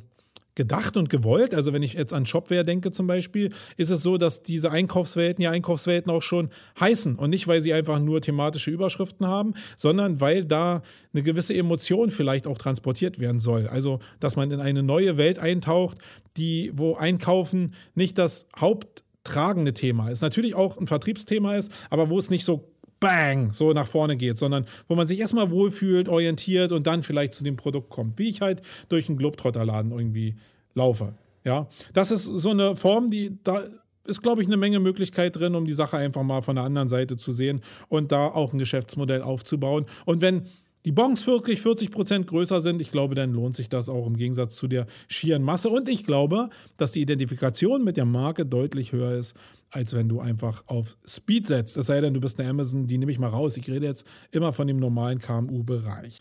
gedacht 0.58 0.98
und 0.98 1.10
gewollt. 1.10 1.54
Also 1.54 1.72
wenn 1.72 1.84
ich 1.84 1.94
jetzt 1.94 2.12
an 2.12 2.26
Shopware 2.26 2.66
denke 2.66 2.92
zum 2.92 3.08
Beispiel, 3.08 3.52
ist 3.78 3.92
es 3.92 4.02
so, 4.02 4.18
dass 4.18 4.42
diese 4.42 4.72
Einkaufswelten 4.72 5.42
ja 5.44 5.52
Einkaufswelten 5.52 6.12
auch 6.12 6.24
schon 6.24 6.50
heißen 6.80 7.16
und 7.16 7.30
nicht, 7.30 7.48
weil 7.48 7.62
sie 7.62 7.74
einfach 7.74 8.00
nur 8.00 8.20
thematische 8.22 8.72
Überschriften 8.72 9.28
haben, 9.28 9.54
sondern 9.78 10.20
weil 10.20 10.44
da 10.44 10.82
eine 11.14 11.24
gewisse 11.24 11.54
Emotion 11.54 12.10
vielleicht 12.10 12.48
auch 12.48 12.58
transportiert 12.58 13.20
werden 13.20 13.40
soll. 13.40 13.68
Also 13.68 14.00
dass 14.20 14.36
man 14.36 14.52
in 14.52 14.60
eine 14.60 14.84
neue 14.84 15.16
Welt 15.18 15.38
eintaucht, 15.40 16.00
die 16.38 16.72
wo 16.74 16.96
Einkaufen 16.96 17.76
nicht 17.94 18.18
das 18.18 18.48
haupttragende 18.58 19.74
Thema 19.74 20.10
ist. 20.10 20.22
Natürlich 20.22 20.56
auch 20.56 20.78
ein 20.78 20.88
Vertriebsthema 20.88 21.56
ist, 21.56 21.72
aber 21.92 22.10
wo 22.10 22.18
es 22.18 22.32
nicht 22.32 22.44
so 22.44 22.74
bang, 23.00 23.54
so 23.54 23.74
nach 23.74 23.88
vorne 23.88 24.18
geht, 24.18 24.38
sondern 24.38 24.66
wo 24.88 24.96
man 24.96 25.08
sich 25.08 25.20
erstmal 25.20 25.52
wohlfühlt, 25.52 26.10
orientiert 26.10 26.72
und 26.72 26.88
dann 26.88 27.04
vielleicht 27.04 27.34
zu 27.34 27.44
dem 27.44 27.56
Produkt 27.56 27.90
kommt, 27.90 28.18
wie 28.20 28.30
ich 28.30 28.42
halt 28.42 28.62
durch 28.90 29.08
einen 29.08 29.18
Globetrotterladen 29.18 29.92
irgendwie 29.92 30.36
laufe. 30.74 31.14
Ja, 31.44 31.68
das 31.94 32.12
ist 32.12 32.26
so 32.26 32.50
eine 32.50 32.76
Form, 32.76 33.10
die 33.10 33.38
da 33.44 33.64
ist, 34.08 34.22
glaube 34.22 34.42
ich, 34.42 34.48
eine 34.48 34.58
Menge 34.58 34.80
Möglichkeit 34.80 35.36
drin, 35.36 35.56
um 35.56 35.66
die 35.66 35.74
Sache 35.74 35.98
einfach 35.98 36.24
mal 36.24 36.42
von 36.42 36.56
der 36.56 36.66
anderen 36.66 36.88
Seite 36.88 37.18
zu 37.18 37.34
sehen 37.34 37.62
und 37.90 38.12
da 38.12 38.28
auch 38.28 38.54
ein 38.54 38.60
Geschäftsmodell 38.60 39.22
aufzubauen. 39.22 39.86
Und 40.06 40.22
wenn 40.22 40.44
die 40.86 40.94
Bons 40.94 41.28
wirklich 41.28 41.62
40 41.62 41.92
Prozent 41.92 42.28
größer 42.28 42.62
sind, 42.62 42.82
ich 42.82 42.92
glaube, 42.92 43.14
dann 43.16 43.34
lohnt 43.34 43.56
sich 43.56 43.68
das 43.68 43.90
auch 43.90 44.08
im 44.08 44.16
Gegensatz 44.16 44.56
zu 44.56 44.68
der 44.68 44.88
schieren 45.08 45.44
Masse. 45.44 45.70
Und 45.70 45.90
ich 45.90 46.06
glaube, 46.06 46.50
dass 46.78 46.94
die 46.94 47.02
Identifikation 47.02 47.84
mit 47.84 47.98
der 47.98 48.06
Marke 48.06 48.46
deutlich 48.46 48.94
höher 48.94 49.12
ist, 49.18 49.36
als 49.70 49.94
wenn 49.94 50.10
du 50.10 50.20
einfach 50.20 50.64
auf 50.68 50.98
Speed 51.06 51.48
setzt. 51.48 51.78
Es 51.78 51.88
sei 51.88 52.02
denn, 52.02 52.14
du 52.14 52.20
bist 52.20 52.40
eine 52.40 52.50
Amazon, 52.50 52.88
die 52.88 52.98
nehme 52.98 53.12
ich 53.12 53.20
mal 53.20 53.30
raus. 53.30 53.58
Ich 53.58 53.70
rede 53.70 53.86
jetzt 53.86 54.06
immer 54.32 54.54
von 54.54 54.68
dem 54.68 54.78
normalen 54.78 55.20
KMU-Bereich. 55.20 56.20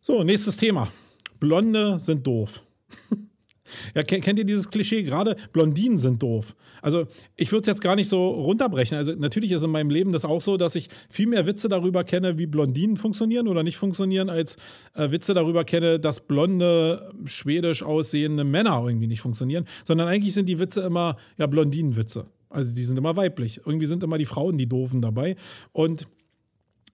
So, 0.00 0.22
nächstes 0.22 0.56
Thema. 0.56 0.88
Blonde 1.40 1.98
sind 2.00 2.26
doof. 2.26 2.62
Ja, 3.94 4.02
kennt 4.02 4.38
ihr 4.38 4.44
dieses 4.44 4.70
Klischee? 4.70 5.02
Gerade 5.02 5.36
Blondinen 5.52 5.98
sind 5.98 6.22
doof. 6.22 6.56
Also, 6.82 7.06
ich 7.36 7.52
würde 7.52 7.62
es 7.62 7.66
jetzt 7.66 7.80
gar 7.82 7.96
nicht 7.96 8.08
so 8.08 8.28
runterbrechen. 8.28 8.96
Also, 8.96 9.12
natürlich 9.12 9.50
ist 9.52 9.62
in 9.62 9.70
meinem 9.70 9.90
Leben 9.90 10.12
das 10.12 10.24
auch 10.24 10.40
so, 10.40 10.56
dass 10.56 10.74
ich 10.74 10.88
viel 11.10 11.26
mehr 11.26 11.46
Witze 11.46 11.68
darüber 11.68 12.04
kenne, 12.04 12.38
wie 12.38 12.46
Blondinen 12.46 12.96
funktionieren 12.96 13.48
oder 13.48 13.62
nicht 13.62 13.76
funktionieren, 13.76 14.30
als 14.30 14.56
äh, 14.94 15.10
Witze 15.10 15.34
darüber 15.34 15.64
kenne, 15.64 16.00
dass 16.00 16.20
blonde, 16.20 17.12
schwedisch 17.26 17.82
aussehende 17.82 18.44
Männer 18.44 18.82
irgendwie 18.86 19.06
nicht 19.06 19.20
funktionieren. 19.20 19.66
Sondern 19.84 20.08
eigentlich 20.08 20.34
sind 20.34 20.48
die 20.48 20.58
Witze 20.58 20.82
immer, 20.82 21.16
ja, 21.36 21.46
Blondinenwitze. 21.46 22.26
Also, 22.50 22.74
die 22.74 22.84
sind 22.84 22.98
immer 22.98 23.16
weiblich. 23.16 23.60
Irgendwie 23.64 23.86
sind 23.86 24.02
immer 24.02 24.18
die 24.18 24.26
Frauen 24.26 24.58
die 24.58 24.68
Doofen 24.68 25.02
dabei. 25.02 25.36
Und 25.72 26.08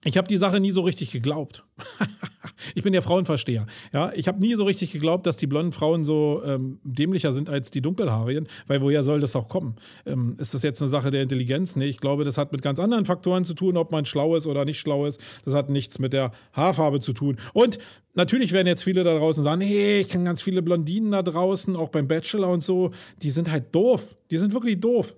ich 0.07 0.17
habe 0.17 0.27
die 0.27 0.37
Sache 0.37 0.59
nie 0.59 0.69
so 0.69 0.81
richtig 0.81 1.09
geglaubt. 1.09 1.65
ich 2.75 2.83
bin 2.83 2.93
ja 2.93 3.01
Frauenversteher. 3.01 3.65
Ja, 3.91 4.11
ich 4.13 4.27
habe 4.27 4.39
nie 4.39 4.53
so 4.53 4.63
richtig 4.63 4.91
geglaubt, 4.91 5.25
dass 5.25 5.35
die 5.35 5.47
blonden 5.47 5.71
Frauen 5.71 6.05
so 6.05 6.43
ähm, 6.45 6.79
dämlicher 6.83 7.33
sind 7.33 7.49
als 7.49 7.71
die 7.71 7.81
dunkelhaarigen, 7.81 8.47
weil 8.67 8.81
woher 8.81 9.01
soll 9.01 9.19
das 9.19 9.35
auch 9.35 9.49
kommen? 9.49 9.77
Ähm, 10.05 10.35
ist 10.37 10.53
das 10.53 10.61
jetzt 10.61 10.79
eine 10.79 10.89
Sache 10.89 11.09
der 11.09 11.23
Intelligenz? 11.23 11.75
Nee, 11.75 11.85
ich 11.85 11.99
glaube, 11.99 12.23
das 12.23 12.37
hat 12.37 12.51
mit 12.51 12.61
ganz 12.61 12.79
anderen 12.79 13.05
Faktoren 13.05 13.45
zu 13.45 13.55
tun, 13.55 13.77
ob 13.77 13.91
man 13.91 14.05
schlau 14.05 14.35
ist 14.35 14.45
oder 14.45 14.63
nicht 14.63 14.79
schlau 14.79 15.07
ist. 15.07 15.19
Das 15.43 15.55
hat 15.55 15.71
nichts 15.71 15.97
mit 15.97 16.13
der 16.13 16.31
Haarfarbe 16.53 16.99
zu 16.99 17.13
tun. 17.13 17.37
Und 17.53 17.79
natürlich 18.13 18.51
werden 18.51 18.67
jetzt 18.67 18.83
viele 18.83 19.03
da 19.03 19.17
draußen 19.17 19.43
sagen, 19.43 19.61
hey, 19.61 20.01
ich 20.01 20.09
kenne 20.09 20.25
ganz 20.25 20.43
viele 20.43 20.61
Blondinen 20.61 21.13
da 21.13 21.23
draußen, 21.23 21.75
auch 21.75 21.89
beim 21.89 22.07
Bachelor 22.07 22.49
und 22.49 22.63
so, 22.63 22.91
die 23.23 23.31
sind 23.31 23.49
halt 23.49 23.73
doof. 23.73 24.15
Die 24.29 24.37
sind 24.37 24.53
wirklich 24.53 24.79
doof. 24.79 25.15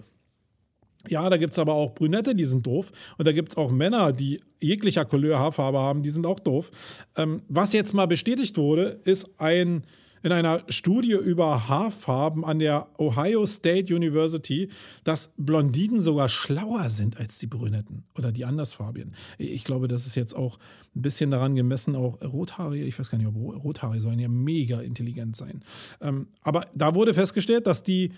Ja, 1.09 1.29
da 1.29 1.37
gibt 1.37 1.53
es 1.53 1.59
aber 1.59 1.73
auch 1.73 1.93
Brünette, 1.93 2.35
die 2.35 2.45
sind 2.45 2.65
doof. 2.65 2.91
Und 3.17 3.27
da 3.27 3.31
gibt 3.31 3.49
es 3.49 3.57
auch 3.57 3.71
Männer, 3.71 4.13
die 4.13 4.41
jeglicher 4.59 5.05
Couleur 5.05 5.39
Haarfarbe 5.39 5.79
haben, 5.79 6.01
die 6.01 6.09
sind 6.09 6.25
auch 6.25 6.39
doof. 6.39 6.71
Ähm, 7.15 7.41
was 7.47 7.73
jetzt 7.73 7.93
mal 7.93 8.07
bestätigt 8.07 8.57
wurde, 8.57 8.99
ist 9.03 9.39
ein 9.39 9.83
in 10.23 10.31
einer 10.31 10.61
Studie 10.67 11.13
über 11.13 11.69
Haarfarben 11.69 12.43
an 12.43 12.59
der 12.59 12.87
Ohio 12.97 13.45
State 13.45 13.95
University, 13.95 14.69
dass 15.03 15.31
Blondinen 15.37 16.01
sogar 16.01 16.27
schlauer 16.27 16.89
sind 16.89 17.17
als 17.17 17.39
die 17.39 17.47
Brünetten 17.47 18.03
oder 18.17 18.31
die 18.31 18.45
Andersfarbigen. 18.45 19.13
Ich 19.37 19.63
glaube, 19.63 19.87
das 19.87 20.05
ist 20.05 20.15
jetzt 20.15 20.35
auch 20.35 20.57
ein 20.95 21.01
bisschen 21.01 21.31
daran 21.31 21.55
gemessen, 21.55 21.95
auch 21.95 22.21
Rothaarige, 22.21 22.85
ich 22.85 22.97
weiß 22.97 23.09
gar 23.09 23.17
nicht, 23.17 23.27
ob 23.27 23.35
Rothaarige 23.35 24.01
sollen 24.01 24.19
ja 24.19 24.27
mega 24.27 24.81
intelligent 24.81 25.35
sein. 25.35 25.63
Ähm, 26.01 26.27
aber 26.41 26.65
da 26.73 26.95
wurde 26.95 27.13
festgestellt, 27.13 27.67
dass 27.67 27.83
die 27.83 28.11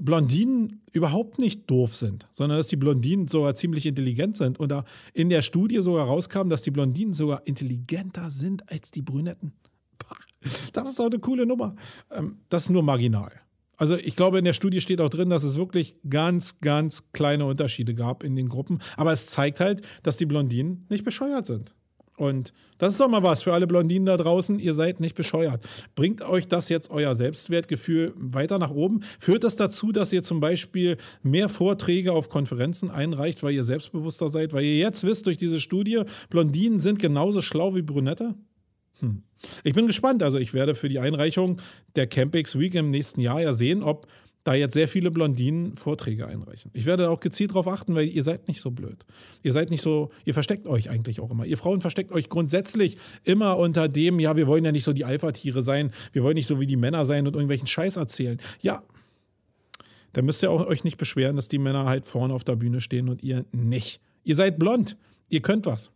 Blondinen 0.00 0.82
überhaupt 0.92 1.38
nicht 1.38 1.68
doof 1.70 1.96
sind, 1.96 2.28
sondern 2.32 2.58
dass 2.58 2.68
die 2.68 2.76
Blondinen 2.76 3.26
sogar 3.28 3.54
ziemlich 3.54 3.86
intelligent 3.86 4.36
sind. 4.36 4.60
Und 4.60 4.70
da 4.70 4.84
in 5.14 5.28
der 5.28 5.42
Studie 5.42 5.80
sogar 5.80 6.06
rauskam, 6.06 6.48
dass 6.48 6.62
die 6.62 6.70
Blondinen 6.70 7.12
sogar 7.12 7.46
intelligenter 7.46 8.30
sind 8.30 8.70
als 8.70 8.90
die 8.90 9.02
Brünetten. 9.02 9.54
Das 10.72 10.88
ist 10.88 11.00
auch 11.00 11.06
eine 11.06 11.18
coole 11.18 11.46
Nummer. 11.46 11.74
Ähm, 12.10 12.38
das 12.48 12.64
ist 12.64 12.70
nur 12.70 12.82
marginal. 12.82 13.32
Also 13.76 13.96
ich 13.96 14.16
glaube, 14.16 14.38
in 14.38 14.44
der 14.44 14.54
Studie 14.54 14.80
steht 14.80 15.00
auch 15.00 15.08
drin, 15.08 15.30
dass 15.30 15.44
es 15.44 15.56
wirklich 15.56 15.96
ganz, 16.08 16.60
ganz 16.60 17.12
kleine 17.12 17.46
Unterschiede 17.46 17.94
gab 17.94 18.24
in 18.24 18.34
den 18.34 18.48
Gruppen. 18.48 18.80
Aber 18.96 19.12
es 19.12 19.26
zeigt 19.26 19.60
halt, 19.60 19.82
dass 20.02 20.16
die 20.16 20.26
Blondinen 20.26 20.86
nicht 20.90 21.04
bescheuert 21.04 21.46
sind. 21.46 21.74
Und 22.18 22.52
das 22.78 22.94
ist 22.94 23.00
doch 23.00 23.08
mal 23.08 23.22
was 23.22 23.42
für 23.42 23.52
alle 23.52 23.68
Blondinen 23.68 24.06
da 24.06 24.16
draußen. 24.16 24.58
Ihr 24.58 24.74
seid 24.74 24.98
nicht 24.98 25.14
bescheuert. 25.14 25.62
Bringt 25.94 26.22
euch 26.22 26.48
das 26.48 26.68
jetzt 26.68 26.90
euer 26.90 27.14
Selbstwertgefühl 27.14 28.12
weiter 28.16 28.58
nach 28.58 28.70
oben? 28.70 29.00
Führt 29.20 29.44
das 29.44 29.54
dazu, 29.54 29.92
dass 29.92 30.12
ihr 30.12 30.22
zum 30.22 30.40
Beispiel 30.40 30.96
mehr 31.22 31.48
Vorträge 31.48 32.12
auf 32.12 32.28
Konferenzen 32.28 32.90
einreicht, 32.90 33.42
weil 33.42 33.54
ihr 33.54 33.64
selbstbewusster 33.64 34.30
seid? 34.30 34.52
Weil 34.52 34.64
ihr 34.64 34.78
jetzt 34.78 35.04
wisst 35.04 35.26
durch 35.26 35.36
diese 35.36 35.60
Studie, 35.60 36.02
Blondinen 36.28 36.80
sind 36.80 36.98
genauso 36.98 37.40
schlau 37.40 37.76
wie 37.76 37.82
Brünette? 37.82 38.34
Hm. 38.98 39.22
Ich 39.62 39.74
bin 39.74 39.86
gespannt. 39.86 40.24
Also 40.24 40.38
ich 40.38 40.54
werde 40.54 40.74
für 40.74 40.88
die 40.88 40.98
Einreichung 40.98 41.60
der 41.94 42.08
Campix 42.08 42.58
Week 42.58 42.74
im 42.74 42.90
nächsten 42.90 43.20
Jahr 43.20 43.40
ja 43.40 43.52
sehen, 43.52 43.84
ob 43.84 44.08
da 44.44 44.54
jetzt 44.54 44.72
sehr 44.72 44.88
viele 44.88 45.10
Blondinen 45.10 45.76
Vorträge 45.76 46.26
einreichen. 46.26 46.70
Ich 46.74 46.86
werde 46.86 47.10
auch 47.10 47.20
gezielt 47.20 47.50
darauf 47.50 47.68
achten, 47.68 47.94
weil 47.94 48.08
ihr 48.08 48.22
seid 48.22 48.48
nicht 48.48 48.60
so 48.60 48.70
blöd. 48.70 49.04
Ihr 49.42 49.52
seid 49.52 49.70
nicht 49.70 49.82
so, 49.82 50.10
ihr 50.24 50.32
versteckt 50.32 50.66
euch 50.66 50.88
eigentlich 50.88 51.20
auch 51.20 51.30
immer. 51.30 51.44
Ihr 51.44 51.58
Frauen 51.58 51.80
versteckt 51.80 52.12
euch 52.12 52.28
grundsätzlich 52.28 52.96
immer 53.24 53.58
unter 53.58 53.88
dem, 53.88 54.20
ja, 54.20 54.36
wir 54.36 54.46
wollen 54.46 54.64
ja 54.64 54.72
nicht 54.72 54.84
so 54.84 54.92
die 54.92 55.04
Alpha-Tiere 55.04 55.62
sein, 55.62 55.90
wir 56.12 56.22
wollen 56.22 56.34
nicht 56.34 56.46
so 56.46 56.60
wie 56.60 56.66
die 56.66 56.76
Männer 56.76 57.04
sein 57.04 57.26
und 57.26 57.34
irgendwelchen 57.34 57.66
Scheiß 57.66 57.96
erzählen. 57.96 58.40
Ja, 58.60 58.82
dann 60.12 60.24
müsst 60.24 60.42
ihr 60.42 60.50
auch 60.50 60.66
euch 60.66 60.84
nicht 60.84 60.96
beschweren, 60.96 61.36
dass 61.36 61.48
die 61.48 61.58
Männer 61.58 61.84
halt 61.84 62.06
vorne 62.06 62.32
auf 62.32 62.44
der 62.44 62.56
Bühne 62.56 62.80
stehen 62.80 63.08
und 63.08 63.22
ihr 63.22 63.44
nicht. 63.52 64.00
Ihr 64.24 64.36
seid 64.36 64.58
blond, 64.58 64.96
ihr 65.28 65.42
könnt 65.42 65.66
was. 65.66 65.90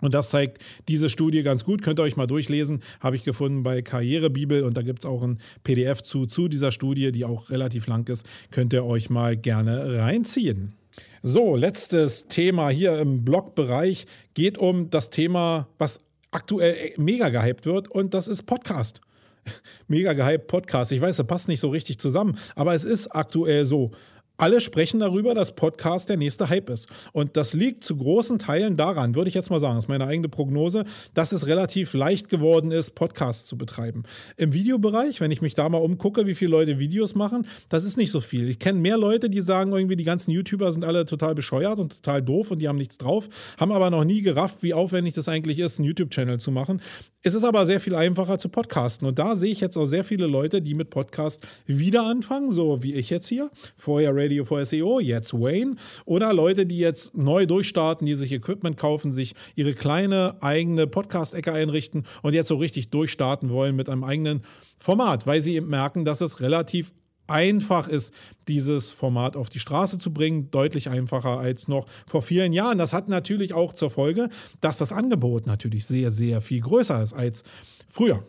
Und 0.00 0.14
das 0.14 0.30
zeigt 0.30 0.64
diese 0.88 1.10
Studie 1.10 1.42
ganz 1.42 1.64
gut. 1.64 1.82
Könnt 1.82 2.00
ihr 2.00 2.04
euch 2.04 2.16
mal 2.16 2.26
durchlesen. 2.26 2.82
Habe 3.00 3.16
ich 3.16 3.24
gefunden 3.24 3.62
bei 3.62 3.82
Karrierebibel. 3.82 4.62
Und 4.62 4.76
da 4.76 4.82
gibt 4.82 5.00
es 5.00 5.06
auch 5.06 5.22
ein 5.22 5.38
PDF 5.64 6.02
zu, 6.02 6.26
zu 6.26 6.48
dieser 6.48 6.72
Studie, 6.72 7.12
die 7.12 7.24
auch 7.24 7.50
relativ 7.50 7.86
lang 7.86 8.08
ist. 8.08 8.26
Könnt 8.50 8.72
ihr 8.72 8.84
euch 8.84 9.10
mal 9.10 9.36
gerne 9.36 9.98
reinziehen. 9.98 10.74
So, 11.22 11.56
letztes 11.56 12.28
Thema 12.28 12.70
hier 12.70 12.98
im 12.98 13.24
Blogbereich 13.24 14.06
geht 14.34 14.58
um 14.58 14.90
das 14.90 15.10
Thema, 15.10 15.68
was 15.78 16.00
aktuell 16.30 16.92
mega 16.96 17.28
gehypt 17.28 17.66
wird. 17.66 17.90
Und 17.90 18.14
das 18.14 18.28
ist 18.28 18.44
Podcast. 18.44 19.00
Mega 19.88 20.12
gehypt 20.12 20.46
Podcast. 20.46 20.92
Ich 20.92 21.00
weiß, 21.00 21.16
das 21.16 21.26
passt 21.26 21.48
nicht 21.48 21.60
so 21.60 21.70
richtig 21.70 21.98
zusammen, 21.98 22.38
aber 22.54 22.74
es 22.74 22.84
ist 22.84 23.08
aktuell 23.08 23.66
so. 23.66 23.90
Alle 24.40 24.60
sprechen 24.60 25.00
darüber, 25.00 25.34
dass 25.34 25.56
Podcast 25.56 26.08
der 26.08 26.16
nächste 26.16 26.48
Hype 26.48 26.70
ist. 26.70 26.86
Und 27.12 27.36
das 27.36 27.54
liegt 27.54 27.82
zu 27.82 27.96
großen 27.96 28.38
Teilen 28.38 28.76
daran, 28.76 29.16
würde 29.16 29.28
ich 29.28 29.34
jetzt 29.34 29.50
mal 29.50 29.58
sagen, 29.58 29.80
ist 29.80 29.88
meine 29.88 30.06
eigene 30.06 30.28
Prognose, 30.28 30.84
dass 31.12 31.32
es 31.32 31.48
relativ 31.48 31.92
leicht 31.92 32.28
geworden 32.28 32.70
ist, 32.70 32.94
Podcasts 32.94 33.46
zu 33.46 33.58
betreiben. 33.58 34.04
Im 34.36 34.52
Videobereich, 34.52 35.20
wenn 35.20 35.32
ich 35.32 35.42
mich 35.42 35.56
da 35.56 35.68
mal 35.68 35.78
umgucke, 35.78 36.24
wie 36.26 36.36
viele 36.36 36.52
Leute 36.52 36.78
Videos 36.78 37.16
machen, 37.16 37.48
das 37.68 37.82
ist 37.82 37.98
nicht 37.98 38.12
so 38.12 38.20
viel. 38.20 38.48
Ich 38.48 38.60
kenne 38.60 38.78
mehr 38.78 38.96
Leute, 38.96 39.28
die 39.28 39.40
sagen 39.40 39.72
irgendwie, 39.72 39.96
die 39.96 40.04
ganzen 40.04 40.30
YouTuber 40.30 40.70
sind 40.70 40.84
alle 40.84 41.04
total 41.04 41.34
bescheuert 41.34 41.80
und 41.80 41.96
total 41.96 42.22
doof 42.22 42.52
und 42.52 42.60
die 42.60 42.68
haben 42.68 42.78
nichts 42.78 42.96
drauf, 42.96 43.28
haben 43.58 43.72
aber 43.72 43.90
noch 43.90 44.04
nie 44.04 44.22
gerafft, 44.22 44.62
wie 44.62 44.72
aufwendig 44.72 45.14
das 45.14 45.28
eigentlich 45.28 45.58
ist, 45.58 45.80
einen 45.80 45.86
YouTube-Channel 45.86 46.38
zu 46.38 46.52
machen. 46.52 46.80
Es 47.24 47.34
ist 47.34 47.42
aber 47.42 47.66
sehr 47.66 47.80
viel 47.80 47.96
einfacher 47.96 48.38
zu 48.38 48.48
podcasten. 48.48 49.08
Und 49.08 49.18
da 49.18 49.34
sehe 49.34 49.50
ich 49.50 49.58
jetzt 49.58 49.76
auch 49.76 49.86
sehr 49.86 50.04
viele 50.04 50.28
Leute, 50.28 50.62
die 50.62 50.74
mit 50.74 50.90
Podcast 50.90 51.44
wieder 51.66 52.04
anfangen, 52.04 52.52
so 52.52 52.84
wie 52.84 52.94
ich 52.94 53.10
jetzt 53.10 53.26
hier. 53.26 53.50
Vorher 53.76 54.14
Radio 54.14 54.27
for 54.44 54.64
SEO, 54.64 55.00
jetzt 55.00 55.34
Wayne. 55.34 55.76
Oder 56.04 56.32
Leute, 56.32 56.66
die 56.66 56.78
jetzt 56.78 57.16
neu 57.16 57.46
durchstarten, 57.46 58.06
die 58.06 58.14
sich 58.14 58.32
Equipment 58.32 58.76
kaufen, 58.76 59.12
sich 59.12 59.34
ihre 59.54 59.74
kleine 59.74 60.36
eigene 60.40 60.86
Podcast-Ecke 60.86 61.52
einrichten 61.52 62.04
und 62.22 62.34
jetzt 62.34 62.48
so 62.48 62.56
richtig 62.56 62.90
durchstarten 62.90 63.50
wollen 63.50 63.76
mit 63.76 63.88
einem 63.88 64.04
eigenen 64.04 64.42
Format, 64.78 65.26
weil 65.26 65.40
sie 65.40 65.54
eben 65.54 65.68
merken, 65.68 66.04
dass 66.04 66.20
es 66.20 66.40
relativ 66.40 66.92
einfach 67.28 67.88
ist, 67.88 68.12
dieses 68.48 68.90
Format 68.90 69.36
auf 69.36 69.48
die 69.48 69.58
Straße 69.58 69.98
zu 69.98 70.12
bringen. 70.12 70.50
Deutlich 70.50 70.88
einfacher 70.88 71.38
als 71.38 71.68
noch 71.68 71.86
vor 72.06 72.22
vielen 72.22 72.52
Jahren. 72.52 72.78
Das 72.78 72.92
hat 72.92 73.08
natürlich 73.08 73.52
auch 73.54 73.72
zur 73.72 73.90
Folge, 73.90 74.28
dass 74.60 74.78
das 74.78 74.92
Angebot 74.92 75.46
natürlich 75.46 75.86
sehr, 75.86 76.10
sehr 76.10 76.40
viel 76.40 76.60
größer 76.60 77.02
ist 77.02 77.12
als 77.12 77.44
früher. 77.86 78.24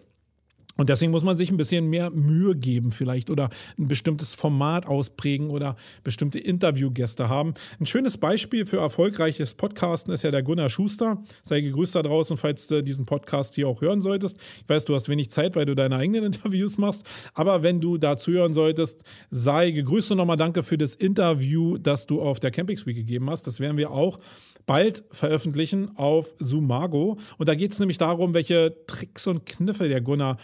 Und 0.79 0.87
deswegen 0.87 1.11
muss 1.11 1.25
man 1.25 1.35
sich 1.35 1.51
ein 1.51 1.57
bisschen 1.57 1.87
mehr 1.87 2.09
Mühe 2.09 2.55
geben, 2.55 2.91
vielleicht 2.91 3.29
oder 3.29 3.49
ein 3.77 3.89
bestimmtes 3.89 4.33
Format 4.33 4.87
ausprägen 4.87 5.49
oder 5.49 5.75
bestimmte 6.05 6.39
Interviewgäste 6.39 7.27
haben. 7.27 7.53
Ein 7.81 7.85
schönes 7.85 8.17
Beispiel 8.17 8.65
für 8.65 8.77
erfolgreiches 8.77 9.55
Podcasten 9.55 10.13
ist 10.13 10.23
ja 10.23 10.31
der 10.31 10.41
Gunnar 10.41 10.69
Schuster. 10.69 11.21
Sei 11.43 11.59
gegrüßt 11.59 11.95
da 11.95 12.01
draußen, 12.01 12.37
falls 12.37 12.67
du 12.67 12.81
diesen 12.81 13.05
Podcast 13.05 13.55
hier 13.55 13.67
auch 13.67 13.81
hören 13.81 14.01
solltest. 14.01 14.37
Ich 14.63 14.69
weiß, 14.69 14.85
du 14.85 14.95
hast 14.95 15.09
wenig 15.09 15.29
Zeit, 15.29 15.57
weil 15.57 15.65
du 15.65 15.75
deine 15.75 15.97
eigenen 15.97 16.23
Interviews 16.31 16.77
machst. 16.77 17.05
Aber 17.33 17.61
wenn 17.61 17.81
du 17.81 17.97
dazu 17.97 18.31
hören 18.31 18.53
solltest, 18.53 19.03
sei 19.31 19.71
gegrüßt 19.71 20.11
und 20.11 20.17
nochmal 20.17 20.37
danke 20.37 20.63
für 20.63 20.77
das 20.77 20.95
Interview, 20.95 21.77
das 21.77 22.05
du 22.05 22.21
auf 22.21 22.39
der 22.39 22.51
Camping 22.51 22.79
Week 22.85 22.95
gegeben 22.95 23.29
hast. 23.29 23.47
Das 23.47 23.59
werden 23.59 23.75
wir 23.75 23.91
auch 23.91 24.17
bald 24.65 25.03
veröffentlichen 25.11 25.97
auf 25.97 26.35
Sumago. 26.39 27.17
Und 27.37 27.49
da 27.49 27.55
geht 27.55 27.73
es 27.73 27.79
nämlich 27.79 27.97
darum, 27.97 28.33
welche 28.33 28.77
Tricks 28.87 29.27
und 29.27 29.45
Kniffe 29.45 29.89
der 29.89 29.99
Gunnar 29.99 30.37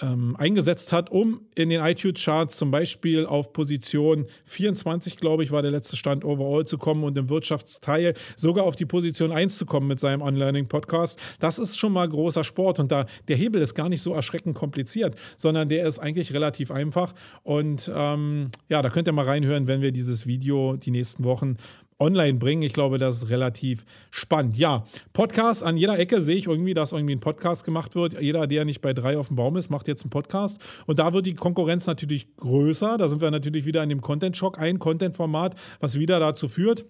ähm, 0.00 0.36
eingesetzt 0.36 0.92
hat, 0.92 1.10
um 1.10 1.40
in 1.54 1.70
den 1.70 1.80
iTunes-Charts 1.80 2.56
zum 2.56 2.70
Beispiel 2.70 3.24
auf 3.24 3.52
Position 3.52 4.26
24, 4.44 5.16
glaube 5.16 5.42
ich, 5.42 5.52
war 5.52 5.62
der 5.62 5.70
letzte 5.70 5.96
Stand 5.96 6.24
overall 6.24 6.66
zu 6.66 6.76
kommen 6.76 7.02
und 7.02 7.16
im 7.16 7.30
Wirtschaftsteil 7.30 8.14
sogar 8.36 8.64
auf 8.64 8.76
die 8.76 8.84
Position 8.84 9.32
1 9.32 9.56
zu 9.56 9.64
kommen 9.64 9.86
mit 9.86 9.98
seinem 9.98 10.20
Unlearning-Podcast. 10.20 11.18
Das 11.38 11.58
ist 11.58 11.78
schon 11.78 11.92
mal 11.92 12.08
großer 12.08 12.44
Sport 12.44 12.78
und 12.78 12.92
da 12.92 13.06
der 13.28 13.36
Hebel 13.36 13.62
ist 13.62 13.74
gar 13.74 13.88
nicht 13.88 14.02
so 14.02 14.12
erschreckend 14.12 14.54
kompliziert, 14.54 15.14
sondern 15.38 15.68
der 15.68 15.86
ist 15.86 15.98
eigentlich 15.98 16.32
relativ 16.34 16.70
einfach. 16.70 17.14
Und 17.42 17.90
ähm, 17.94 18.50
ja, 18.68 18.82
da 18.82 18.90
könnt 18.90 19.08
ihr 19.08 19.12
mal 19.12 19.24
reinhören, 19.24 19.66
wenn 19.66 19.80
wir 19.80 19.92
dieses 19.92 20.26
Video 20.26 20.76
die 20.76 20.90
nächsten 20.90 21.24
Wochen 21.24 21.56
online 21.98 22.38
bringen. 22.38 22.62
Ich 22.62 22.72
glaube, 22.72 22.98
das 22.98 23.16
ist 23.16 23.30
relativ 23.30 23.84
spannend. 24.10 24.56
Ja, 24.56 24.84
Podcast 25.12 25.62
an 25.62 25.76
jeder 25.76 25.98
Ecke 25.98 26.20
sehe 26.20 26.36
ich 26.36 26.46
irgendwie, 26.46 26.74
dass 26.74 26.92
irgendwie 26.92 27.14
ein 27.14 27.20
Podcast 27.20 27.64
gemacht 27.64 27.94
wird. 27.94 28.20
Jeder, 28.20 28.46
der 28.46 28.64
nicht 28.64 28.80
bei 28.80 28.92
drei 28.92 29.18
auf 29.18 29.28
dem 29.28 29.36
Baum 29.36 29.56
ist, 29.56 29.70
macht 29.70 29.88
jetzt 29.88 30.02
einen 30.02 30.10
Podcast. 30.10 30.60
Und 30.86 30.98
da 30.98 31.12
wird 31.12 31.26
die 31.26 31.34
Konkurrenz 31.34 31.86
natürlich 31.86 32.36
größer. 32.36 32.98
Da 32.98 33.08
sind 33.08 33.20
wir 33.20 33.30
natürlich 33.30 33.64
wieder 33.64 33.82
in 33.82 33.88
dem 33.88 34.00
Content-Shock. 34.00 34.58
Ein 34.58 34.78
Content-Format, 34.78 35.54
was 35.80 35.98
wieder 35.98 36.20
dazu 36.20 36.48
führt, 36.48 36.84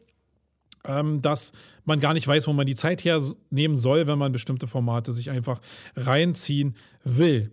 ähm, 0.85 1.23
dass 1.23 1.53
man 1.85 2.01
gar 2.01 2.15
nicht 2.15 2.27
weiß, 2.27 2.47
wo 2.49 2.53
man 2.53 2.67
die 2.67 2.75
Zeit 2.75 3.05
hernehmen 3.05 3.77
soll, 3.77 4.07
wenn 4.07 4.19
man 4.19 4.33
bestimmte 4.33 4.67
Formate 4.67 5.13
sich 5.13 5.31
einfach 5.31 5.61
reinziehen 5.95 6.75
will. 7.05 7.51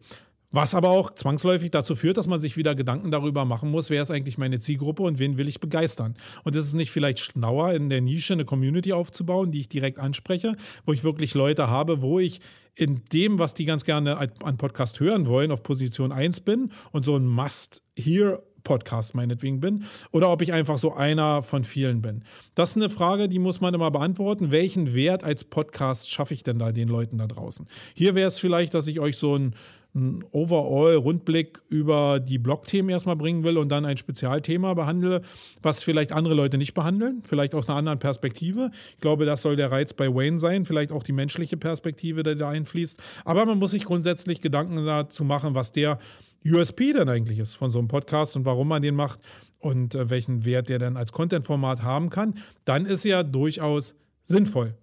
Was 0.53 0.75
aber 0.75 0.89
auch 0.89 1.09
zwangsläufig 1.09 1.71
dazu 1.71 1.95
führt, 1.95 2.17
dass 2.17 2.27
man 2.27 2.39
sich 2.39 2.57
wieder 2.57 2.75
Gedanken 2.75 3.09
darüber 3.09 3.43
machen 3.43 3.71
muss, 3.71 3.89
wer 3.89 4.03
ist 4.03 4.11
eigentlich 4.11 4.37
meine 4.37 4.59
Zielgruppe 4.59 5.01
und 5.01 5.17
wen 5.17 5.35
will 5.39 5.47
ich 5.47 5.59
begeistern. 5.59 6.15
Und 6.43 6.55
ist 6.55 6.67
es 6.67 6.75
nicht 6.75 6.91
vielleicht 6.91 7.19
schlauer, 7.19 7.73
in 7.73 7.89
der 7.89 8.01
Nische 8.01 8.33
eine 8.33 8.45
Community 8.45 8.93
aufzubauen, 8.93 9.49
die 9.49 9.61
ich 9.61 9.67
direkt 9.67 9.97
anspreche, 9.97 10.55
wo 10.85 10.93
ich 10.93 11.03
wirklich 11.03 11.33
Leute 11.33 11.69
habe, 11.69 12.03
wo 12.03 12.19
ich 12.19 12.39
in 12.75 13.01
dem, 13.11 13.39
was 13.39 13.55
die 13.55 13.65
ganz 13.65 13.83
gerne 13.83 14.15
an 14.17 14.57
Podcast 14.57 14.99
hören 14.99 15.25
wollen, 15.25 15.51
auf 15.51 15.63
Position 15.63 16.11
1 16.11 16.41
bin 16.41 16.69
und 16.91 17.03
so 17.03 17.15
ein 17.15 17.25
Must-Hear 17.25 18.43
Podcast 18.63 19.15
meinetwegen 19.15 19.59
bin 19.59 19.85
oder 20.11 20.29
ob 20.29 20.41
ich 20.41 20.53
einfach 20.53 20.77
so 20.77 20.93
einer 20.93 21.41
von 21.41 21.63
vielen 21.63 22.01
bin. 22.01 22.23
Das 22.55 22.71
ist 22.71 22.77
eine 22.77 22.89
Frage, 22.89 23.27
die 23.27 23.39
muss 23.39 23.59
man 23.59 23.73
immer 23.73 23.91
beantworten. 23.91 24.51
Welchen 24.51 24.93
Wert 24.93 25.23
als 25.23 25.43
Podcast 25.43 26.09
schaffe 26.09 26.33
ich 26.33 26.43
denn 26.43 26.59
da 26.59 26.71
den 26.71 26.87
Leuten 26.87 27.17
da 27.17 27.27
draußen? 27.27 27.67
Hier 27.93 28.15
wäre 28.15 28.27
es 28.27 28.39
vielleicht, 28.39 28.73
dass 28.73 28.87
ich 28.87 28.99
euch 28.99 29.17
so 29.17 29.35
ein 29.35 29.55
einen 29.95 30.23
Overall-Rundblick 30.31 31.61
über 31.69 32.19
die 32.19 32.39
Blog-Themen 32.39 32.89
erstmal 32.89 33.15
bringen 33.15 33.43
will 33.43 33.57
und 33.57 33.69
dann 33.69 33.85
ein 33.85 33.97
Spezialthema 33.97 34.73
behandle, 34.73 35.21
was 35.61 35.83
vielleicht 35.83 36.11
andere 36.11 36.33
Leute 36.33 36.57
nicht 36.57 36.73
behandeln, 36.73 37.21
vielleicht 37.23 37.53
aus 37.53 37.69
einer 37.69 37.77
anderen 37.77 37.99
Perspektive. 37.99 38.71
Ich 38.95 39.01
glaube, 39.01 39.25
das 39.25 39.43
soll 39.43 39.55
der 39.55 39.71
Reiz 39.71 39.93
bei 39.93 40.07
Wayne 40.07 40.39
sein, 40.39 40.65
vielleicht 40.65 40.91
auch 40.91 41.03
die 41.03 41.11
menschliche 41.11 41.57
Perspektive, 41.57 42.23
die 42.23 42.35
da 42.35 42.49
einfließt. 42.49 42.99
Aber 43.23 43.45
man 43.45 43.59
muss 43.59 43.71
sich 43.71 43.85
grundsätzlich 43.85 44.41
Gedanken 44.41 44.83
dazu 44.85 45.23
machen, 45.23 45.53
was 45.53 45.71
der 45.71 45.99
USP 46.45 46.93
denn 46.93 47.07
eigentlich 47.07 47.39
ist 47.39 47.55
von 47.55 47.71
so 47.71 47.79
einem 47.79 47.87
Podcast 47.87 48.35
und 48.35 48.45
warum 48.45 48.67
man 48.67 48.81
den 48.81 48.95
macht 48.95 49.19
und 49.59 49.95
äh, 49.95 50.09
welchen 50.09 50.43
Wert 50.43 50.69
der 50.69 50.79
dann 50.79 50.97
als 50.97 51.11
Content-Format 51.11 51.83
haben 51.83 52.09
kann. 52.09 52.35
Dann 52.65 52.85
ist 52.85 53.05
ja 53.05 53.23
durchaus 53.23 53.95
sinnvoll. 54.23 54.75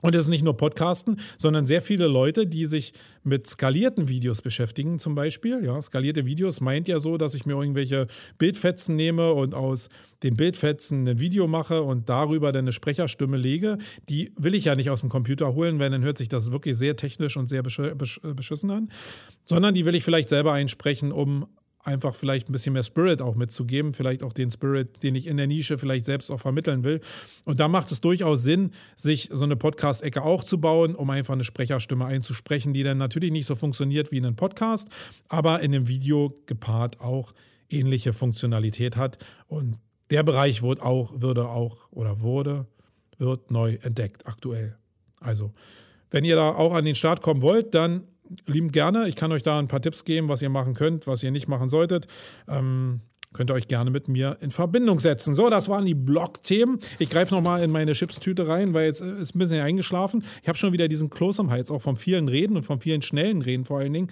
Und 0.00 0.14
es 0.14 0.22
ist 0.22 0.28
nicht 0.28 0.44
nur 0.44 0.56
Podcasten, 0.56 1.20
sondern 1.36 1.66
sehr 1.66 1.82
viele 1.82 2.06
Leute, 2.06 2.46
die 2.46 2.66
sich 2.66 2.92
mit 3.24 3.46
skalierten 3.46 4.08
Videos 4.08 4.42
beschäftigen, 4.42 4.98
zum 4.98 5.14
Beispiel. 5.14 5.64
Ja, 5.64 5.80
skalierte 5.82 6.24
Videos 6.24 6.60
meint 6.60 6.88
ja 6.88 7.00
so, 7.00 7.18
dass 7.18 7.34
ich 7.34 7.46
mir 7.46 7.54
irgendwelche 7.54 8.06
Bildfetzen 8.38 8.96
nehme 8.96 9.32
und 9.32 9.54
aus 9.54 9.88
den 10.22 10.36
Bildfetzen 10.36 11.06
ein 11.06 11.18
Video 11.20 11.46
mache 11.46 11.82
und 11.82 12.08
darüber 12.08 12.52
dann 12.52 12.64
eine 12.64 12.72
Sprecherstimme 12.72 13.36
lege. 13.36 13.78
Die 14.08 14.32
will 14.36 14.54
ich 14.54 14.64
ja 14.64 14.74
nicht 14.74 14.90
aus 14.90 15.00
dem 15.00 15.08
Computer 15.08 15.54
holen, 15.54 15.78
weil 15.78 15.90
dann 15.90 16.02
hört 16.02 16.18
sich 16.18 16.28
das 16.28 16.52
wirklich 16.52 16.76
sehr 16.76 16.96
technisch 16.96 17.36
und 17.36 17.48
sehr 17.48 17.62
beschissen 17.62 18.70
an. 18.70 18.90
Sondern 19.44 19.74
die 19.74 19.84
will 19.84 19.94
ich 19.94 20.04
vielleicht 20.04 20.28
selber 20.28 20.52
einsprechen, 20.52 21.12
um 21.12 21.46
einfach 21.88 22.14
vielleicht 22.14 22.48
ein 22.48 22.52
bisschen 22.52 22.74
mehr 22.74 22.82
Spirit 22.82 23.20
auch 23.20 23.34
mitzugeben, 23.34 23.92
vielleicht 23.92 24.22
auch 24.22 24.32
den 24.32 24.50
Spirit, 24.50 25.02
den 25.02 25.14
ich 25.14 25.26
in 25.26 25.36
der 25.36 25.46
Nische 25.46 25.78
vielleicht 25.78 26.06
selbst 26.06 26.30
auch 26.30 26.38
vermitteln 26.38 26.84
will. 26.84 27.00
Und 27.44 27.58
da 27.58 27.66
macht 27.66 27.90
es 27.90 28.00
durchaus 28.00 28.42
Sinn, 28.42 28.70
sich 28.94 29.30
so 29.32 29.44
eine 29.44 29.56
Podcast-Ecke 29.56 30.22
auch 30.22 30.44
zu 30.44 30.60
bauen, 30.60 30.94
um 30.94 31.10
einfach 31.10 31.34
eine 31.34 31.44
Sprecherstimme 31.44 32.04
einzusprechen, 32.04 32.74
die 32.74 32.82
dann 32.82 32.98
natürlich 32.98 33.32
nicht 33.32 33.46
so 33.46 33.54
funktioniert 33.54 34.12
wie 34.12 34.18
in 34.18 34.26
einem 34.26 34.36
Podcast, 34.36 34.88
aber 35.28 35.60
in 35.60 35.74
einem 35.74 35.88
Video 35.88 36.38
gepaart 36.46 37.00
auch 37.00 37.32
ähnliche 37.70 38.12
Funktionalität 38.12 38.96
hat. 38.96 39.18
Und 39.46 39.76
der 40.10 40.22
Bereich 40.22 40.62
wird 40.62 40.80
auch, 40.80 41.20
würde 41.20 41.48
auch 41.48 41.90
oder 41.90 42.20
wurde, 42.20 42.66
wird 43.18 43.50
neu 43.50 43.78
entdeckt 43.82 44.26
aktuell. 44.26 44.76
Also, 45.20 45.52
wenn 46.10 46.24
ihr 46.24 46.36
da 46.36 46.50
auch 46.50 46.74
an 46.74 46.84
den 46.84 46.94
Start 46.94 47.22
kommen 47.22 47.42
wollt, 47.42 47.74
dann 47.74 48.04
liebend 48.46 48.72
gerne. 48.72 49.08
Ich 49.08 49.16
kann 49.16 49.32
euch 49.32 49.42
da 49.42 49.58
ein 49.58 49.68
paar 49.68 49.80
Tipps 49.80 50.04
geben, 50.04 50.28
was 50.28 50.42
ihr 50.42 50.50
machen 50.50 50.74
könnt, 50.74 51.06
was 51.06 51.22
ihr 51.22 51.30
nicht 51.30 51.48
machen 51.48 51.68
solltet. 51.68 52.06
Ähm, 52.48 53.00
könnt 53.32 53.50
ihr 53.50 53.54
euch 53.54 53.68
gerne 53.68 53.90
mit 53.90 54.08
mir 54.08 54.38
in 54.40 54.50
Verbindung 54.50 55.00
setzen. 55.00 55.34
So, 55.34 55.50
das 55.50 55.68
waren 55.68 55.84
die 55.84 55.94
Blog-Themen. 55.94 56.78
Ich 56.98 57.10
greife 57.10 57.34
nochmal 57.34 57.62
in 57.62 57.70
meine 57.70 57.92
Chipstüte 57.92 58.48
rein, 58.48 58.74
weil 58.74 58.86
jetzt 58.86 59.00
ist 59.00 59.34
ein 59.34 59.38
bisschen 59.38 59.60
eingeschlafen. 59.60 60.24
Ich 60.42 60.48
habe 60.48 60.58
schon 60.58 60.72
wieder 60.72 60.88
diesen 60.88 61.10
Kloß 61.10 61.40
am 61.40 61.50
Hals, 61.50 61.70
auch 61.70 61.82
vom 61.82 61.96
vielen 61.96 62.28
Reden 62.28 62.56
und 62.56 62.62
vom 62.62 62.80
vielen 62.80 63.02
schnellen 63.02 63.42
Reden 63.42 63.64
vor 63.64 63.78
allen 63.78 63.92
Dingen. 63.92 64.10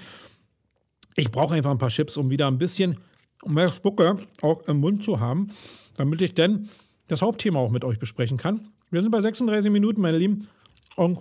Ich 1.17 1.31
brauche 1.31 1.55
einfach 1.55 1.71
ein 1.71 1.79
paar 1.79 1.89
Chips, 1.89 2.17
um 2.17 2.29
wieder 2.29 2.47
ein 2.47 2.59
bisschen 2.59 2.99
mehr 3.47 3.69
Spucke 3.69 4.17
auch 4.43 4.63
im 4.69 4.79
Mund 4.79 5.03
zu 5.03 5.19
haben, 5.21 5.49
damit 5.97 6.21
ich 6.21 6.35
denn 6.35 6.69
das 7.09 7.23
Hauptthema 7.23 7.59
auch 7.59 7.71
mit 7.71 7.85
euch 7.85 7.99
besprechen 7.99 8.37
kann. 8.37 8.69
Wir 8.91 9.01
sind 9.01 9.11
bei 9.11 9.21
36 9.21 9.71
Minuten, 9.71 10.01
meine 10.01 10.19
Lieben. 10.19 10.47
Und 10.97 11.19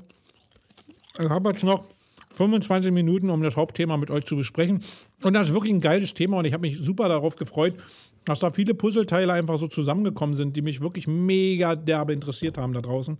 ich 1.18 1.30
habe 1.30 1.50
jetzt 1.50 1.64
noch 1.64 1.86
25 2.36 2.92
Minuten, 2.92 3.30
um 3.30 3.42
das 3.42 3.56
Hauptthema 3.56 3.98
mit 3.98 4.12
euch 4.12 4.26
zu 4.26 4.36
besprechen. 4.36 4.84
Und 5.24 5.34
das 5.34 5.48
ist 5.48 5.54
wirklich 5.54 5.74
ein 5.74 5.82
geiles 5.82 6.14
Thema 6.14 6.38
und 6.38 6.46
ich 6.46 6.54
habe 6.54 6.62
mich 6.62 6.78
super 6.78 7.10
darauf 7.10 7.36
gefreut, 7.36 7.76
dass 8.26 8.40
da 8.40 8.50
viele 8.52 8.74
Puzzleteile 8.74 9.34
einfach 9.34 9.58
so 9.58 9.68
zusammengekommen 9.68 10.36
sind, 10.36 10.56
die 10.56 10.62
mich 10.62 10.82
wirklich 10.82 11.08
mega 11.08 11.76
derbe 11.76 12.14
interessiert 12.14 12.58
haben 12.58 12.74
da 12.74 12.82
draußen. 12.82 13.18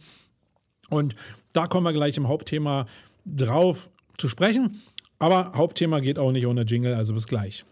Und 0.90 1.16
da 1.54 1.68
kommen 1.68 1.86
wir 1.86 1.94
gleich 1.94 2.18
im 2.18 2.28
Hauptthema 2.28 2.86
drauf 3.26 3.90
zu 4.18 4.28
sprechen. 4.28 4.82
Aber 5.20 5.54
Hauptthema 5.56 6.00
geht 6.00 6.20
auch 6.20 6.32
nicht 6.32 6.46
ohne 6.46 6.64
Jingle, 6.64 6.94
also 6.94 7.14
bis 7.14 7.28
gleich. 7.28 7.66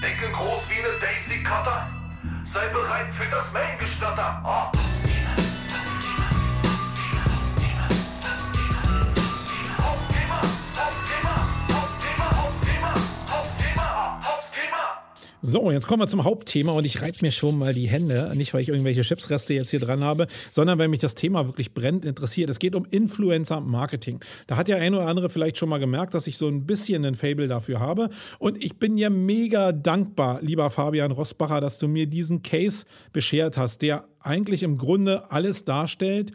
Denke 0.00 0.32
groß 0.32 0.62
wie 0.68 0.78
eine 0.78 0.92
Daisy 1.00 1.42
Cutter. 1.42 1.88
Sei 2.52 2.68
bereit 2.68 3.14
für 3.16 3.30
das 3.30 3.52
Main-Gestatter. 3.52 4.42
Oh. 4.44 4.89
So, 15.42 15.70
jetzt 15.70 15.86
kommen 15.86 16.02
wir 16.02 16.06
zum 16.06 16.24
Hauptthema 16.24 16.72
und 16.72 16.84
ich 16.84 17.00
reibe 17.00 17.16
mir 17.22 17.32
schon 17.32 17.56
mal 17.56 17.72
die 17.72 17.88
Hände. 17.88 18.30
Nicht, 18.34 18.52
weil 18.52 18.60
ich 18.60 18.68
irgendwelche 18.68 19.00
Chipsreste 19.00 19.54
jetzt 19.54 19.70
hier 19.70 19.80
dran 19.80 20.04
habe, 20.04 20.26
sondern 20.50 20.78
weil 20.78 20.88
mich 20.88 21.00
das 21.00 21.14
Thema 21.14 21.46
wirklich 21.46 21.72
brennend 21.72 22.04
interessiert. 22.04 22.50
Es 22.50 22.58
geht 22.58 22.74
um 22.74 22.84
Influencer-Marketing. 22.84 24.20
Da 24.46 24.58
hat 24.58 24.68
ja 24.68 24.76
ein 24.76 24.94
oder 24.94 25.06
andere 25.06 25.30
vielleicht 25.30 25.56
schon 25.56 25.70
mal 25.70 25.78
gemerkt, 25.78 26.12
dass 26.12 26.26
ich 26.26 26.36
so 26.36 26.46
ein 26.46 26.66
bisschen 26.66 27.06
ein 27.06 27.14
Fable 27.14 27.48
dafür 27.48 27.80
habe. 27.80 28.10
Und 28.38 28.62
ich 28.62 28.76
bin 28.76 28.98
ja 28.98 29.08
mega 29.08 29.72
dankbar, 29.72 30.42
lieber 30.42 30.68
Fabian 30.68 31.10
Rossbacher, 31.10 31.62
dass 31.62 31.78
du 31.78 31.88
mir 31.88 32.06
diesen 32.06 32.42
Case 32.42 32.84
beschert 33.14 33.56
hast, 33.56 33.80
der 33.80 34.04
eigentlich 34.18 34.62
im 34.62 34.76
Grunde 34.76 35.30
alles 35.30 35.64
darstellt, 35.64 36.32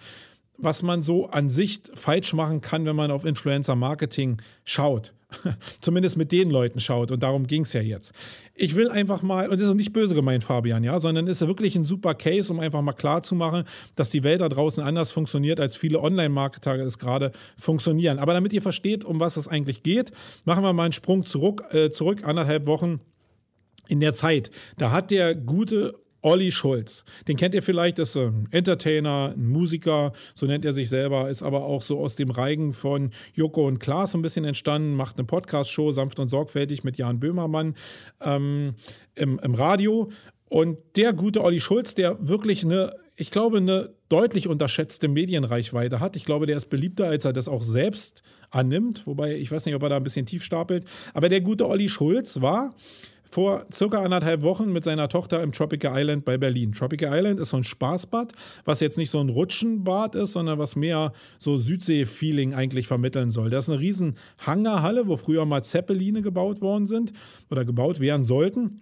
was 0.58 0.82
man 0.82 1.04
so 1.04 1.28
an 1.28 1.52
sich 1.52 1.82
falsch 1.94 2.34
machen 2.34 2.62
kann, 2.62 2.86
wenn 2.86 2.96
man 2.96 3.12
auf 3.12 3.24
Influencer-Marketing 3.24 4.42
schaut. 4.64 5.15
Zumindest 5.82 6.18
mit 6.18 6.32
den 6.32 6.50
Leuten 6.50 6.80
schaut. 6.80 7.12
Und 7.12 7.24
darum 7.24 7.48
ging 7.48 7.64
es 7.64 7.74
ja 7.74 7.82
jetzt. 7.82 8.14
Ich 8.54 8.76
will 8.76 8.90
einfach 8.90 9.22
mal, 9.22 9.50
und 9.50 9.60
das 9.60 9.68
ist 9.68 9.76
nicht 9.76 9.94
böse 9.94 10.16
gemeint, 10.16 10.44
Fabian, 10.44 10.84
ja, 10.84 11.00
sondern 11.00 11.28
ist 11.28 11.42
ja 11.42 11.48
wirklich 11.48 11.76
ein 11.76 11.84
super 11.84 12.14
Case, 12.14 12.52
um 12.52 12.60
einfach 12.60 12.82
mal 12.82 12.94
klar 12.94 13.24
zu 13.24 13.36
machen, 13.36 13.64
dass 13.96 14.10
die 14.10 14.24
Welt 14.24 14.42
da 14.42 14.50
draußen 14.50 14.84
anders 14.84 15.12
funktioniert, 15.12 15.60
als 15.60 15.76
viele 15.76 16.02
Online-Marketer 16.02 16.76
es 16.76 16.98
gerade 16.98 17.32
funktionieren. 17.58 18.20
Aber 18.20 18.34
damit 18.34 18.54
ihr 18.54 18.62
versteht, 18.62 19.06
um 19.06 19.20
was 19.20 19.38
es 19.38 19.48
eigentlich 19.48 19.84
geht, 19.84 20.12
machen 20.46 20.64
wir 20.64 20.74
mal 20.74 20.84
einen 20.84 20.94
Sprung 20.94 21.26
zurück, 21.26 21.64
äh, 21.72 21.90
zurück 21.90 22.24
anderthalb 22.24 22.66
Wochen 22.66 23.02
in 23.88 24.00
der 24.00 24.14
Zeit. 24.14 24.50
Da 24.78 24.92
hat 24.92 25.12
der 25.12 25.36
gute 25.36 26.05
Olli 26.26 26.52
Schulz. 26.52 27.06
Den 27.28 27.38
kennt 27.38 27.54
ihr 27.54 27.62
vielleicht, 27.62 28.00
ist 28.00 28.18
ein 28.18 28.48
Entertainer, 28.50 29.34
ein 29.38 29.48
Musiker, 29.48 30.12
so 30.34 30.48
nennt 30.48 30.66
er 30.66 30.74
sich 30.74 30.90
selber, 30.90 31.30
ist 31.30 31.44
aber 31.44 31.64
auch 31.64 31.84
so 31.84 32.00
aus 32.00 32.16
dem 32.16 32.32
Reigen 32.32 32.74
von 32.74 33.12
Joko 33.36 33.68
und 33.68 33.78
Klaas 33.78 34.16
ein 34.16 34.24
bisschen 34.24 34.44
entstanden, 34.44 34.96
macht 34.96 35.20
eine 35.20 35.28
Podcast-Show, 35.28 35.92
sanft 35.92 36.20
und 36.20 36.30
sorgfältig 36.30 36.84
mit 36.84 36.98
Jan 36.98 37.20
Böhmermann 37.20 37.76
ähm, 38.22 38.74
im, 39.14 39.38
im 39.38 39.54
Radio. 39.54 40.10
Und 40.50 40.80
der 40.96 41.14
gute 41.14 41.44
Olli 41.44 41.60
Schulz, 41.60 41.94
der 41.94 42.18
wirklich 42.20 42.66
eine, 42.66 42.96
ich 43.16 43.30
glaube, 43.30 43.58
eine 43.58 43.94
deutlich 44.10 44.48
unterschätzte 44.48 45.08
Medienreichweite 45.08 46.00
hat. 46.00 46.16
Ich 46.16 46.26
glaube, 46.26 46.48
der 46.48 46.58
ist 46.58 46.72
beliebter, 46.72 47.06
als 47.06 47.26
er 47.26 47.34
das 47.34 47.48
auch 47.48 47.62
selbst 47.62 48.24
annimmt. 48.50 49.06
Wobei, 49.06 49.36
ich 49.36 49.52
weiß 49.52 49.68
nicht, 49.68 49.76
ob 49.76 49.84
er 49.84 49.90
da 49.90 49.98
ein 49.98 50.04
bisschen 50.04 50.26
tief 50.26 50.44
stapelt. 50.44 50.86
Aber 51.14 51.30
der 51.30 51.42
gute 51.42 51.68
Olli 51.68 51.88
Schulz 51.88 52.42
war 52.42 52.74
vor 53.30 53.66
circa 53.72 54.04
anderthalb 54.04 54.42
Wochen 54.42 54.72
mit 54.72 54.84
seiner 54.84 55.10
Tochter 55.10 55.44
im 55.44 55.52
Tropical 55.52 56.00
Island 56.00 56.26
bei 56.26 56.38
Berlin. 56.38 56.74
Tropical 56.74 57.14
Island 57.14 57.40
ist 57.40 57.50
so 57.50 57.58
ein 57.58 57.64
Spaßbad, 57.64 58.34
was 58.66 58.80
jetzt 58.80 58.98
nicht 58.98 59.10
so 59.10 59.20
ein 59.20 59.30
Rutschenbad 59.30 60.16
ist, 60.16 60.34
sondern 60.34 60.60
was 60.60 60.76
mehr 60.76 61.12
so 61.38 61.58
Südsee-Feeling 61.58 62.54
eigentlich 62.54 62.88
vermitteln 62.88 63.32
soll. 63.32 63.50
Das 63.50 63.66
ist 63.66 63.70
eine 63.70 63.80
riesen 63.80 64.18
Hangarhalle, 64.40 65.08
wo 65.08 65.18
früher 65.18 65.46
mal 65.46 65.64
Zeppeline 65.64 66.22
gebaut 66.22 66.62
worden 66.62 66.88
sind 66.88 67.14
oder 67.50 67.66
gebaut 67.66 68.00
werden 68.00 68.24
sollten 68.24 68.78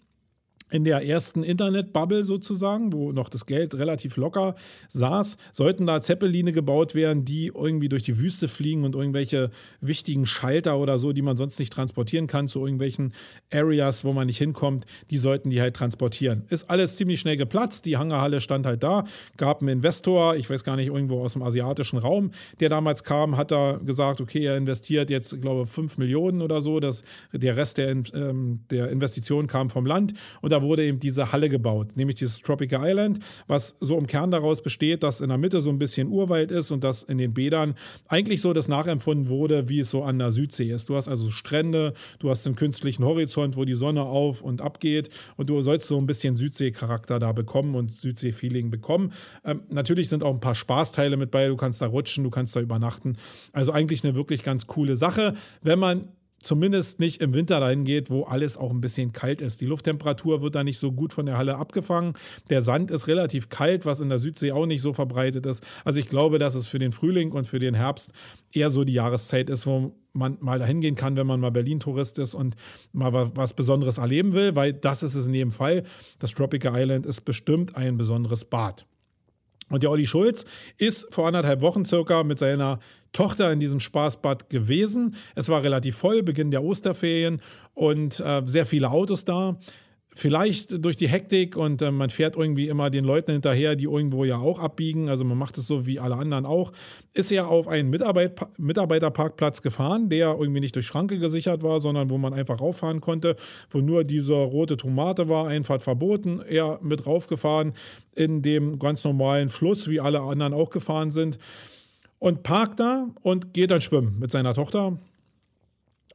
in 0.74 0.84
der 0.84 1.06
ersten 1.06 1.44
Internetbubble 1.44 2.26
sozusagen, 2.26 2.94
wo 2.94 3.12
noch 3.12 3.30
das 3.30 3.46
Geld 3.46 3.76
relativ 3.76 4.18
locker 4.18 4.56
saß, 4.90 5.38
sollten 5.52 5.86
da 5.86 6.02
Zeppeline 6.02 6.52
gebaut 6.52 6.96
werden, 6.96 7.26
die 7.26 7.52
irgendwie 7.54 7.90
durch 7.90 8.02
die 8.02 8.18
Wüste 8.18 8.48
fliegen 8.48 8.84
und 8.84 8.96
irgendwelche 8.96 9.52
wichtigen 9.82 10.26
Schalter 10.26 10.80
oder 10.80 10.98
so, 10.98 11.14
die 11.14 11.22
man 11.22 11.38
sonst 11.38 11.60
nicht 11.60 11.72
transportieren 11.72 12.26
kann, 12.26 12.48
zu 12.48 12.60
irgendwelchen 12.60 13.14
Areas, 13.54 14.04
wo 14.04 14.14
man 14.14 14.26
nicht 14.26 14.40
hinkommt, 14.40 14.86
die 15.12 15.20
sollten 15.20 15.52
die 15.52 15.62
halt 15.62 15.76
transportieren. 15.76 16.46
Ist 16.50 16.72
alles 16.72 16.96
ziemlich 16.96 17.20
schnell 17.20 17.38
geplatzt, 17.38 17.86
die 17.86 17.98
Hangerhalle 17.98 18.42
stand 18.42 18.66
halt 18.66 18.82
da, 18.82 19.04
gab 19.38 19.62
einen 19.62 19.70
Investor, 19.70 20.36
ich 20.38 20.50
weiß 20.50 20.64
gar 20.64 20.76
nicht, 20.76 20.88
irgendwo 20.88 21.22
aus 21.22 21.34
dem 21.34 21.44
asiatischen 21.44 22.00
Raum, 22.00 22.32
der 22.60 22.70
damals 22.70 23.04
kam, 23.04 23.38
hat 23.38 23.52
da 23.52 23.74
gesagt, 23.78 24.22
okay, 24.22 24.44
er 24.44 24.58
investiert 24.58 25.12
jetzt, 25.12 25.40
glaube 25.40 25.66
ich, 25.66 25.70
5 25.70 26.00
Millionen 26.00 26.42
oder 26.42 26.62
so, 26.62 26.80
das, 26.80 27.04
der 27.32 27.58
Rest 27.58 27.78
der, 27.78 27.90
ähm, 27.92 28.62
der 28.72 28.90
Investition 28.90 29.46
kam 29.46 29.70
vom 29.70 29.86
Land. 29.86 30.14
Und 30.42 30.52
da 30.52 30.63
wurde 30.64 30.86
eben 30.86 31.00
diese 31.00 31.32
Halle 31.32 31.50
gebaut, 31.50 31.96
nämlich 31.96 32.18
dieses 32.18 32.42
Tropical 32.42 32.82
Island, 32.84 33.20
was 33.48 33.76
so 33.80 33.98
im 33.98 34.08
Kern 34.08 34.32
daraus 34.32 34.62
besteht, 34.62 35.04
dass 35.04 35.22
in 35.22 35.30
der 35.30 35.38
Mitte 35.38 35.62
so 35.62 35.70
ein 35.70 35.80
bisschen 35.80 36.08
Urwald 36.08 36.52
ist 36.52 36.72
und 36.72 36.84
dass 36.84 37.04
in 37.04 37.18
den 37.18 37.34
Bädern 37.34 37.76
eigentlich 38.08 38.42
so 38.42 38.54
das 38.54 38.68
nachempfunden 38.68 39.30
wurde, 39.30 39.70
wie 39.70 39.80
es 39.80 39.90
so 39.90 40.04
an 40.04 40.20
der 40.20 40.32
Südsee 40.32 40.72
ist. 40.72 40.90
Du 40.90 40.96
hast 40.96 41.08
also 41.08 41.30
Strände, 41.30 41.94
du 42.20 42.30
hast 42.30 42.46
einen 42.46 42.56
künstlichen 42.56 43.04
Horizont, 43.04 43.58
wo 43.58 43.66
die 43.66 43.74
Sonne 43.74 44.04
auf 44.04 44.42
und 44.42 44.62
ab 44.62 44.80
geht 44.80 45.10
und 45.38 45.50
du 45.50 45.62
sollst 45.62 45.88
so 45.88 45.98
ein 45.98 46.08
bisschen 46.08 46.36
Südsee-Charakter 46.36 47.20
da 47.20 47.32
bekommen 47.32 47.76
und 47.76 47.92
Südsee-Feeling 47.92 48.70
bekommen. 48.70 49.14
Ähm, 49.46 49.62
natürlich 49.70 50.10
sind 50.10 50.24
auch 50.24 50.34
ein 50.34 50.40
paar 50.40 50.56
Spaßteile 50.56 51.18
mit 51.18 51.32
bei, 51.32 51.48
du 51.48 51.56
kannst 51.56 51.82
da 51.82 51.88
rutschen, 51.88 52.24
du 52.24 52.30
kannst 52.30 52.56
da 52.56 52.62
übernachten. 52.62 53.18
Also 53.52 53.72
eigentlich 53.72 54.04
eine 54.04 54.16
wirklich 54.16 54.44
ganz 54.44 54.68
coole 54.68 54.96
Sache, 54.96 55.34
wenn 55.62 55.80
man 55.80 56.08
zumindest 56.44 57.00
nicht 57.00 57.22
im 57.22 57.34
Winter 57.34 57.60
dahin 57.60 57.86
geht, 57.86 58.10
wo 58.10 58.24
alles 58.24 58.58
auch 58.58 58.72
ein 58.72 58.82
bisschen 58.82 59.14
kalt 59.14 59.42
ist. 59.42 59.62
Die 59.62 59.66
Lufttemperatur 59.66 60.42
wird 60.42 60.56
da 60.56 60.64
nicht 60.64 60.78
so 60.78 60.92
gut 60.92 61.14
von 61.14 61.26
der 61.26 61.38
Halle 61.38 61.56
abgefangen. 61.56 62.14
Der 62.50 62.62
Sand 62.62 62.92
ist 62.92 63.08
relativ 63.08 63.50
kalt, 63.50 63.86
was 63.86 64.02
in 64.02 64.10
der 64.10 64.20
Südsee 64.20 64.52
auch 64.52 64.66
nicht 64.66 64.82
so 64.82 64.94
verbreitet 64.94 65.46
ist. 65.46 65.64
Also 65.86 66.00
ich 66.00 66.10
glaube, 66.10 66.38
dass 66.40 66.56
es 66.56 66.68
für 66.68 66.80
den 66.80 66.92
Frühling 66.92 67.32
und 67.32 67.48
für 67.48 67.60
den 67.60 67.74
Herbst 67.74 68.12
eher 68.52 68.70
so 68.70 68.84
die 68.84 68.94
Jahreszeit 68.94 69.50
ist, 69.50 69.66
wo 69.66 69.96
man 70.14 70.38
mal 70.42 70.60
dahin 70.60 70.82
gehen 70.82 70.96
kann, 70.96 71.18
wenn 71.18 71.26
man 71.26 71.40
mal 71.40 71.52
Berlin-Tourist 71.52 72.20
ist 72.20 72.36
und 72.36 72.56
mal 72.92 73.32
was 73.36 73.54
Besonderes 73.54 73.98
erleben 73.98 74.34
will, 74.34 74.56
weil 74.56 74.74
das 74.74 75.02
ist 75.02 75.16
es 75.16 75.26
in 75.26 75.34
jedem 75.34 75.52
Fall. 75.52 75.84
Das 76.20 76.34
Tropical 76.34 76.80
Island 76.80 77.06
ist 77.06 77.22
bestimmt 77.22 77.76
ein 77.76 77.98
besonderes 77.98 78.46
Bad. 78.46 78.86
Und 79.70 79.82
der 79.82 79.90
Olli 79.90 80.06
Schulz 80.06 80.46
ist 80.78 81.08
vor 81.10 81.28
anderthalb 81.28 81.62
Wochen 81.62 81.86
circa 81.86 82.24
mit 82.24 82.38
seiner 82.38 82.80
Tochter 83.14 83.52
in 83.52 83.60
diesem 83.60 83.80
Spaßbad 83.80 84.50
gewesen. 84.50 85.16
Es 85.36 85.48
war 85.48 85.64
relativ 85.64 85.96
voll, 85.96 86.24
Beginn 86.24 86.52
der 86.52 86.64
Osterferien 86.64 87.42
und 87.74 88.20
äh, 88.20 88.42
sehr 88.44 88.66
viele 88.66 88.90
Autos 88.90 89.24
da. 89.24 89.58
Vielleicht 90.16 90.86
durch 90.86 90.96
die 90.96 91.08
Hektik 91.08 91.56
und 91.56 91.82
äh, 91.82 91.90
man 91.90 92.12
fährt 92.12 92.36
irgendwie 92.36 92.68
immer 92.68 92.92
den 92.92 93.04
Leuten 93.04 93.32
hinterher, 93.32 93.76
die 93.76 93.86
irgendwo 93.86 94.26
ja 94.26 94.38
auch 94.38 94.60
abbiegen. 94.60 95.10
Also 95.10 95.24
man 95.24 95.40
macht 95.40 95.58
es 95.58 95.66
so 95.66 95.88
wie 95.88 96.00
alle 96.00 96.16
anderen 96.16 96.46
auch. 96.46 96.72
Ist 97.14 97.32
er 97.32 97.48
auf 97.48 97.68
einen 97.68 97.90
Mitarbeit 97.90 98.40
Mitarbeiterparkplatz 98.60 99.64
gefahren, 99.64 100.10
der 100.10 100.36
irgendwie 100.40 100.60
nicht 100.60 100.76
durch 100.76 100.86
Schranke 100.86 101.18
gesichert 101.18 101.64
war, 101.64 101.80
sondern 101.80 102.12
wo 102.12 102.20
man 102.20 102.34
einfach 102.34 102.62
rauffahren 102.62 103.02
konnte, 103.02 103.36
wo 103.72 103.80
nur 103.80 104.04
diese 104.04 104.34
rote 104.34 104.78
Tomate 104.78 105.30
war, 105.30 105.48
Einfahrt 105.48 105.82
verboten. 105.82 106.42
Er 106.48 106.80
mit 106.84 107.08
raufgefahren 107.08 107.74
in 108.16 108.44
dem 108.44 108.78
ganz 108.78 109.04
normalen 109.04 109.50
Fluss, 109.50 109.88
wie 109.88 110.00
alle 110.00 110.22
anderen 110.22 110.54
auch 110.54 110.70
gefahren 110.70 111.10
sind 111.10 111.40
und 112.24 112.42
parkt 112.42 112.80
da 112.80 113.10
und 113.22 113.54
geht 113.54 113.70
dann 113.70 113.82
schwimmen 113.82 114.18
mit 114.18 114.32
seiner 114.32 114.54
Tochter 114.54 114.98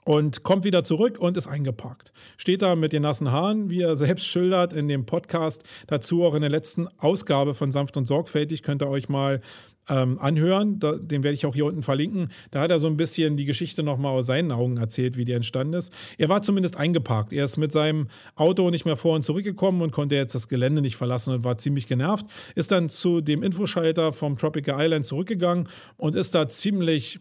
und 0.07 0.43
kommt 0.43 0.65
wieder 0.65 0.83
zurück 0.83 1.19
und 1.19 1.37
ist 1.37 1.47
eingeparkt. 1.47 2.15
Steht 2.39 2.63
da 2.63 2.77
mit 2.77 2.95
den 2.95 3.03
nassen 3.03 3.31
Haaren, 3.31 3.69
wie 3.69 3.83
er 3.83 3.95
selbst 3.95 4.25
schildert 4.25 4.73
in 4.73 4.89
dem 4.89 5.05
Podcast. 5.05 5.65
Dazu 5.87 6.25
auch 6.25 6.33
in 6.33 6.41
der 6.41 6.49
letzten 6.49 6.89
Ausgabe 6.97 7.53
von 7.53 7.73
Sanft 7.73 7.99
und 7.99 8.09
Sorgfältig 8.09 8.63
könnt 8.63 8.81
ihr 8.81 8.89
euch 8.89 9.11
mal 9.11 9.43
ähm, 9.89 10.19
anhören. 10.19 10.79
Da, 10.79 10.93
den 10.93 11.23
werde 11.23 11.35
ich 11.35 11.47
auch 11.47 11.55
hier 11.55 11.67
unten 11.67 11.83
verlinken. 11.83 12.29
Da 12.51 12.61
hat 12.61 12.71
er 12.71 12.79
so 12.79 12.87
ein 12.87 12.97
bisschen 12.97 13.37
die 13.37 13.45
Geschichte 13.45 13.83
nochmal 13.83 14.13
aus 14.13 14.27
seinen 14.27 14.53
Augen 14.53 14.77
erzählt, 14.77 15.17
wie 15.17 15.25
die 15.25 15.33
entstanden 15.33 15.75
ist. 15.75 15.93
Er 16.19 16.29
war 16.29 16.43
zumindest 16.43 16.77
eingeparkt. 16.77 17.33
Er 17.33 17.45
ist 17.45 17.57
mit 17.57 17.73
seinem 17.73 18.09
Auto 18.37 18.71
nicht 18.71 18.85
mehr 18.85 18.97
vor 18.97 19.15
und 19.15 19.25
zurückgekommen 19.25 19.83
und 19.83 19.91
konnte 19.91 20.15
jetzt 20.15 20.35
das 20.35 20.49
Gelände 20.49 20.83
nicht 20.83 20.97
verlassen 20.97 21.35
und 21.35 21.45
war 21.45 21.57
ziemlich 21.57 21.87
genervt. 21.87 22.27
Ist 22.55 22.71
dann 22.71 22.89
zu 22.89 23.21
dem 23.21 23.43
Infoschalter 23.43 24.13
vom 24.13 24.37
Tropical 24.37 24.81
Island 24.81 25.07
zurückgegangen 25.07 25.69
und 25.97 26.15
ist 26.15 26.35
da 26.35 26.49
ziemlich 26.49 27.21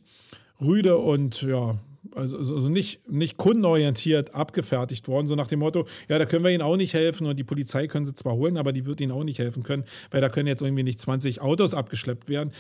rüde 0.60 0.98
und 0.98 1.42
ja, 1.44 1.78
also, 2.18 2.38
also 2.38 2.70
nicht, 2.70 3.10
nicht 3.10 3.38
kundenorientiert 3.38 4.34
abgefertigt 4.34 5.08
worden, 5.08 5.28
so 5.28 5.36
nach 5.36 5.48
dem 5.48 5.60
Motto, 5.60 5.86
ja, 6.10 6.18
da 6.18 6.26
können 6.26 6.44
wir 6.44 6.52
Ihnen 6.52 6.62
auch 6.62 6.78
nicht 6.78 6.94
helfen 6.94 7.28
und 7.28 7.38
die 7.38 7.44
Polizei 7.44 7.88
können 7.88 8.06
Sie 8.06 8.14
zwar 8.14 8.36
holen, 8.36 8.58
aber 8.58 8.74
die 8.74 8.86
wird 8.86 9.02
Ihnen 9.02 9.12
auch 9.12 9.24
nicht 9.24 9.40
helfen 9.40 9.64
können, 9.64 9.86
weil 10.12 10.22
da 10.22 10.30
können 10.30 10.48
jetzt 10.48 10.62
irgendwie 10.62 10.84
nicht 10.84 11.00
20 11.00 11.42
Autos 11.42 11.74
abgeschleppt 11.74 12.30
werden. 12.30 12.52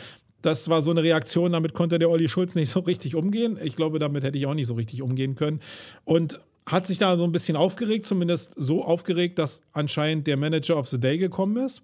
Das 0.41 0.69
war 0.69 0.81
so 0.81 0.91
eine 0.91 1.03
Reaktion, 1.03 1.51
damit 1.51 1.73
konnte 1.73 1.99
der 1.99 2.09
Olli 2.09 2.29
Schulz 2.29 2.55
nicht 2.55 2.69
so 2.69 2.81
richtig 2.81 3.15
umgehen. 3.15 3.59
Ich 3.61 3.75
glaube, 3.75 3.99
damit 3.99 4.23
hätte 4.23 4.37
ich 4.37 4.45
auch 4.45 4.53
nicht 4.53 4.67
so 4.67 4.75
richtig 4.75 5.01
umgehen 5.01 5.35
können. 5.35 5.59
Und 6.05 6.39
hat 6.67 6.85
sich 6.85 6.99
da 6.99 7.17
so 7.17 7.23
ein 7.23 7.31
bisschen 7.31 7.55
aufgeregt, 7.55 8.05
zumindest 8.05 8.53
so 8.55 8.83
aufgeregt, 8.83 9.39
dass 9.39 9.61
anscheinend 9.71 10.27
der 10.27 10.37
Manager 10.37 10.77
of 10.77 10.87
the 10.87 10.99
Day 10.99 11.17
gekommen 11.17 11.65
ist 11.65 11.81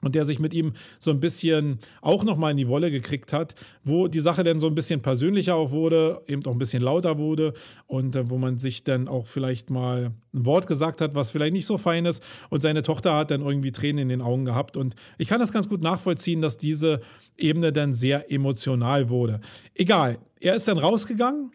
und 0.00 0.14
der 0.14 0.24
sich 0.24 0.38
mit 0.38 0.54
ihm 0.54 0.72
so 0.98 1.10
ein 1.10 1.20
bisschen 1.20 1.78
auch 2.00 2.24
nochmal 2.24 2.52
in 2.52 2.56
die 2.56 2.68
Wolle 2.68 2.90
gekriegt 2.90 3.32
hat, 3.32 3.54
wo 3.82 4.08
die 4.08 4.20
Sache 4.20 4.44
dann 4.44 4.60
so 4.60 4.66
ein 4.66 4.74
bisschen 4.74 5.00
persönlicher 5.00 5.56
auch 5.56 5.70
wurde, 5.70 6.22
eben 6.26 6.44
auch 6.46 6.52
ein 6.52 6.58
bisschen 6.58 6.82
lauter 6.82 7.18
wurde 7.18 7.52
und 7.86 8.14
äh, 8.14 8.30
wo 8.30 8.38
man 8.38 8.58
sich 8.58 8.84
dann 8.84 9.08
auch 9.08 9.26
vielleicht 9.26 9.70
mal 9.70 10.12
ein 10.34 10.46
Wort 10.46 10.66
gesagt 10.66 11.00
hat, 11.00 11.14
was 11.14 11.30
vielleicht 11.30 11.52
nicht 11.52 11.66
so 11.66 11.78
fein 11.78 12.06
ist 12.06 12.22
und 12.50 12.62
seine 12.62 12.82
Tochter 12.82 13.16
hat 13.16 13.30
dann 13.30 13.40
irgendwie 13.40 13.72
Tränen 13.72 14.02
in 14.02 14.08
den 14.08 14.22
Augen 14.22 14.44
gehabt 14.44 14.76
und 14.76 14.94
ich 15.16 15.28
kann 15.28 15.40
das 15.40 15.52
ganz 15.52 15.68
gut 15.68 15.82
nachvollziehen, 15.82 16.40
dass 16.40 16.56
diese 16.56 17.00
Ebene 17.36 17.72
dann 17.72 17.94
sehr 17.94 18.30
emotional 18.30 19.10
wurde. 19.10 19.40
Egal, 19.74 20.18
er 20.40 20.54
ist 20.54 20.68
dann 20.68 20.78
rausgegangen 20.78 21.50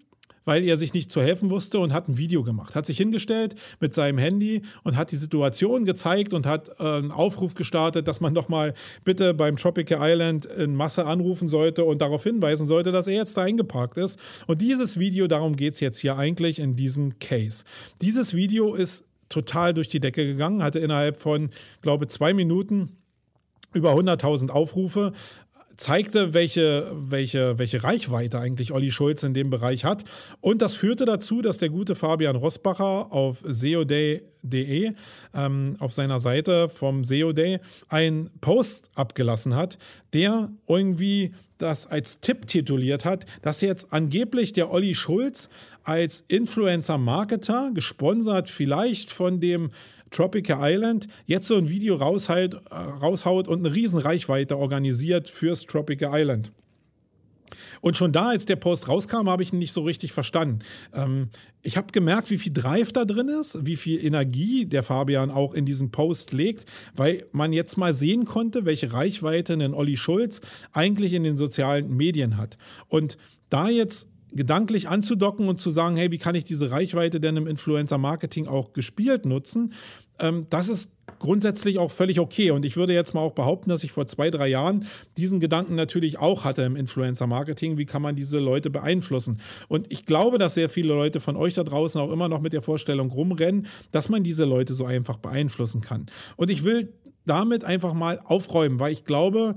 weil 0.45 0.63
er 0.63 0.77
sich 0.77 0.93
nicht 0.93 1.11
zu 1.11 1.21
helfen 1.21 1.49
wusste 1.49 1.79
und 1.79 1.93
hat 1.93 2.07
ein 2.07 2.17
Video 2.17 2.43
gemacht. 2.43 2.75
Hat 2.75 2.85
sich 2.85 2.97
hingestellt 2.97 3.55
mit 3.79 3.93
seinem 3.93 4.17
Handy 4.17 4.61
und 4.83 4.97
hat 4.97 5.11
die 5.11 5.15
Situation 5.15 5.85
gezeigt 5.85 6.33
und 6.33 6.45
hat 6.45 6.69
äh, 6.79 6.83
einen 6.83 7.11
Aufruf 7.11 7.53
gestartet, 7.53 8.07
dass 8.07 8.21
man 8.21 8.33
doch 8.33 8.49
mal 8.49 8.73
bitte 9.03 9.33
beim 9.33 9.57
Tropical 9.57 9.99
Island 10.01 10.45
in 10.45 10.75
Masse 10.75 11.05
anrufen 11.05 11.47
sollte 11.47 11.83
und 11.85 12.01
darauf 12.01 12.23
hinweisen 12.23 12.67
sollte, 12.67 12.91
dass 12.91 13.07
er 13.07 13.15
jetzt 13.15 13.37
da 13.37 13.43
eingeparkt 13.43 13.97
ist. 13.97 14.19
Und 14.47 14.61
dieses 14.61 14.99
Video, 14.99 15.27
darum 15.27 15.55
geht 15.55 15.73
es 15.73 15.79
jetzt 15.79 15.99
hier 15.99 16.17
eigentlich 16.17 16.59
in 16.59 16.75
diesem 16.75 17.19
Case. 17.19 17.63
Dieses 18.01 18.33
Video 18.33 18.73
ist 18.73 19.05
total 19.29 19.73
durch 19.73 19.87
die 19.87 19.99
Decke 19.99 20.25
gegangen, 20.25 20.63
hatte 20.63 20.79
innerhalb 20.79 21.17
von, 21.17 21.49
glaube 21.81 22.07
zwei 22.07 22.33
Minuten 22.33 22.97
über 23.73 23.93
100.000 23.93 24.49
Aufrufe, 24.49 25.13
zeigte, 25.84 26.34
welche, 26.34 26.91
welche, 26.95 27.59
welche 27.59 27.84
Reichweite 27.84 28.39
eigentlich 28.39 28.71
Olli 28.71 28.89
Schulz 28.89 29.23
in 29.23 29.34
dem 29.34 29.49
Bereich 29.49 29.84
hat. 29.84 30.05
Und 30.39 30.61
das 30.61 30.75
führte 30.75 31.05
dazu, 31.05 31.41
dass 31.41 31.57
der 31.57 31.69
gute 31.69 31.95
Fabian 31.95 32.38
Rosbacher 32.38 33.11
auf 33.11 33.43
seoday.de, 33.45 34.93
ähm, 35.36 35.75
auf 35.79 35.91
seiner 35.91 36.21
Seite 36.21 36.69
vom 36.69 37.03
SEO 37.03 37.34
Day, 37.34 37.59
einen 37.89 38.29
Post 38.39 38.89
abgelassen 38.95 39.55
hat, 39.55 39.77
der 40.13 40.49
irgendwie 40.67 41.34
das 41.57 41.86
als 41.88 42.19
Tipp 42.19 42.47
tituliert 42.47 43.05
hat, 43.05 43.25
dass 43.41 43.61
jetzt 43.61 43.91
angeblich 43.91 44.53
der 44.53 44.71
Olli 44.71 44.95
Schulz 44.95 45.49
als 45.84 46.23
Influencer-Marketer, 46.27 47.71
gesponsert 47.73 48.49
vielleicht 48.49 49.11
von 49.11 49.39
dem 49.39 49.71
Tropical 50.14 50.59
Island 50.61 51.07
jetzt 51.26 51.47
so 51.47 51.55
ein 51.55 51.70
Video 51.70 51.95
raushalt, 51.95 52.55
raushaut 52.72 53.47
und 53.47 53.66
eine 53.66 53.76
riesen 53.76 53.99
Reichweite 53.99 54.57
organisiert 54.57 55.30
fürs 55.30 55.66
Tropical 55.66 56.11
Island. 56.14 56.51
Und 57.82 57.97
schon 57.97 58.11
da, 58.11 58.30
als 58.30 58.45
der 58.45 58.55
Post 58.55 58.88
rauskam, 58.88 59.28
habe 59.30 59.43
ich 59.43 59.53
ihn 59.53 59.59
nicht 59.59 59.74
so 59.74 59.82
richtig 59.82 60.14
verstanden. 60.14 60.59
Ähm, 60.93 61.30
ich 61.61 61.78
habe 61.78 61.88
gemerkt, 61.91 62.30
wie 62.30 62.38
viel 62.38 62.53
Drive 62.53 62.91
da 62.91 63.05
drin 63.05 63.28
ist, 63.28 63.66
wie 63.66 63.76
viel 63.76 64.03
Energie 64.03 64.66
der 64.66 64.84
Fabian 64.84 65.32
auch 65.32 65.53
in 65.53 65.66
diesen 65.66 65.91
Post 65.91 66.34
legt, 66.34 66.66
weil 66.95 67.26
man 67.32 67.53
jetzt 67.53 67.78
mal 67.78 67.93
sehen 67.93 68.26
konnte, 68.26 68.66
welche 68.66 68.93
Reichweite 68.93 69.53
ein 69.53 69.74
Olli 69.74 69.97
Schulz 69.97 70.41
eigentlich 70.72 71.14
in 71.14 71.24
den 71.24 71.38
sozialen 71.38 71.95
Medien 71.95 72.38
hat. 72.38 72.57
Und 72.88 73.18
da 73.49 73.70
jetzt 73.70 74.07
gedanklich 74.36 74.89
anzudocken 74.89 75.47
und 75.47 75.61
zu 75.61 75.70
sagen, 75.70 75.95
hey, 75.95 76.11
wie 76.11 76.18
kann 76.18 76.36
ich 76.36 76.43
diese 76.43 76.72
Reichweite 76.72 77.20
denn 77.20 77.38
im 77.38 77.47
Influencer-Marketing 77.47 78.47
auch 78.47 78.74
gespielt 78.74 79.26
nutzen, 79.26 79.74
ähm, 80.20 80.47
das 80.49 80.70
ist 80.70 80.91
grundsätzlich 81.20 81.80
auch 81.80 81.91
völlig 81.91 82.20
okay. 82.20 82.51
Und 82.51 82.66
ich 82.66 82.76
würde 82.76 82.93
jetzt 82.93 83.14
mal 83.14 83.22
auch 83.22 83.32
behaupten, 83.32 83.70
dass 83.70 83.84
ich 83.84 83.91
vor 83.91 84.07
zwei, 84.07 84.30
drei 84.30 84.47
Jahren 84.47 84.86
diesen 85.18 85.39
Gedanken 85.39 85.76
natürlich 85.76 86.20
auch 86.20 86.43
hatte 86.43 86.64
im 86.64 86.76
Influencer-Marketing. 86.76 87.78
Wie 87.78 87.86
kann 87.86 88.01
man 88.01 88.16
diese 88.16 88.39
Leute 88.39 88.70
beeinflussen? 88.70 89.39
Und 89.68 89.91
ich 89.91 90.05
glaube, 90.05 90.38
dass 90.38 90.53
sehr 90.53 90.70
viele 90.70 90.93
Leute 90.93 91.20
von 91.20 91.36
euch 91.36 91.53
da 91.53 91.64
draußen 91.64 91.99
auch 91.99 92.11
immer 92.11 92.30
noch 92.30 92.41
mit 92.41 92.53
der 92.53 92.61
Vorstellung 92.61 93.09
rumrennen, 93.09 93.68
dass 93.91 94.09
man 94.09 94.24
diese 94.24 94.45
Leute 94.45 94.74
so 94.74 94.86
einfach 94.86 95.18
beeinflussen 95.18 95.82
kann. 95.82 96.07
Und 96.36 96.49
ich 96.49 96.64
will 96.64 96.91
damit 97.26 97.64
einfach 97.64 97.93
mal 97.93 98.20
aufräumen, 98.26 98.80
weil 98.80 98.91
ich 98.91 99.05
glaube, 99.05 99.55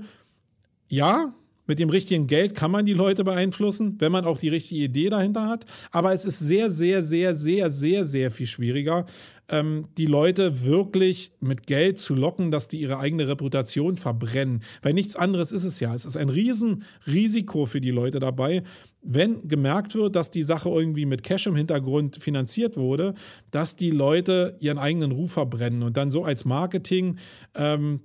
ja, 0.87 1.33
mit 1.67 1.79
dem 1.79 1.89
richtigen 1.89 2.27
Geld 2.27 2.55
kann 2.55 2.71
man 2.71 2.85
die 2.85 2.93
Leute 2.93 3.23
beeinflussen, 3.23 3.95
wenn 3.99 4.11
man 4.11 4.25
auch 4.25 4.37
die 4.37 4.49
richtige 4.49 4.85
Idee 4.85 5.09
dahinter 5.09 5.47
hat. 5.47 5.65
Aber 5.91 6.13
es 6.13 6.25
ist 6.25 6.39
sehr, 6.39 6.71
sehr, 6.71 7.03
sehr, 7.03 7.35
sehr, 7.35 7.69
sehr, 7.69 8.05
sehr 8.05 8.31
viel 8.31 8.47
schwieriger, 8.47 9.05
ähm, 9.49 9.87
die 9.97 10.05
Leute 10.05 10.65
wirklich 10.65 11.31
mit 11.39 11.67
Geld 11.67 11.99
zu 11.99 12.15
locken, 12.15 12.51
dass 12.51 12.67
die 12.67 12.81
ihre 12.81 12.99
eigene 12.99 13.27
Reputation 13.27 13.95
verbrennen. 13.97 14.61
Weil 14.81 14.93
nichts 14.93 15.15
anderes 15.15 15.51
ist 15.51 15.63
es 15.63 15.79
ja. 15.79 15.93
Es 15.93 16.05
ist 16.05 16.17
ein 16.17 16.29
Riesenrisiko 16.29 17.65
für 17.65 17.81
die 17.81 17.91
Leute 17.91 18.19
dabei, 18.19 18.63
wenn 19.09 19.47
gemerkt 19.47 19.95
wird, 19.95 20.15
dass 20.15 20.29
die 20.29 20.43
Sache 20.43 20.69
irgendwie 20.69 21.05
mit 21.05 21.23
Cash 21.23 21.47
im 21.47 21.55
Hintergrund 21.55 22.21
finanziert 22.21 22.75
wurde, 22.75 23.13
dass 23.51 23.77
die 23.77 23.89
Leute 23.89 24.57
ihren 24.59 24.77
eigenen 24.77 25.11
Ruf 25.11 25.31
verbrennen 25.31 25.81
und 25.83 25.95
dann 25.95 26.11
so 26.11 26.25
als 26.25 26.43
Marketing 26.43 27.17
ähm, 27.55 28.01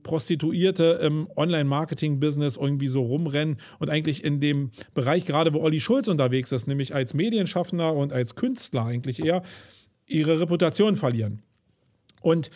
im 1.03 1.29
Online-Marketing-Business 1.37 2.57
irgendwie 2.57 2.89
so 2.89 3.03
rumrennen 3.03 3.57
und 3.81 3.91
eigentlich 3.91 4.25
in 4.25 4.39
dem 4.39 4.71
Bereich, 4.95 5.25
gerade 5.25 5.53
wo 5.53 5.61
Olli 5.61 5.81
Schulz 5.81 6.07
unterwegs 6.07 6.53
ist, 6.53 6.69
nämlich 6.69 6.95
als 6.95 7.15
Medienschaffender 7.15 7.93
und 7.95 8.13
als 8.13 8.37
Künstler 8.37 8.85
eigentlich 8.85 9.25
eher, 9.25 9.43
ihre 10.07 10.41
Reputation 10.41 10.95
verlieren. 10.95 11.43
Und 12.21 12.51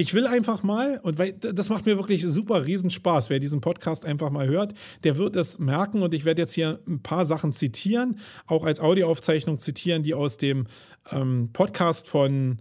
ich 0.00 0.14
will 0.14 0.26
einfach 0.26 0.62
mal, 0.62 0.98
und 1.02 1.18
weil 1.18 1.34
das 1.34 1.68
macht 1.68 1.84
mir 1.84 1.98
wirklich 1.98 2.22
super 2.22 2.66
riesen 2.66 2.88
Spaß, 2.88 3.28
wer 3.28 3.38
diesen 3.38 3.60
Podcast 3.60 4.06
einfach 4.06 4.30
mal 4.30 4.48
hört, 4.48 4.72
der 5.04 5.18
wird 5.18 5.36
es 5.36 5.58
merken 5.58 6.00
und 6.00 6.14
ich 6.14 6.24
werde 6.24 6.40
jetzt 6.40 6.54
hier 6.54 6.80
ein 6.88 7.02
paar 7.02 7.26
Sachen 7.26 7.52
zitieren, 7.52 8.18
auch 8.46 8.64
als 8.64 8.80
Audioaufzeichnung 8.80 9.58
zitieren, 9.58 10.02
die 10.02 10.14
aus 10.14 10.38
dem 10.38 10.66
ähm, 11.12 11.50
Podcast 11.52 12.08
von 12.08 12.60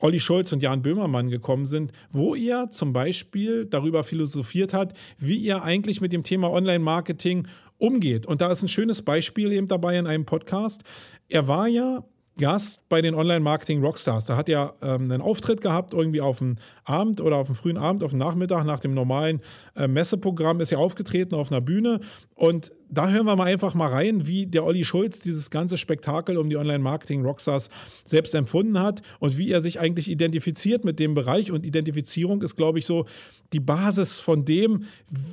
Olli 0.00 0.18
Schulz 0.18 0.52
und 0.52 0.64
Jan 0.64 0.82
Böhmermann 0.82 1.28
gekommen 1.28 1.64
sind, 1.64 1.92
wo 2.10 2.34
ihr 2.34 2.70
zum 2.72 2.92
Beispiel 2.92 3.66
darüber 3.66 4.02
philosophiert 4.02 4.74
hat, 4.74 4.92
wie 5.16 5.36
ihr 5.36 5.62
eigentlich 5.62 6.00
mit 6.00 6.12
dem 6.12 6.24
Thema 6.24 6.50
Online-Marketing 6.50 7.46
umgeht. 7.78 8.26
Und 8.26 8.40
da 8.40 8.50
ist 8.50 8.64
ein 8.64 8.68
schönes 8.68 9.02
Beispiel 9.02 9.52
eben 9.52 9.68
dabei 9.68 9.96
in 9.96 10.08
einem 10.08 10.26
Podcast. 10.26 10.82
Er 11.28 11.46
war 11.46 11.68
ja 11.68 12.02
Gast 12.38 12.88
bei 12.88 13.02
den 13.02 13.14
Online-Marketing-Rockstars. 13.14 14.26
Da 14.26 14.36
hat 14.36 14.48
er 14.48 14.74
ähm, 14.82 15.10
einen 15.10 15.20
Auftritt 15.20 15.60
gehabt, 15.60 15.94
irgendwie 15.94 16.20
auf 16.20 16.38
dem 16.38 16.56
Abend 16.84 17.20
oder 17.20 17.36
auf 17.36 17.46
dem 17.46 17.54
frühen 17.54 17.76
Abend, 17.76 18.02
auf 18.02 18.10
dem 18.10 18.18
Nachmittag 18.18 18.64
nach 18.64 18.80
dem 18.80 18.94
normalen 18.94 19.40
äh, 19.76 19.88
Messeprogramm 19.88 20.60
ist 20.60 20.72
er 20.72 20.78
aufgetreten 20.78 21.34
auf 21.34 21.50
einer 21.50 21.60
Bühne. 21.60 22.00
Und 22.34 22.72
da 22.90 23.08
hören 23.08 23.26
wir 23.26 23.36
mal 23.36 23.46
einfach 23.46 23.74
mal 23.74 23.88
rein, 23.88 24.26
wie 24.26 24.46
der 24.46 24.64
Olli 24.64 24.84
Schulz 24.84 25.20
dieses 25.20 25.50
ganze 25.50 25.78
Spektakel 25.78 26.36
um 26.36 26.50
die 26.50 26.56
Online-Marketing-Rockstars 26.56 27.70
selbst 28.04 28.34
empfunden 28.34 28.80
hat 28.80 29.02
und 29.20 29.38
wie 29.38 29.50
er 29.50 29.60
sich 29.60 29.78
eigentlich 29.78 30.10
identifiziert 30.10 30.84
mit 30.84 30.98
dem 30.98 31.14
Bereich. 31.14 31.52
Und 31.52 31.66
Identifizierung 31.66 32.42
ist, 32.42 32.56
glaube 32.56 32.78
ich, 32.78 32.86
so 32.86 33.06
die 33.52 33.60
Basis 33.60 34.20
von 34.20 34.44
dem, 34.44 34.84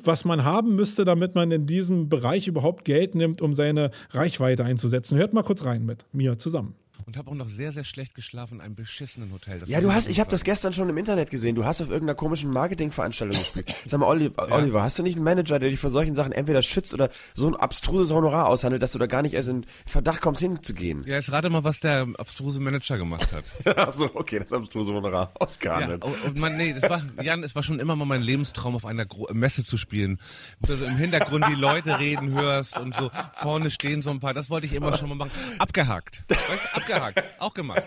was 0.03 0.25
man 0.25 0.43
haben 0.43 0.75
müsste, 0.75 1.05
damit 1.05 1.35
man 1.35 1.51
in 1.51 1.65
diesem 1.65 2.09
Bereich 2.09 2.47
überhaupt 2.47 2.85
Geld 2.85 3.15
nimmt, 3.15 3.41
um 3.41 3.53
seine 3.53 3.91
Reichweite 4.11 4.63
einzusetzen. 4.63 5.17
Hört 5.17 5.33
mal 5.33 5.43
kurz 5.43 5.65
rein 5.65 5.85
mit 5.85 6.05
mir 6.13 6.37
zusammen 6.37 6.75
und 7.07 7.15
habe 7.15 7.31
auch 7.31 7.35
noch 7.35 7.47
sehr, 7.47 7.71
sehr 7.71 7.85
schlecht 7.85 8.15
geschlafen 8.15 8.55
in 8.55 8.61
einem 8.61 8.75
beschissenen 8.75 9.31
Hotel. 9.31 9.59
Das 9.61 9.69
ja, 9.69 9.79
du 9.79 9.93
hast, 9.93 10.09
ich 10.09 10.19
habe 10.19 10.29
das 10.29 10.43
gestern 10.43 10.73
schon 10.73 10.89
im 10.89 10.97
Internet 10.97 11.31
gesehen. 11.31 11.55
Du 11.55 11.63
hast 11.63 11.79
auf 11.81 11.89
irgendeiner 11.89 12.15
komischen 12.15 12.51
Marketingveranstaltung 12.51 13.37
gespielt. 13.37 13.73
Sag 13.85 14.01
mal, 14.01 14.07
Oliver, 14.07 14.49
ja. 14.49 14.55
Oliver, 14.55 14.83
hast 14.83 14.99
du 14.99 15.03
nicht 15.03 15.15
einen 15.15 15.23
Manager, 15.23 15.57
der 15.57 15.69
dich 15.69 15.79
vor 15.79 15.89
solchen 15.89 16.15
Sachen 16.15 16.33
entweder 16.33 16.61
schützt 16.61 16.93
oder 16.93 17.09
so 17.33 17.47
ein 17.47 17.55
abstruses 17.55 18.11
Honorar 18.11 18.47
aushandelt, 18.47 18.83
dass 18.83 18.91
du 18.91 18.99
da 18.99 19.05
gar 19.05 19.21
nicht 19.21 19.35
erst 19.35 19.47
in 19.47 19.65
Verdacht 19.85 20.19
kommst, 20.19 20.41
hinzugehen? 20.41 21.05
Ja, 21.07 21.15
jetzt 21.15 21.31
rate 21.31 21.49
mal, 21.49 21.63
was 21.63 21.79
der 21.79 22.07
abstruse 22.17 22.59
Manager 22.59 22.97
gemacht 22.97 23.29
hat. 23.31 23.77
Ach 23.77 23.91
so, 23.91 24.13
okay, 24.13 24.39
das 24.39 24.51
abstruse 24.51 24.91
Honorar 24.91 25.31
ausgehandelt. 25.39 26.03
Ja, 26.03 26.11
und 26.27 26.37
man, 26.37 26.57
nee, 26.57 26.75
das 26.77 26.89
war, 26.89 27.01
Jan, 27.21 27.41
es 27.41 27.55
war 27.55 27.63
schon 27.63 27.79
immer 27.79 27.95
mal 27.95 28.03
mein 28.03 28.21
Lebenstraum, 28.21 28.75
auf 28.75 28.85
einer 28.85 29.05
Gro 29.05 29.29
Messe 29.31 29.63
zu 29.63 29.77
spielen. 29.77 30.19
Wo 30.59 30.67
du 30.67 30.75
so 30.75 30.83
im 30.83 30.97
Hintergrund 30.97 31.45
die 31.47 31.55
Leute 31.55 31.99
reden 31.99 32.33
hörst 32.33 32.77
und 32.77 32.93
so 32.93 33.11
vorne 33.35 33.71
stehen 33.71 34.01
so 34.01 34.09
ein 34.11 34.19
paar. 34.19 34.33
Das 34.33 34.49
wollte 34.49 34.65
ich 34.65 34.73
immer 34.73 34.97
schon 34.97 35.07
mal 35.07 35.15
machen. 35.15 35.31
Abgehakt. 35.57 36.23
Weißt 36.27 36.41
du, 36.75 36.96
abgehakt. 36.97 37.41
Auch 37.41 37.53
gemacht. 37.53 37.83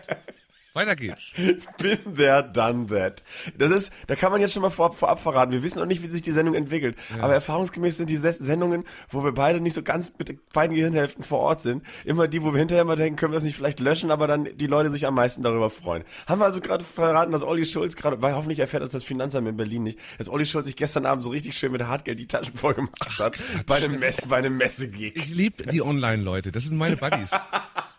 Weiter 0.72 0.94
geht's. 0.94 1.32
Been 1.78 2.14
there, 2.16 2.48
done 2.48 2.86
that. 2.86 3.24
Das 3.58 3.72
ist, 3.72 3.92
da 4.06 4.14
kann 4.14 4.30
man 4.30 4.40
jetzt 4.40 4.52
schon 4.52 4.62
mal 4.62 4.70
vorab, 4.70 4.94
vorab 4.94 5.20
verraten. 5.20 5.50
Wir 5.50 5.64
wissen 5.64 5.80
noch 5.80 5.86
nicht, 5.86 6.00
wie 6.00 6.06
sich 6.06 6.22
die 6.22 6.30
Sendung 6.30 6.54
entwickelt. 6.54 6.96
Ja. 7.16 7.24
Aber 7.24 7.34
erfahrungsgemäß 7.34 7.96
sind 7.96 8.08
die 8.08 8.16
Sendungen, 8.16 8.84
wo 9.08 9.24
wir 9.24 9.32
beide 9.32 9.60
nicht 9.60 9.74
so 9.74 9.82
ganz 9.82 10.12
mit 10.16 10.52
beiden 10.52 10.76
Gehirnhälften 10.76 11.24
vor 11.24 11.40
Ort 11.40 11.60
sind, 11.60 11.84
immer 12.04 12.28
die, 12.28 12.44
wo 12.44 12.52
wir 12.52 12.60
hinterher 12.60 12.84
mal 12.84 12.94
denken, 12.94 13.16
können 13.16 13.32
wir 13.32 13.36
das 13.36 13.44
nicht 13.44 13.56
vielleicht 13.56 13.80
löschen, 13.80 14.12
aber 14.12 14.28
dann 14.28 14.48
die 14.56 14.68
Leute 14.68 14.92
sich 14.92 15.06
am 15.06 15.14
meisten 15.14 15.42
darüber 15.42 15.70
freuen. 15.70 16.04
Haben 16.28 16.40
wir 16.40 16.44
also 16.44 16.60
gerade 16.60 16.84
verraten, 16.84 17.32
dass 17.32 17.42
Olli 17.42 17.66
Schulz 17.66 17.96
gerade, 17.96 18.22
weil 18.22 18.36
hoffentlich 18.36 18.60
erfährt 18.60 18.84
das 18.84 18.92
das 18.92 19.02
Finanzamt 19.02 19.48
in 19.48 19.56
Berlin 19.56 19.82
nicht, 19.82 19.98
dass 20.18 20.28
Olli 20.28 20.46
Schulz 20.46 20.66
sich 20.66 20.76
gestern 20.76 21.04
Abend 21.04 21.24
so 21.24 21.30
richtig 21.30 21.58
schön 21.58 21.72
mit 21.72 21.82
Hartgeld 21.82 22.20
die 22.20 22.28
Taschen 22.28 22.56
voll 22.56 22.74
gemacht 22.74 23.18
hat. 23.18 23.36
Ach, 23.36 23.62
bei 23.64 23.76
einem, 23.76 23.98
Messe, 23.98 24.22
bei 24.28 24.36
einem 24.36 24.56
Messegig. 24.56 25.16
Ich 25.16 25.30
liebe 25.30 25.66
die 25.66 25.82
Online-Leute. 25.82 26.52
Das 26.52 26.64
sind 26.64 26.76
meine 26.76 26.96
Buddies. 26.96 27.30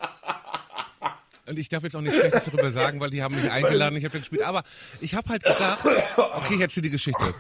Und 1.48 1.58
ich 1.58 1.70
darf 1.70 1.84
jetzt 1.84 1.96
auch 1.96 2.02
nichts 2.02 2.20
Schlechtes 2.20 2.46
darüber 2.46 2.72
sagen, 2.72 3.00
weil 3.00 3.10
die 3.10 3.24
haben 3.24 3.36
mich 3.36 3.50
eingeladen, 3.50 3.98
ich 3.98 4.06
habe 4.06 4.16
ja 4.16 4.20
gespielt. 4.20 4.44
Aber 4.44 4.64
ich 5.00 5.16
habe 5.16 5.30
halt 5.30 5.44
gedacht, 5.44 5.80
okay, 6.18 6.56
ich 6.56 6.62
erzähle 6.62 6.84
die 6.84 6.92
Geschichte. 6.92 7.34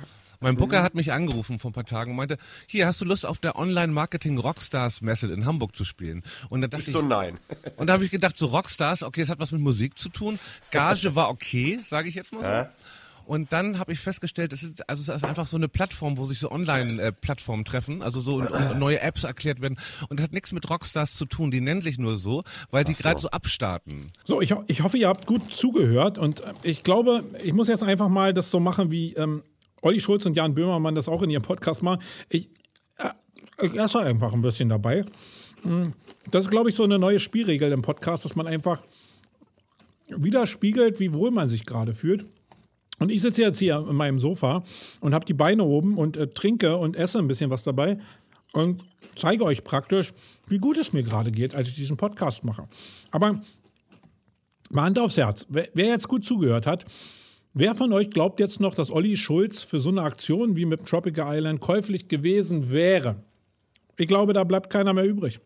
Mein 0.44 0.56
Booker 0.56 0.82
hat 0.82 0.96
mich 0.96 1.12
angerufen 1.12 1.60
vor 1.60 1.70
ein 1.70 1.74
paar 1.74 1.86
Tagen 1.86 2.12
und 2.12 2.18
meinte, 2.18 2.38
hier, 2.66 2.88
hast 2.88 3.00
du 3.00 3.06
Lust 3.06 3.28
auf 3.28 3.38
der 3.38 3.58
Online-Marketing 3.58 4.40
Rockstars 4.40 5.02
Messe 5.02 5.32
in 5.32 5.46
Hamburg 5.46 5.76
zu 5.76 5.86
spielen? 5.86 6.24
Und 6.50 6.62
dann 6.62 6.72
dachte 6.72 6.86
ich, 6.86 6.92
so 6.92 7.04
nein. 7.04 7.40
Und 7.76 7.88
da 7.88 7.94
habe 7.94 8.06
ich 8.06 8.10
gedacht, 8.10 8.40
so 8.40 8.48
Rockstars, 8.48 9.04
okay, 9.04 9.22
das 9.22 9.30
hat 9.30 9.38
was 9.40 9.52
mit 9.52 9.62
Musik 9.62 10.00
zu 10.00 10.10
tun. 10.10 10.40
Gage 10.72 11.14
war 11.14 11.30
okay, 11.30 11.80
sage 11.88 12.10
ich 12.10 12.16
jetzt 12.16 12.34
mal 12.34 12.42
so. 12.74 12.88
Und 13.26 13.54
dann 13.54 13.80
habe 13.80 13.94
ich 13.94 14.00
festgestellt, 14.00 14.54
es 14.54 14.64
ist, 14.64 14.90
also 14.90 15.02
es 15.02 15.10
ist 15.16 15.24
einfach 15.24 15.48
so 15.48 15.58
eine 15.58 15.68
Plattform, 15.68 16.18
wo 16.18 16.26
sich 16.26 16.40
so 16.40 16.52
Online-Plattformen 16.52 17.66
treffen, 17.66 18.02
also 18.02 18.22
so 18.22 18.42
neue 18.78 19.00
Apps 19.00 19.24
erklärt 19.24 19.62
werden. 19.62 19.78
Und 20.10 20.20
das 20.20 20.26
hat 20.26 20.34
nichts 20.34 20.52
mit 20.52 20.70
Rockstars 20.70 21.16
zu 21.16 21.26
tun. 21.26 21.52
Die 21.52 21.62
nennen 21.62 21.82
sich 21.82 21.98
nur 21.98 22.18
so, 22.18 22.44
weil 22.72 22.84
die 22.84 22.94
so. 22.94 23.04
gerade 23.04 23.20
so 23.20 23.30
abstarten. 23.30 24.12
So, 24.26 24.42
ich, 24.42 24.54
ich 24.68 24.84
hoffe, 24.84 24.98
ihr 24.98 25.08
habt 25.08 25.26
gut 25.26 25.54
zugehört. 25.54 26.18
Und 26.18 26.42
äh, 26.42 26.54
ich 26.64 26.84
glaube, 26.84 27.24
ich 27.44 27.54
muss 27.54 27.68
jetzt 27.68 27.84
einfach 27.84 28.10
mal 28.10 28.34
das 28.34 28.52
so 28.52 28.60
machen, 28.60 28.92
wie 28.92 29.14
ähm, 29.14 29.44
Olli 29.82 30.00
Schulz 30.00 30.26
und 30.26 30.36
Jan 30.36 30.54
Böhmermann 30.54 30.96
das 30.96 31.10
auch 31.10 31.22
in 31.22 31.30
ihrem 31.30 31.44
Podcast 31.44 31.84
machen. 31.84 32.02
Ich, 32.30 32.50
äh, 32.98 33.10
ich 33.62 33.78
esse 33.78 34.00
einfach 34.00 34.34
ein 34.34 34.42
bisschen 34.42 34.70
dabei. 34.70 35.06
Hm, 35.64 35.94
das 36.30 36.46
ist, 36.46 36.52
glaube 36.52 36.70
ich, 36.70 36.76
so 36.76 36.84
eine 36.84 37.00
neue 37.00 37.20
Spielregel 37.20 37.72
im 37.72 37.82
Podcast, 37.82 38.26
dass 38.26 38.36
man 38.36 38.48
einfach 38.48 38.82
widerspiegelt, 40.08 41.00
wie 41.00 41.14
wohl 41.14 41.32
man 41.32 41.50
sich 41.50 41.66
gerade 41.66 41.94
fühlt. 41.94 42.26
Und 43.02 43.12
ich 43.12 43.20
sitze 43.20 43.42
jetzt 43.42 43.58
hier 43.58 43.84
in 43.90 43.96
meinem 43.96 44.20
Sofa 44.20 44.64
und 45.00 45.16
habe 45.16 45.26
die 45.26 45.34
Beine 45.34 45.64
oben 45.64 45.98
und 45.98 46.18
äh, 46.18 46.28
trinke 46.28 46.78
und 46.78 46.96
esse 46.96 47.18
ein 47.18 47.28
bisschen 47.28 47.50
was 47.50 47.64
dabei 47.64 47.98
und 48.54 48.84
zeige 49.16 49.44
euch 49.44 49.64
praktisch, 49.64 50.14
wie 50.46 50.60
gut 50.60 50.78
es 50.78 50.94
mir 50.94 51.02
gerade 51.02 51.32
geht, 51.32 51.56
als 51.56 51.70
ich 51.70 51.74
diesen 51.74 51.98
Podcast 51.98 52.44
mache. 52.44 52.68
Aber 53.10 53.42
mal 54.70 54.84
Hand 54.84 55.00
aufs 55.00 55.18
Herz, 55.18 55.48
wer, 55.50 55.68
wer 55.74 55.88
jetzt 55.88 56.10
gut 56.10 56.24
zugehört 56.24 56.68
hat, 56.68 56.86
wer 57.56 57.74
von 57.74 57.92
euch 57.92 58.12
glaubt 58.12 58.40
jetzt 58.40 58.60
noch, 58.60 58.76
dass 58.76 58.92
Olli 58.92 59.18
Schulz 59.18 59.64
für 59.64 59.80
so 59.80 59.90
eine 59.90 60.04
Aktion 60.04 60.56
wie 60.56 60.66
mit 60.66 60.86
Tropical 60.86 61.36
Island 61.36 61.60
käuflich 61.60 62.08
gewesen 62.08 62.70
wäre? 62.70 63.16
Ich 63.98 64.08
glaube, 64.08 64.34
da 64.34 64.44
bleibt 64.44 64.70
keiner 64.70 64.94
mehr 64.94 65.06
übrig 65.06 65.40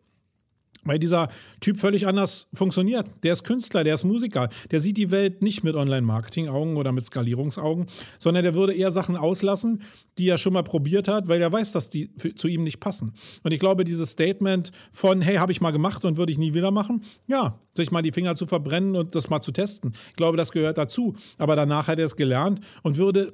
weil 0.86 1.00
dieser 1.00 1.30
Typ 1.60 1.80
völlig 1.80 2.08
anders 2.08 2.48
funktioniert. 2.54 3.06
Der 3.24 3.34
ist 3.34 3.44
Künstler, 3.44 3.84
der 3.84 3.96
ist 3.96 4.04
Musiker, 4.04 4.50
der 4.72 4.80
sieht 4.80 4.98
die 4.98 5.12
Welt 5.12 5.42
nicht 5.42 5.64
mit 5.64 5.76
Online-Marketing-Augen 5.76 6.78
oder 6.78 6.92
mit 6.92 7.06
Skalierungsaugen, 7.06 7.88
sondern 8.20 8.44
der 8.44 8.56
würde 8.56 8.74
eher 8.74 8.92
Sachen 8.92 9.18
auslassen, 9.18 9.82
die 10.18 10.30
er 10.30 10.38
schon 10.38 10.54
mal 10.54 10.64
probiert 10.64 11.08
hat, 11.08 11.28
weil 11.28 11.42
er 11.42 11.52
weiß, 11.52 11.74
dass 11.74 11.90
die 11.90 12.10
für, 12.18 12.34
zu 12.36 12.48
ihm 12.48 12.64
nicht 12.64 12.80
passen. 12.80 13.14
Und 13.44 13.52
ich 13.52 13.60
glaube, 13.60 13.84
dieses 13.84 14.12
Statement 14.12 14.72
von, 14.92 15.22
hey, 15.22 15.36
habe 15.36 15.52
ich 15.52 15.60
mal 15.60 15.72
gemacht 15.72 16.06
und 16.06 16.18
würde 16.18 16.32
ich 16.32 16.38
nie 16.38 16.54
wieder 16.54 16.72
machen, 16.72 17.04
ja, 17.28 17.60
sich 17.74 17.92
mal 17.92 18.02
die 18.02 18.12
Finger 18.12 18.36
zu 18.36 18.48
verbrennen 18.48 18.96
und 18.96 19.16
das 19.16 19.30
mal 19.30 19.42
zu 19.42 19.52
testen. 19.52 19.94
Ich 20.10 20.16
glaube, 20.16 20.38
das 20.38 20.52
gehört 20.52 20.78
dazu. 20.78 21.16
Aber 21.38 21.56
danach 21.56 21.88
hat 21.88 22.00
er 22.00 22.06
es 22.06 22.16
gelernt 22.16 22.62
und 22.84 22.98
würde 22.98 23.34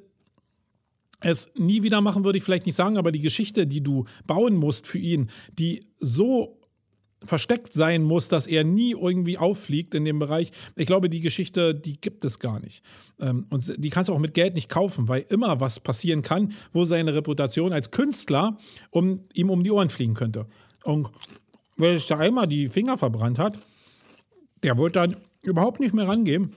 es 1.22 1.52
nie 1.56 1.84
wieder 1.84 2.02
machen, 2.02 2.24
würde 2.24 2.38
ich 2.38 2.44
vielleicht 2.44 2.66
nicht 2.66 2.76
sagen, 2.76 2.98
aber 2.98 3.12
die 3.12 3.20
Geschichte, 3.20 3.68
die 3.68 3.82
du 3.82 4.06
bauen 4.26 4.56
musst 4.56 4.88
für 4.88 4.98
ihn, 4.98 5.30
die 5.60 5.86
so 6.00 6.61
versteckt 7.24 7.74
sein 7.74 8.04
muss, 8.04 8.28
dass 8.28 8.48
er 8.48 8.64
nie 8.64 8.92
irgendwie 8.92 9.38
auffliegt 9.38 9.94
in 9.94 10.06
dem 10.06 10.20
Bereich. 10.20 10.52
Ich 10.76 10.88
glaube, 10.88 11.10
die 11.10 11.22
Geschichte, 11.22 11.76
die 11.76 12.00
gibt 12.00 12.26
es 12.26 12.40
gar 12.40 12.60
nicht. 12.60 12.84
Ähm, 13.20 13.46
und 13.50 13.74
die 13.78 13.90
kannst 13.90 14.10
du 14.10 14.14
auch 14.14 14.20
mit 14.20 14.34
Geld 14.34 14.56
nicht 14.56 14.70
kaufen, 14.70 15.08
weil 15.08 15.26
immer 15.30 15.60
was 15.60 15.80
passieren 15.80 16.24
kann, 16.24 16.54
wo 16.72 16.86
seine 16.86 17.14
Reputation 17.14 17.74
als 17.74 17.92
Künstler 17.92 18.58
um, 18.90 19.26
ihm 19.34 19.50
um 19.50 19.64
die 19.64 19.72
Ohren 19.72 19.90
fliegen 19.90 20.16
könnte. 20.16 20.48
Und 20.84 21.10
wer 21.78 21.94
sich 21.94 22.08
da 22.08 22.18
einmal 22.18 22.48
die 22.48 22.70
Finger 22.70 22.98
verbrannt 22.98 23.38
hat, 23.38 23.60
der 24.64 24.78
wird 24.78 24.96
dann 24.96 25.18
überhaupt 25.44 25.80
nicht 25.80 25.94
mehr 25.94 26.08
rangehen 26.08 26.56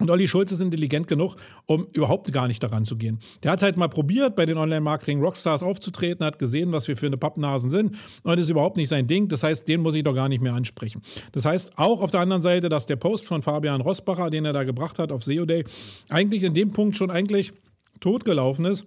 und 0.00 0.10
Olli 0.10 0.26
Schulz 0.26 0.50
ist 0.50 0.60
intelligent 0.60 1.06
genug, 1.06 1.36
um 1.66 1.86
überhaupt 1.92 2.32
gar 2.32 2.48
nicht 2.48 2.62
daran 2.62 2.84
zu 2.84 2.96
gehen. 2.96 3.18
Der 3.42 3.52
hat 3.52 3.62
halt 3.62 3.76
mal 3.76 3.88
probiert, 3.88 4.34
bei 4.34 4.46
den 4.46 4.58
Online-Marketing-Rockstars 4.58 5.62
aufzutreten, 5.62 6.26
hat 6.26 6.38
gesehen, 6.38 6.72
was 6.72 6.88
wir 6.88 6.96
für 6.96 7.06
eine 7.06 7.16
Pappnasen 7.16 7.70
sind 7.70 7.96
und 8.22 8.36
das 8.36 8.40
ist 8.40 8.50
überhaupt 8.50 8.76
nicht 8.76 8.88
sein 8.88 9.06
Ding. 9.06 9.28
Das 9.28 9.42
heißt, 9.42 9.68
den 9.68 9.80
muss 9.80 9.94
ich 9.94 10.02
doch 10.02 10.14
gar 10.14 10.28
nicht 10.28 10.42
mehr 10.42 10.54
ansprechen. 10.54 11.02
Das 11.32 11.44
heißt, 11.44 11.78
auch 11.78 12.00
auf 12.00 12.10
der 12.10 12.20
anderen 12.20 12.42
Seite, 12.42 12.68
dass 12.68 12.86
der 12.86 12.96
Post 12.96 13.28
von 13.28 13.42
Fabian 13.42 13.80
Rossbacher, 13.80 14.30
den 14.30 14.44
er 14.44 14.52
da 14.52 14.64
gebracht 14.64 14.98
hat 14.98 15.12
auf 15.12 15.22
SEO 15.22 15.44
Day, 15.44 15.64
eigentlich 16.08 16.42
in 16.42 16.54
dem 16.54 16.72
Punkt 16.72 16.96
schon 16.96 17.10
eigentlich 17.10 17.52
totgelaufen 18.00 18.64
ist, 18.64 18.86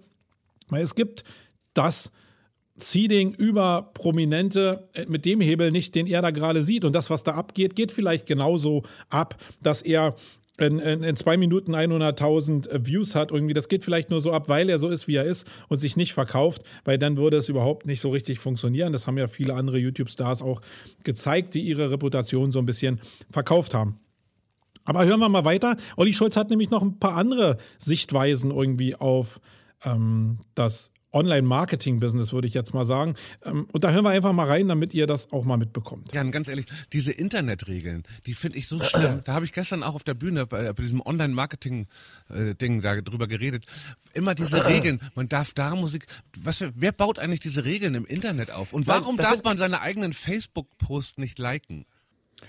weil 0.68 0.82
es 0.82 0.94
gibt 0.94 1.24
das 1.72 2.10
Seeding 2.76 3.32
über 3.34 3.90
Prominente 3.94 4.88
mit 5.06 5.24
dem 5.24 5.40
Hebel 5.40 5.70
nicht, 5.70 5.94
den 5.94 6.08
er 6.08 6.22
da 6.22 6.32
gerade 6.32 6.64
sieht. 6.64 6.84
Und 6.84 6.92
das, 6.92 7.08
was 7.08 7.22
da 7.22 7.34
abgeht, 7.34 7.76
geht 7.76 7.92
vielleicht 7.92 8.26
genauso 8.26 8.82
ab, 9.10 9.36
dass 9.62 9.80
er 9.80 10.16
in, 10.58 10.78
in, 10.78 11.02
in, 11.02 11.16
zwei 11.16 11.36
Minuten 11.36 11.74
100.000 11.74 12.68
äh, 12.68 12.86
Views 12.86 13.14
hat. 13.14 13.32
Irgendwie, 13.32 13.54
das 13.54 13.68
geht 13.68 13.84
vielleicht 13.84 14.10
nur 14.10 14.20
so 14.20 14.32
ab, 14.32 14.48
weil 14.48 14.68
er 14.70 14.78
so 14.78 14.88
ist, 14.88 15.08
wie 15.08 15.16
er 15.16 15.24
ist 15.24 15.48
und 15.68 15.80
sich 15.80 15.96
nicht 15.96 16.12
verkauft, 16.12 16.62
weil 16.84 16.98
dann 16.98 17.16
würde 17.16 17.36
es 17.36 17.48
überhaupt 17.48 17.86
nicht 17.86 18.00
so 18.00 18.10
richtig 18.10 18.38
funktionieren. 18.38 18.92
Das 18.92 19.06
haben 19.06 19.18
ja 19.18 19.26
viele 19.26 19.54
andere 19.54 19.78
YouTube-Stars 19.78 20.42
auch 20.42 20.60
gezeigt, 21.02 21.54
die 21.54 21.62
ihre 21.62 21.90
Reputation 21.90 22.52
so 22.52 22.60
ein 22.60 22.66
bisschen 22.66 23.00
verkauft 23.30 23.74
haben. 23.74 23.98
Aber 24.84 25.04
hören 25.06 25.20
wir 25.20 25.28
mal 25.28 25.44
weiter. 25.44 25.76
Olli 25.96 26.12
Schulz 26.12 26.36
hat 26.36 26.50
nämlich 26.50 26.70
noch 26.70 26.82
ein 26.82 26.98
paar 26.98 27.14
andere 27.14 27.56
Sichtweisen 27.78 28.50
irgendwie 28.50 28.94
auf 28.94 29.40
ähm, 29.82 30.38
das 30.54 30.92
Online-Marketing-Business, 31.14 32.32
würde 32.32 32.48
ich 32.48 32.54
jetzt 32.54 32.74
mal 32.74 32.84
sagen. 32.84 33.14
Ähm, 33.44 33.66
und 33.72 33.84
da 33.84 33.90
hören 33.90 34.04
wir 34.04 34.10
einfach 34.10 34.32
mal 34.32 34.46
rein, 34.46 34.68
damit 34.68 34.92
ihr 34.94 35.06
das 35.06 35.32
auch 35.32 35.44
mal 35.44 35.56
mitbekommt. 35.56 36.12
Ja, 36.12 36.22
ganz 36.24 36.48
ehrlich, 36.48 36.66
diese 36.92 37.12
Internetregeln, 37.12 38.04
die 38.26 38.34
finde 38.34 38.58
ich 38.58 38.68
so 38.68 38.82
schlimm. 38.82 39.22
Da 39.24 39.34
habe 39.34 39.44
ich 39.44 39.52
gestern 39.52 39.82
auch 39.82 39.94
auf 39.94 40.04
der 40.04 40.14
Bühne 40.14 40.46
bei, 40.46 40.72
bei 40.72 40.82
diesem 40.82 41.00
Online-Marketing-Ding 41.00 42.82
da 42.82 43.00
drüber 43.00 43.26
geredet. 43.26 43.66
Immer 44.12 44.34
diese 44.34 44.64
Regeln, 44.66 45.00
man 45.14 45.28
darf 45.28 45.52
da 45.52 45.74
Musik, 45.74 46.06
was, 46.38 46.64
wer 46.74 46.92
baut 46.92 47.18
eigentlich 47.18 47.40
diese 47.40 47.64
Regeln 47.64 47.94
im 47.94 48.04
Internet 48.04 48.50
auf? 48.50 48.72
Und 48.72 48.86
warum 48.86 49.16
das 49.16 49.30
darf 49.30 49.44
man 49.44 49.56
seine 49.56 49.80
eigenen 49.80 50.12
Facebook-Posts 50.12 51.18
nicht 51.18 51.38
liken? 51.38 51.86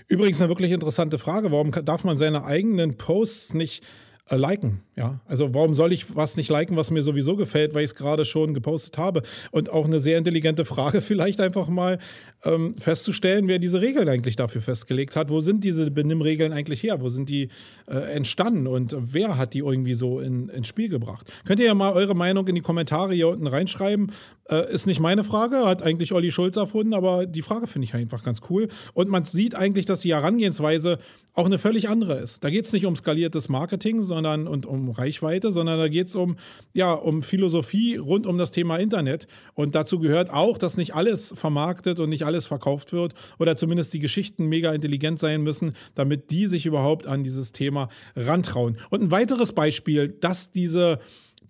Übrigens 0.08 0.40
eine 0.40 0.50
wirklich 0.50 0.72
interessante 0.72 1.18
Frage. 1.18 1.50
Warum 1.52 1.72
darf 1.72 2.04
man 2.04 2.16
seine 2.16 2.44
eigenen 2.44 2.96
Posts 2.96 3.54
nicht 3.54 3.84
äh, 4.28 4.36
liken? 4.36 4.80
Ja, 4.96 5.20
also 5.26 5.52
warum 5.54 5.74
soll 5.74 5.92
ich 5.92 6.16
was 6.16 6.36
nicht 6.36 6.48
liken, 6.48 6.76
was 6.76 6.90
mir 6.90 7.02
sowieso 7.02 7.36
gefällt, 7.36 7.74
weil 7.74 7.84
ich 7.84 7.90
es 7.90 7.94
gerade 7.94 8.24
schon 8.24 8.54
gepostet 8.54 8.98
habe? 8.98 9.22
Und 9.50 9.70
auch 9.70 9.84
eine 9.84 10.00
sehr 10.00 10.18
intelligente 10.18 10.64
Frage, 10.64 11.00
vielleicht 11.02 11.40
einfach 11.40 11.68
mal 11.68 11.98
ähm, 12.44 12.74
festzustellen, 12.74 13.46
wer 13.46 13.58
diese 13.58 13.80
Regeln 13.80 14.08
eigentlich 14.08 14.36
dafür 14.36 14.62
festgelegt 14.62 15.16
hat. 15.16 15.30
Wo 15.30 15.40
sind 15.40 15.64
diese 15.64 15.90
Benimmregeln 15.90 16.52
eigentlich 16.52 16.82
her? 16.82 17.00
Wo 17.00 17.08
sind 17.08 17.28
die 17.28 17.48
äh, 17.88 18.14
entstanden 18.14 18.66
und 18.66 18.96
wer 18.98 19.36
hat 19.36 19.54
die 19.54 19.58
irgendwie 19.58 19.94
so 19.94 20.20
in, 20.20 20.48
ins 20.48 20.68
Spiel 20.68 20.88
gebracht? 20.88 21.32
Könnt 21.44 21.60
ihr 21.60 21.66
ja 21.66 21.74
mal 21.74 21.92
eure 21.92 22.14
Meinung 22.14 22.46
in 22.48 22.54
die 22.54 22.60
Kommentare 22.62 23.14
hier 23.14 23.28
unten 23.28 23.46
reinschreiben. 23.46 24.12
Äh, 24.48 24.72
ist 24.72 24.86
nicht 24.86 25.00
meine 25.00 25.24
Frage, 25.24 25.66
hat 25.66 25.82
eigentlich 25.82 26.12
Olli 26.12 26.30
Schulz 26.30 26.56
erfunden, 26.56 26.94
aber 26.94 27.26
die 27.26 27.42
Frage 27.42 27.66
finde 27.66 27.86
ich 27.86 27.94
einfach 27.94 28.22
ganz 28.22 28.40
cool. 28.48 28.68
Und 28.94 29.08
man 29.08 29.24
sieht 29.24 29.54
eigentlich, 29.56 29.86
dass 29.86 30.00
die 30.00 30.14
Herangehensweise 30.14 30.98
auch 31.36 31.44
eine 31.46 31.58
völlig 31.58 31.88
andere 31.88 32.14
ist. 32.14 32.42
Da 32.42 32.50
geht 32.50 32.64
es 32.64 32.72
nicht 32.72 32.86
um 32.86 32.96
skaliertes 32.96 33.50
Marketing 33.50 34.02
sondern, 34.02 34.48
und 34.48 34.64
um 34.64 34.90
Reichweite, 34.90 35.52
sondern 35.52 35.78
da 35.78 35.88
geht 35.88 36.06
es 36.06 36.16
um, 36.16 36.36
ja, 36.72 36.92
um 36.92 37.22
Philosophie 37.22 37.96
rund 37.96 38.26
um 38.26 38.38
das 38.38 38.50
Thema 38.50 38.78
Internet. 38.78 39.26
Und 39.54 39.74
dazu 39.74 39.98
gehört 39.98 40.30
auch, 40.30 40.56
dass 40.56 40.78
nicht 40.78 40.94
alles 40.94 41.34
vermarktet 41.36 42.00
und 42.00 42.08
nicht 42.08 42.24
alles 42.24 42.46
verkauft 42.46 42.94
wird 42.94 43.12
oder 43.38 43.54
zumindest 43.54 43.92
die 43.92 43.98
Geschichten 43.98 44.46
mega 44.46 44.72
intelligent 44.72 45.20
sein 45.20 45.42
müssen, 45.42 45.74
damit 45.94 46.30
die 46.30 46.46
sich 46.46 46.64
überhaupt 46.64 47.06
an 47.06 47.22
dieses 47.22 47.52
Thema 47.52 47.90
rantrauen. 48.16 48.78
Und 48.88 49.02
ein 49.02 49.10
weiteres 49.10 49.52
Beispiel, 49.52 50.08
dass 50.08 50.50
diese 50.50 50.98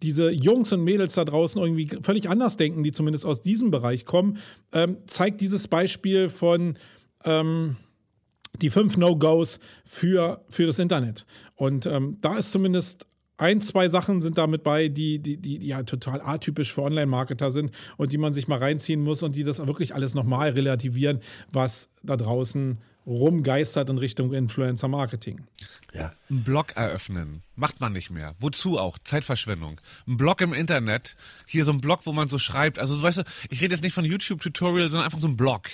diese 0.02 0.30
Jungs 0.30 0.72
und 0.72 0.84
Mädels 0.84 1.14
da 1.14 1.24
draußen 1.24 1.58
irgendwie 1.58 1.88
völlig 2.02 2.28
anders 2.28 2.58
denken, 2.58 2.82
die 2.82 2.92
zumindest 2.92 3.24
aus 3.24 3.40
diesem 3.40 3.70
Bereich 3.70 4.04
kommen, 4.04 4.36
ähm, 4.74 4.98
zeigt 5.06 5.40
dieses 5.40 5.68
Beispiel 5.68 6.28
von 6.28 6.76
ähm, 7.24 7.76
die 8.58 8.70
fünf 8.70 8.96
No-Gos 8.96 9.60
für, 9.84 10.44
für 10.48 10.66
das 10.66 10.78
Internet. 10.78 11.26
Und 11.54 11.86
ähm, 11.86 12.18
da 12.20 12.36
ist 12.36 12.52
zumindest 12.52 13.06
ein, 13.38 13.60
zwei 13.60 13.88
Sachen 13.88 14.22
sind 14.22 14.38
damit 14.38 14.62
bei, 14.62 14.88
die, 14.88 15.18
die, 15.18 15.36
die, 15.36 15.58
die 15.58 15.66
ja 15.66 15.82
total 15.82 16.22
atypisch 16.22 16.72
für 16.72 16.82
Online-Marketer 16.82 17.52
sind 17.52 17.70
und 17.96 18.12
die 18.12 18.18
man 18.18 18.32
sich 18.32 18.48
mal 18.48 18.58
reinziehen 18.58 19.02
muss 19.02 19.22
und 19.22 19.36
die 19.36 19.42
das 19.42 19.64
wirklich 19.66 19.94
alles 19.94 20.14
nochmal 20.14 20.50
relativieren, 20.50 21.20
was 21.52 21.90
da 22.02 22.16
draußen 22.16 22.78
rumgeistert 23.06 23.88
in 23.88 23.98
Richtung 23.98 24.32
Influencer-Marketing. 24.32 25.42
Ja. 25.94 26.12
Einen 26.28 26.42
Blog 26.42 26.76
eröffnen. 26.76 27.42
Macht 27.54 27.80
man 27.80 27.92
nicht 27.92 28.10
mehr. 28.10 28.34
Wozu 28.40 28.78
auch? 28.78 28.98
Zeitverschwendung. 28.98 29.80
Ein 30.08 30.16
Blog 30.16 30.40
im 30.40 30.52
Internet. 30.52 31.16
Hier 31.46 31.64
so 31.64 31.72
ein 31.72 31.80
Blog, 31.80 32.00
wo 32.04 32.12
man 32.12 32.28
so 32.28 32.38
schreibt. 32.38 32.78
Also, 32.78 33.00
weißt 33.00 33.18
du, 33.18 33.22
ich 33.48 33.60
rede 33.60 33.74
jetzt 33.74 33.82
nicht 33.82 33.94
von 33.94 34.04
YouTube-Tutorial, 34.04 34.90
sondern 34.90 35.04
einfach 35.04 35.20
so 35.20 35.28
ein 35.28 35.36
Blog. 35.36 35.68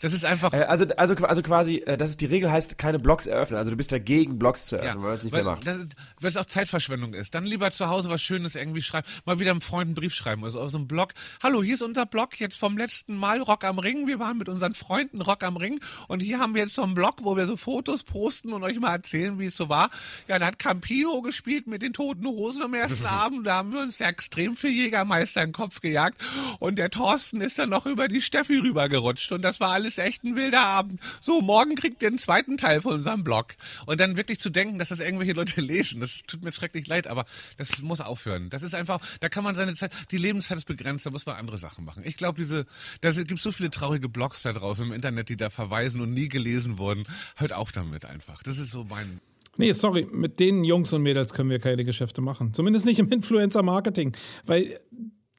Das 0.00 0.12
ist 0.12 0.24
einfach. 0.24 0.52
Äh, 0.52 0.64
Also, 0.64 0.86
also, 0.96 1.14
also 1.14 1.42
quasi, 1.42 1.76
äh, 1.86 1.96
dass 1.96 2.10
es 2.10 2.16
die 2.16 2.26
Regel 2.26 2.50
heißt, 2.50 2.78
keine 2.78 2.98
Blogs 2.98 3.26
eröffnen. 3.26 3.58
Also 3.58 3.70
du 3.70 3.76
bist 3.76 3.92
dagegen, 3.92 4.38
Blogs 4.38 4.66
zu 4.66 4.76
eröffnen, 4.76 5.02
weil 5.02 5.08
man 5.10 5.16
es 5.16 5.24
nicht 5.24 5.32
weil, 5.32 5.44
mehr 5.44 5.52
macht. 5.52 5.66
Das, 5.66 5.78
weil 6.20 6.28
es 6.30 6.36
auch 6.36 6.44
Zeitverschwendung 6.46 7.14
ist. 7.14 7.34
Dann 7.34 7.44
lieber 7.44 7.70
zu 7.70 7.88
Hause 7.88 8.10
was 8.10 8.22
Schönes 8.22 8.54
irgendwie 8.54 8.82
schreiben. 8.82 9.06
Mal 9.24 9.38
wieder 9.38 9.50
einem 9.50 9.60
Freund 9.60 9.88
einen 9.88 9.94
Brief 9.94 10.14
schreiben. 10.14 10.44
Also 10.44 10.60
auf 10.60 10.70
so 10.70 10.78
einem 10.78 10.88
Blog. 10.88 11.14
Hallo, 11.42 11.62
hier 11.62 11.74
ist 11.74 11.82
unser 11.82 12.06
Blog 12.06 12.38
jetzt 12.40 12.58
vom 12.58 12.76
letzten 12.76 13.16
Mal 13.16 13.40
Rock 13.40 13.64
am 13.64 13.78
Ring. 13.78 14.06
Wir 14.06 14.18
waren 14.18 14.38
mit 14.38 14.48
unseren 14.48 14.74
Freunden 14.74 15.22
Rock 15.22 15.42
am 15.42 15.56
Ring. 15.56 15.80
Und 16.08 16.20
hier 16.20 16.38
haben 16.38 16.54
wir 16.54 16.62
jetzt 16.62 16.74
so 16.74 16.82
einen 16.82 16.94
Blog, 16.94 17.16
wo 17.22 17.36
wir 17.36 17.46
so 17.46 17.56
Fotos 17.56 18.04
posten 18.04 18.52
und 18.52 18.62
euch 18.64 18.78
mal 18.78 18.92
erzählen, 18.92 19.38
wie 19.38 19.46
es 19.46 19.56
so 19.56 19.68
war. 19.68 19.90
Ja, 20.28 20.38
da 20.38 20.46
hat 20.46 20.58
Campino 20.58 21.22
gespielt 21.22 21.66
mit 21.66 21.82
den 21.82 21.92
Toten 21.92 22.26
Hosen 22.26 22.62
am 22.62 22.74
ersten 22.74 23.06
Abend. 23.06 23.46
Da 23.46 23.56
haben 23.56 23.72
wir 23.72 23.80
uns 23.80 23.98
ja 23.98 24.08
extrem 24.08 24.56
viel 24.56 24.70
Jägermeister 24.70 25.42
in 25.42 25.48
den 25.48 25.52
Kopf 25.54 25.80
gejagt. 25.80 26.20
Und 26.60 26.76
der 26.76 26.90
Thorsten 26.90 27.40
ist 27.40 27.58
dann 27.58 27.70
noch 27.70 27.86
über 27.86 28.08
die 28.08 28.20
Steffi 28.22 28.58
rübergerutscht. 28.58 29.32
Und 29.32 29.42
das 29.42 29.60
war 29.60 29.70
alles 29.70 29.85
echt 29.98 30.24
ein 30.24 30.36
wilder 30.36 30.64
Abend. 30.64 31.00
So, 31.20 31.40
morgen 31.40 31.74
kriegt 31.76 32.02
ihr 32.02 32.10
den 32.10 32.18
zweiten 32.18 32.56
Teil 32.56 32.82
von 32.82 32.94
unserem 32.94 33.24
Blog. 33.24 33.54
Und 33.86 34.00
dann 34.00 34.16
wirklich 34.16 34.38
zu 34.40 34.50
denken, 34.50 34.78
dass 34.78 34.90
das 34.90 35.00
irgendwelche 35.00 35.32
Leute 35.32 35.60
lesen, 35.60 36.00
das 36.00 36.22
tut 36.26 36.42
mir 36.44 36.52
schrecklich 36.52 36.86
leid, 36.86 37.06
aber 37.06 37.24
das 37.56 37.80
muss 37.82 38.00
aufhören. 38.00 38.50
Das 38.50 38.62
ist 38.62 38.74
einfach, 38.74 39.00
da 39.20 39.28
kann 39.28 39.44
man 39.44 39.54
seine 39.54 39.74
Zeit, 39.74 39.92
die 40.10 40.18
Lebenszeit 40.18 40.58
ist 40.58 40.66
begrenzt, 40.66 41.06
da 41.06 41.10
muss 41.10 41.26
man 41.26 41.36
andere 41.36 41.58
Sachen 41.58 41.84
machen. 41.84 42.02
Ich 42.04 42.16
glaube, 42.16 42.38
diese, 42.38 42.66
da 43.00 43.10
gibt 43.12 43.40
so 43.40 43.52
viele 43.52 43.70
traurige 43.70 44.08
Blogs 44.08 44.42
da 44.42 44.52
draußen 44.52 44.86
im 44.86 44.92
Internet, 44.92 45.28
die 45.28 45.36
da 45.36 45.50
verweisen 45.50 46.00
und 46.00 46.12
nie 46.12 46.28
gelesen 46.28 46.78
wurden. 46.78 47.04
Hört 47.36 47.52
auf 47.52 47.72
damit 47.72 48.04
einfach. 48.04 48.42
Das 48.42 48.58
ist 48.58 48.70
so 48.70 48.84
mein, 48.84 49.20
Nee, 49.58 49.72
sorry, 49.72 50.06
mit 50.10 50.38
den 50.38 50.64
Jungs 50.64 50.92
und 50.92 51.02
Mädels 51.02 51.32
können 51.32 51.48
wir 51.48 51.58
keine 51.58 51.84
Geschäfte 51.84 52.20
machen. 52.20 52.52
Zumindest 52.52 52.84
nicht 52.84 52.98
im 52.98 53.08
Influencer-Marketing. 53.08 54.14
Weil 54.44 54.78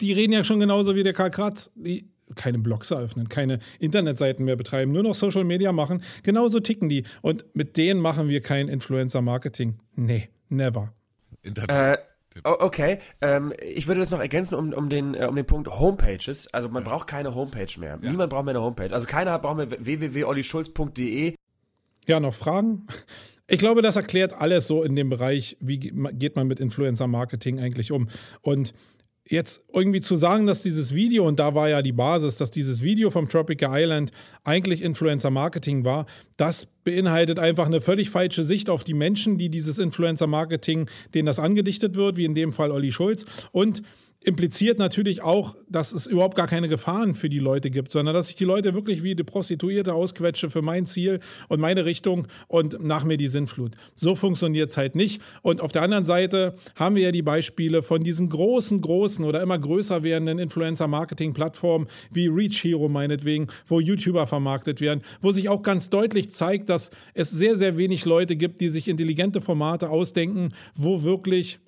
die 0.01 0.13
reden 0.13 0.33
ja 0.33 0.43
schon 0.43 0.59
genauso 0.59 0.95
wie 0.95 1.03
der 1.03 1.13
Karl 1.13 1.31
Kratz. 1.31 1.71
Die 1.75 2.09
keine 2.35 2.59
Blogs 2.59 2.91
eröffnen, 2.91 3.29
keine 3.29 3.59
Internetseiten 3.79 4.45
mehr 4.45 4.55
betreiben, 4.55 4.91
nur 4.91 5.03
noch 5.03 5.15
Social 5.15 5.43
Media 5.43 5.71
machen. 5.71 6.03
Genauso 6.23 6.59
ticken 6.59 6.89
die. 6.89 7.03
Und 7.21 7.45
mit 7.53 7.77
denen 7.77 7.99
machen 8.01 8.27
wir 8.29 8.41
kein 8.41 8.67
Influencer-Marketing. 8.69 9.79
Nee, 9.95 10.29
never. 10.49 10.93
Internet. 11.41 11.71
Äh, 11.71 11.97
okay, 12.43 12.99
ähm, 13.21 13.51
ich 13.65 13.87
würde 13.87 13.99
das 14.01 14.11
noch 14.11 14.19
ergänzen 14.19 14.55
um, 14.55 14.71
um, 14.73 14.89
den, 14.89 15.15
äh, 15.15 15.25
um 15.25 15.35
den 15.35 15.45
Punkt 15.45 15.67
Homepages. 15.69 16.53
Also 16.53 16.69
man 16.69 16.83
braucht 16.83 17.07
keine 17.07 17.33
Homepage 17.33 17.79
mehr. 17.79 17.97
Niemand 17.97 18.29
braucht 18.31 18.45
mehr 18.45 18.53
eine 18.55 18.61
Homepage. 18.63 18.93
Also 18.93 19.07
keiner 19.07 19.31
hat- 19.31 19.41
braucht 19.41 19.57
mehr 19.57 19.71
www.ollischulz.de. 19.71 21.33
Ja, 22.07 22.19
noch 22.19 22.33
Fragen? 22.33 22.85
Ich 23.47 23.57
glaube, 23.57 23.81
das 23.81 23.95
erklärt 23.95 24.33
alles 24.33 24.67
so 24.67 24.83
in 24.83 24.95
dem 24.95 25.09
Bereich, 25.09 25.57
wie 25.61 25.79
ge- 25.79 25.93
geht 26.13 26.35
man 26.35 26.47
mit 26.47 26.59
Influencer-Marketing 26.59 27.59
eigentlich 27.59 27.91
um. 27.91 28.07
Und 28.41 28.73
jetzt 29.29 29.65
irgendwie 29.73 30.01
zu 30.01 30.15
sagen, 30.15 30.47
dass 30.47 30.61
dieses 30.61 30.93
Video, 30.93 31.27
und 31.27 31.39
da 31.39 31.55
war 31.55 31.69
ja 31.69 31.81
die 31.81 31.91
Basis, 31.91 32.37
dass 32.37 32.51
dieses 32.51 32.81
Video 32.81 33.11
vom 33.11 33.27
Tropical 33.27 33.71
Island 33.73 34.11
eigentlich 34.43 34.81
Influencer-Marketing 34.81 35.85
war, 35.85 36.05
das 36.37 36.67
beinhaltet 36.83 37.39
einfach 37.39 37.65
eine 37.65 37.81
völlig 37.81 38.09
falsche 38.09 38.43
Sicht 38.43 38.69
auf 38.69 38.83
die 38.83 38.93
Menschen, 38.93 39.37
die 39.37 39.49
dieses 39.49 39.77
Influencer-Marketing, 39.77 40.89
denen 41.13 41.25
das 41.25 41.39
angedichtet 41.39 41.95
wird, 41.95 42.17
wie 42.17 42.25
in 42.25 42.35
dem 42.35 42.51
Fall 42.51 42.71
Olli 42.71 42.91
Schulz. 42.91 43.25
Und 43.51 43.81
impliziert 44.23 44.77
natürlich 44.77 45.21
auch, 45.21 45.55
dass 45.69 45.93
es 45.93 46.05
überhaupt 46.05 46.35
gar 46.35 46.47
keine 46.47 46.67
Gefahren 46.67 47.15
für 47.15 47.29
die 47.29 47.39
Leute 47.39 47.69
gibt, 47.69 47.91
sondern 47.91 48.13
dass 48.13 48.29
ich 48.29 48.35
die 48.35 48.43
Leute 48.43 48.73
wirklich 48.73 49.01
wie 49.01 49.15
die 49.15 49.23
Prostituierte 49.23 49.93
ausquetsche 49.93 50.49
für 50.49 50.61
mein 50.61 50.85
Ziel 50.85 51.19
und 51.47 51.61
meine 51.61 51.85
Richtung 51.85 52.27
und 52.47 52.83
nach 52.83 53.05
mir 53.05 53.17
die 53.17 53.27
Sinnflut. 53.27 53.71
So 53.95 54.15
funktioniert 54.15 54.69
es 54.69 54.77
halt 54.77 54.95
nicht. 54.95 55.21
Und 55.43 55.61
auf 55.61 55.71
der 55.71 55.81
anderen 55.81 56.03
Seite 56.03 56.55
haben 56.75 56.95
wir 56.95 57.03
ja 57.03 57.11
die 57.11 57.21
Beispiele 57.21 57.83
von 57.83 58.03
diesen 58.03 58.27
großen, 58.29 58.81
großen 58.81 59.23
oder 59.23 59.41
immer 59.41 59.57
größer 59.57 60.03
werdenden 60.03 60.39
Influencer-Marketing-Plattformen 60.39 61.87
wie 62.11 62.27
Reach 62.27 62.63
Hero 62.63 62.89
meinetwegen, 62.89 63.47
wo 63.65 63.79
YouTuber 63.79 64.27
vermarktet 64.27 64.81
werden, 64.81 65.03
wo 65.21 65.31
sich 65.31 65.47
auch 65.47 65.61
ganz 65.61 65.89
deutlich 65.89 66.29
zeigt, 66.31 66.69
dass 66.69 66.91
es 67.13 67.31
sehr, 67.31 67.55
sehr 67.55 67.77
wenig 67.77 68.03
Leute 68.05 68.35
gibt, 68.35 68.59
die 68.59 68.69
sich 68.69 68.87
intelligente 68.87 69.41
Formate 69.41 69.89
ausdenken, 69.89 70.49
wo 70.75 71.03
wirklich 71.03 71.59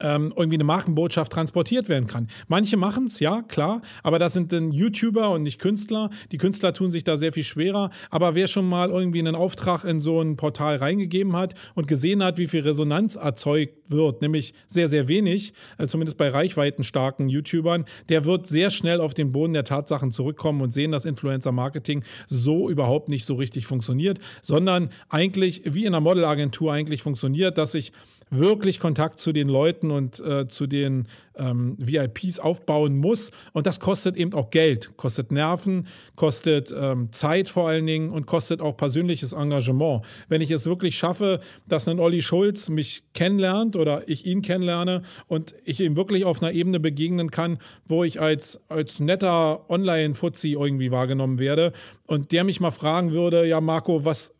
ähm, 0.00 0.32
irgendwie 0.36 0.56
eine 0.56 0.64
Markenbotschaft 0.64 1.32
transportiert 1.32 1.88
werden 1.88 2.06
kann. 2.06 2.28
Manche 2.48 2.76
machen 2.76 3.06
es, 3.06 3.20
ja, 3.20 3.42
klar, 3.42 3.82
aber 4.02 4.18
das 4.18 4.32
sind 4.32 4.52
dann 4.52 4.72
YouTuber 4.72 5.30
und 5.30 5.42
nicht 5.42 5.60
Künstler. 5.60 6.10
Die 6.32 6.38
Künstler 6.38 6.72
tun 6.72 6.90
sich 6.90 7.04
da 7.04 7.16
sehr 7.16 7.32
viel 7.32 7.44
schwerer. 7.44 7.90
Aber 8.10 8.34
wer 8.34 8.46
schon 8.46 8.68
mal 8.68 8.90
irgendwie 8.90 9.18
einen 9.18 9.34
Auftrag 9.34 9.84
in 9.84 10.00
so 10.00 10.20
ein 10.20 10.36
Portal 10.36 10.76
reingegeben 10.76 11.36
hat 11.36 11.54
und 11.74 11.88
gesehen 11.88 12.22
hat, 12.22 12.38
wie 12.38 12.48
viel 12.48 12.60
Resonanz 12.60 13.16
erzeugt 13.16 13.90
wird, 13.90 14.22
nämlich 14.22 14.54
sehr, 14.66 14.88
sehr 14.88 15.08
wenig, 15.08 15.52
äh, 15.78 15.86
zumindest 15.86 16.18
bei 16.18 16.28
reichweitenstarken 16.28 17.28
YouTubern, 17.28 17.84
der 18.08 18.24
wird 18.24 18.46
sehr 18.46 18.70
schnell 18.70 19.00
auf 19.00 19.14
den 19.14 19.32
Boden 19.32 19.52
der 19.52 19.64
Tatsachen 19.64 20.10
zurückkommen 20.10 20.60
und 20.60 20.72
sehen, 20.72 20.92
dass 20.92 21.04
Influencer-Marketing 21.04 22.04
so 22.26 22.68
überhaupt 22.70 23.08
nicht 23.08 23.24
so 23.24 23.34
richtig 23.34 23.66
funktioniert, 23.66 24.18
sondern 24.42 24.90
eigentlich 25.08 25.62
wie 25.64 25.82
in 25.84 25.88
einer 25.88 26.00
Modelagentur 26.00 26.72
eigentlich 26.72 27.02
funktioniert, 27.02 27.58
dass 27.58 27.74
ich 27.74 27.92
wirklich 28.38 28.80
Kontakt 28.80 29.18
zu 29.18 29.32
den 29.32 29.48
Leuten 29.48 29.90
und 29.90 30.20
äh, 30.20 30.46
zu 30.48 30.66
den 30.66 31.06
ähm, 31.36 31.76
VIPs 31.78 32.38
aufbauen 32.38 32.96
muss. 32.96 33.30
Und 33.52 33.66
das 33.66 33.80
kostet 33.80 34.16
eben 34.16 34.32
auch 34.34 34.50
Geld, 34.50 34.96
kostet 34.96 35.32
Nerven, 35.32 35.86
kostet 36.16 36.74
ähm, 36.76 37.12
Zeit 37.12 37.48
vor 37.48 37.68
allen 37.68 37.86
Dingen 37.86 38.10
und 38.10 38.26
kostet 38.26 38.60
auch 38.60 38.76
persönliches 38.76 39.32
Engagement. 39.32 40.04
Wenn 40.28 40.40
ich 40.40 40.50
es 40.50 40.66
wirklich 40.66 40.96
schaffe, 40.96 41.40
dass 41.66 41.88
ein 41.88 42.00
Olli 42.00 42.22
Schulz 42.22 42.68
mich 42.68 43.04
kennenlernt 43.14 43.76
oder 43.76 44.08
ich 44.08 44.26
ihn 44.26 44.42
kennenlerne 44.42 45.02
und 45.26 45.54
ich 45.64 45.80
ihm 45.80 45.96
wirklich 45.96 46.24
auf 46.24 46.42
einer 46.42 46.52
Ebene 46.52 46.80
begegnen 46.80 47.30
kann, 47.30 47.58
wo 47.86 48.04
ich 48.04 48.20
als, 48.20 48.60
als 48.68 49.00
netter 49.00 49.68
Online-Fuzzi 49.68 50.52
irgendwie 50.52 50.90
wahrgenommen 50.90 51.38
werde 51.38 51.72
und 52.06 52.32
der 52.32 52.44
mich 52.44 52.60
mal 52.60 52.70
fragen 52.70 53.12
würde, 53.12 53.46
ja 53.46 53.60
Marco, 53.60 54.04
was 54.04 54.34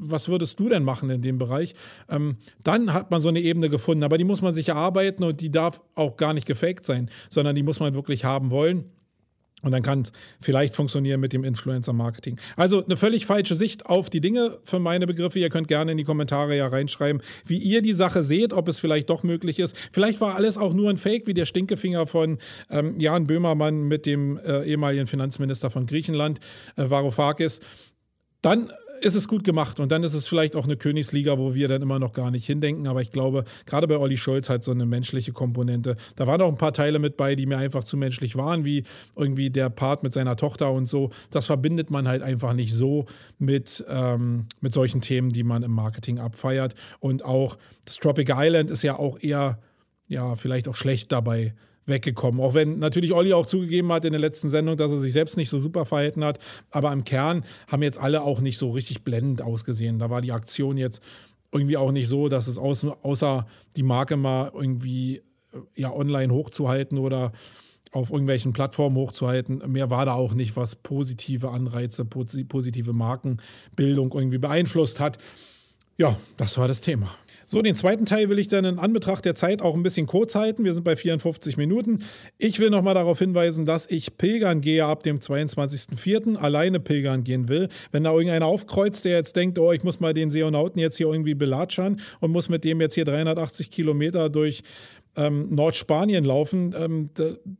was 0.00 0.28
würdest 0.28 0.58
du 0.60 0.68
denn 0.68 0.84
machen 0.84 1.10
in 1.10 1.22
dem 1.22 1.38
Bereich? 1.38 1.74
Ähm, 2.08 2.36
dann 2.62 2.92
hat 2.92 3.10
man 3.10 3.20
so 3.20 3.28
eine 3.28 3.40
Ebene 3.40 3.68
gefunden, 3.68 4.02
aber 4.02 4.18
die 4.18 4.24
muss 4.24 4.42
man 4.42 4.54
sich 4.54 4.68
erarbeiten 4.68 5.24
und 5.24 5.40
die 5.40 5.50
darf 5.50 5.80
auch 5.94 6.16
gar 6.16 6.34
nicht 6.34 6.46
gefaked 6.46 6.84
sein, 6.84 7.10
sondern 7.28 7.54
die 7.54 7.62
muss 7.62 7.80
man 7.80 7.94
wirklich 7.94 8.24
haben 8.24 8.50
wollen. 8.50 8.84
Und 9.62 9.72
dann 9.72 9.82
kann 9.82 10.02
es 10.02 10.12
vielleicht 10.40 10.74
funktionieren 10.74 11.20
mit 11.20 11.32
dem 11.32 11.44
Influencer-Marketing. 11.44 12.38
Also 12.56 12.84
eine 12.84 12.96
völlig 12.96 13.26
falsche 13.26 13.54
Sicht 13.54 13.86
auf 13.86 14.08
die 14.08 14.20
Dinge 14.20 14.58
für 14.64 14.78
meine 14.78 15.06
Begriffe. 15.06 15.38
Ihr 15.38 15.50
könnt 15.50 15.68
gerne 15.68 15.92
in 15.92 15.98
die 15.98 16.04
Kommentare 16.04 16.56
ja 16.56 16.66
reinschreiben, 16.66 17.20
wie 17.44 17.58
ihr 17.58 17.82
die 17.82 17.92
Sache 17.92 18.22
seht, 18.22 18.52
ob 18.52 18.68
es 18.68 18.78
vielleicht 18.78 19.10
doch 19.10 19.22
möglich 19.22 19.58
ist. 19.58 19.76
Vielleicht 19.92 20.20
war 20.20 20.36
alles 20.36 20.56
auch 20.56 20.72
nur 20.72 20.88
ein 20.88 20.96
Fake, 20.96 21.26
wie 21.26 21.34
der 21.34 21.44
Stinkefinger 21.44 22.06
von 22.06 22.38
ähm, 22.70 22.98
Jan 22.98 23.26
Böhmermann 23.26 23.82
mit 23.82 24.06
dem 24.06 24.38
äh, 24.38 24.64
ehemaligen 24.64 25.06
Finanzminister 25.06 25.68
von 25.68 25.86
Griechenland, 25.86 26.40
äh, 26.76 26.88
Varoufakis. 26.88 27.60
Dann 28.40 28.70
ist 29.04 29.14
es 29.14 29.28
gut 29.28 29.44
gemacht 29.44 29.80
und 29.80 29.90
dann 29.90 30.02
ist 30.02 30.14
es 30.14 30.26
vielleicht 30.26 30.56
auch 30.56 30.64
eine 30.64 30.76
Königsliga, 30.76 31.38
wo 31.38 31.54
wir 31.54 31.68
dann 31.68 31.82
immer 31.82 31.98
noch 31.98 32.12
gar 32.12 32.30
nicht 32.30 32.46
hindenken. 32.46 32.86
Aber 32.86 33.02
ich 33.02 33.10
glaube, 33.10 33.44
gerade 33.66 33.86
bei 33.86 33.96
Olli 33.96 34.16
Scholz 34.16 34.48
hat 34.48 34.64
so 34.64 34.70
eine 34.70 34.86
menschliche 34.86 35.32
Komponente. 35.32 35.96
Da 36.16 36.26
waren 36.26 36.40
auch 36.42 36.48
ein 36.48 36.56
paar 36.56 36.72
Teile 36.72 36.98
mit 36.98 37.16
bei, 37.16 37.34
die 37.34 37.46
mir 37.46 37.58
einfach 37.58 37.84
zu 37.84 37.96
menschlich 37.96 38.36
waren, 38.36 38.64
wie 38.64 38.84
irgendwie 39.16 39.50
der 39.50 39.70
Part 39.70 40.02
mit 40.02 40.12
seiner 40.12 40.36
Tochter 40.36 40.70
und 40.70 40.88
so. 40.88 41.10
Das 41.30 41.46
verbindet 41.46 41.90
man 41.90 42.08
halt 42.08 42.22
einfach 42.22 42.52
nicht 42.52 42.74
so 42.74 43.06
mit, 43.38 43.84
ähm, 43.88 44.46
mit 44.60 44.74
solchen 44.74 45.00
Themen, 45.00 45.32
die 45.32 45.42
man 45.42 45.62
im 45.62 45.72
Marketing 45.72 46.18
abfeiert. 46.18 46.74
Und 47.00 47.24
auch 47.24 47.56
das 47.84 47.96
Tropic 47.96 48.32
Island 48.34 48.70
ist 48.70 48.82
ja 48.82 48.98
auch 48.98 49.18
eher, 49.20 49.58
ja, 50.08 50.34
vielleicht 50.34 50.68
auch 50.68 50.76
schlecht 50.76 51.12
dabei 51.12 51.54
weggekommen. 51.86 52.40
Auch 52.40 52.54
wenn 52.54 52.78
natürlich 52.78 53.12
Olli 53.12 53.32
auch 53.32 53.46
zugegeben 53.46 53.92
hat 53.92 54.04
in 54.04 54.12
der 54.12 54.20
letzten 54.20 54.48
Sendung, 54.48 54.76
dass 54.76 54.92
er 54.92 54.98
sich 54.98 55.12
selbst 55.12 55.36
nicht 55.36 55.50
so 55.50 55.58
super 55.58 55.86
verhalten 55.86 56.24
hat. 56.24 56.38
Aber 56.70 56.92
im 56.92 57.04
Kern 57.04 57.44
haben 57.68 57.82
jetzt 57.82 57.98
alle 57.98 58.22
auch 58.22 58.40
nicht 58.40 58.58
so 58.58 58.70
richtig 58.70 59.02
blendend 59.02 59.42
ausgesehen. 59.42 59.98
Da 59.98 60.10
war 60.10 60.20
die 60.20 60.32
Aktion 60.32 60.76
jetzt 60.76 61.02
irgendwie 61.52 61.76
auch 61.76 61.92
nicht 61.92 62.08
so, 62.08 62.28
dass 62.28 62.46
es 62.46 62.58
außer, 62.58 62.98
außer 63.02 63.46
die 63.76 63.82
Marke 63.82 64.16
mal 64.16 64.50
irgendwie 64.54 65.16
äh, 65.16 65.22
ja 65.74 65.92
online 65.92 66.32
hochzuhalten 66.32 66.98
oder 66.98 67.32
auf 67.92 68.10
irgendwelchen 68.10 68.52
Plattformen 68.52 68.96
hochzuhalten. 68.96 69.62
Mehr 69.66 69.90
war 69.90 70.06
da 70.06 70.14
auch 70.14 70.34
nicht, 70.34 70.56
was 70.56 70.76
positive 70.76 71.50
Anreize, 71.50 72.04
positive 72.04 72.92
Markenbildung 72.92 74.12
irgendwie 74.14 74.38
beeinflusst 74.38 75.00
hat. 75.00 75.18
Ja, 75.98 76.16
das 76.36 76.56
war 76.56 76.68
das 76.68 76.80
Thema. 76.80 77.10
So, 77.52 77.62
den 77.62 77.74
zweiten 77.74 78.06
Teil 78.06 78.28
will 78.28 78.38
ich 78.38 78.46
dann 78.46 78.64
in 78.64 78.78
Anbetracht 78.78 79.24
der 79.24 79.34
Zeit 79.34 79.60
auch 79.60 79.74
ein 79.74 79.82
bisschen 79.82 80.06
kurz 80.06 80.36
halten. 80.36 80.62
Wir 80.62 80.72
sind 80.72 80.84
bei 80.84 80.94
54 80.94 81.56
Minuten. 81.56 82.04
Ich 82.38 82.60
will 82.60 82.70
nochmal 82.70 82.94
darauf 82.94 83.18
hinweisen, 83.18 83.64
dass 83.64 83.90
ich 83.90 84.16
pilgern 84.16 84.60
gehe 84.60 84.84
ab 84.84 85.02
dem 85.02 85.18
22.04. 85.18 86.36
alleine 86.36 86.78
pilgern 86.78 87.24
gehen 87.24 87.48
will. 87.48 87.68
Wenn 87.90 88.04
da 88.04 88.12
irgendeiner 88.12 88.46
aufkreuzt, 88.46 89.04
der 89.04 89.16
jetzt 89.16 89.34
denkt, 89.34 89.58
oh, 89.58 89.72
ich 89.72 89.82
muss 89.82 89.98
mal 89.98 90.14
den 90.14 90.30
Seonauten 90.30 90.78
jetzt 90.78 90.96
hier 90.96 91.08
irgendwie 91.08 91.34
belatschern 91.34 92.00
und 92.20 92.30
muss 92.30 92.48
mit 92.48 92.62
dem 92.62 92.80
jetzt 92.80 92.94
hier 92.94 93.04
380 93.04 93.72
Kilometer 93.72 94.28
durch 94.28 94.62
ähm, 95.16 95.54
Nordspanien 95.54 96.24
laufen, 96.24 96.74
ähm, 96.78 97.10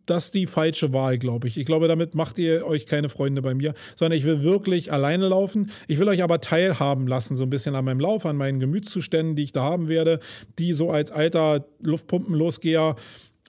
das 0.07 0.27
ist 0.27 0.35
die 0.35 0.47
falsche 0.47 0.93
Wahl, 0.93 1.19
glaube 1.19 1.49
ich. 1.49 1.59
Ich 1.59 1.67
glaube, 1.67 1.89
damit 1.89 2.15
macht 2.15 2.39
ihr 2.39 2.67
euch 2.67 2.87
keine 2.87 3.09
Freunde 3.09 3.43
bei 3.43 3.55
mir, 3.55 3.75
sondern 3.97 4.19
ich 4.19 4.25
will 4.25 4.43
wirklich 4.43 4.93
alleine 4.93 5.29
laufen. 5.29 5.71
Ich 5.89 5.99
will 5.99 6.09
euch 6.09 6.23
aber 6.23 6.41
teilhaben 6.41 7.07
lassen, 7.07 7.37
so 7.37 7.45
ein 7.45 7.51
bisschen 7.51 7.75
an 7.75 7.85
meinem 7.85 8.01
Lauf, 8.01 8.25
an 8.27 8.37
meinen 8.37 8.61
Gemütszuständen, 8.61 9.37
die 9.37 9.45
ich 9.45 9.53
da 9.53 9.63
haben 9.63 9.89
werde, 9.89 10.21
die 10.59 10.73
so 10.73 10.91
als 10.91 11.11
alter 11.11 11.67
Luftpumpenlosgeher 11.81 12.97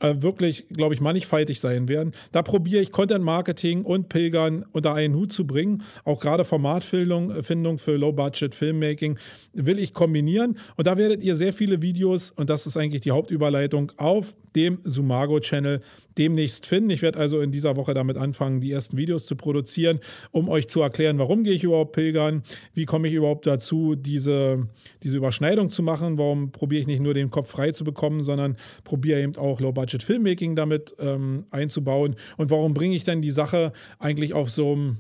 äh, 0.02 0.22
wirklich, 0.22 0.68
glaube 0.70 0.94
ich, 0.94 1.02
mannigfaltig 1.02 1.60
sein 1.60 1.88
werden. 1.88 2.12
Da 2.32 2.42
probiere 2.42 2.82
ich 2.82 2.92
Content 2.92 3.24
Marketing 3.24 3.84
und 3.84 4.10
Pilgern 4.10 4.66
unter 4.72 4.94
einen 4.94 5.16
Hut 5.16 5.32
zu 5.32 5.46
bringen. 5.46 5.84
Auch 6.04 6.20
gerade 6.20 6.44
Formatfindung 6.44 7.32
äh, 7.32 7.78
für 7.78 7.96
Low-Budget 7.96 8.56
Filmmaking 8.56 9.18
will 9.54 9.80
ich 9.80 9.94
kombinieren. 9.94 10.58
Und 10.76 10.88
da 10.88 10.98
werdet 10.98 11.24
ihr 11.24 11.36
sehr 11.36 11.54
viele 11.54 11.82
Videos, 11.82 12.32
und 12.32 12.50
das 12.50 12.66
ist 12.66 12.78
eigentlich 12.78 13.02
die 13.02 13.12
Hauptüberleitung, 13.12 13.92
auf 13.98 14.36
dem 14.56 14.80
Sumago-Channel 14.84 15.82
demnächst 16.18 16.66
finden. 16.66 16.90
Ich 16.90 17.02
werde 17.02 17.20
also 17.20 17.42
in 17.42 17.52
dieser 17.52 17.76
Woche 17.76 17.94
damit 17.94 18.18
anfangen, 18.18 18.60
die 18.60 18.72
ersten 18.72 18.98
Videos 18.98 19.26
zu 19.26 19.36
produzieren, 19.36 20.00
um 20.32 20.50
euch 20.50 20.68
zu 20.68 20.82
erklären, 20.82 21.18
warum 21.18 21.44
gehe 21.44 21.54
ich 21.54 21.64
überhaupt 21.64 21.94
pilgern, 21.94 22.44
wie 22.74 22.86
komme 22.86 23.08
ich 23.08 23.14
überhaupt 23.14 23.48
dazu, 23.48 23.96
diese, 23.96 24.68
diese 25.04 25.18
Überschneidung 25.18 25.70
zu 25.70 25.84
machen, 25.84 26.18
warum 26.18 26.52
probiere 26.52 26.82
ich 26.82 26.88
nicht 26.88 27.02
nur 27.02 27.14
den 27.14 27.30
Kopf 27.30 27.52
frei 27.52 27.72
zu 27.72 27.84
bekommen, 27.84 28.24
sondern 28.24 28.58
probiere 28.84 29.22
eben 29.22 29.36
auch 29.38 29.60
Low-Budget 29.62 30.04
Filmmaking 30.04 30.56
damit 30.56 30.96
ähm, 31.00 31.46
einzubauen? 31.52 32.16
Und 32.38 32.50
warum 32.50 32.74
bringe 32.74 32.96
ich 32.96 33.04
denn 33.04 33.22
die 33.22 33.32
Sache 33.32 33.72
eigentlich 34.00 34.34
auf 34.34 34.50
so 34.50 34.74
einem 34.74 34.98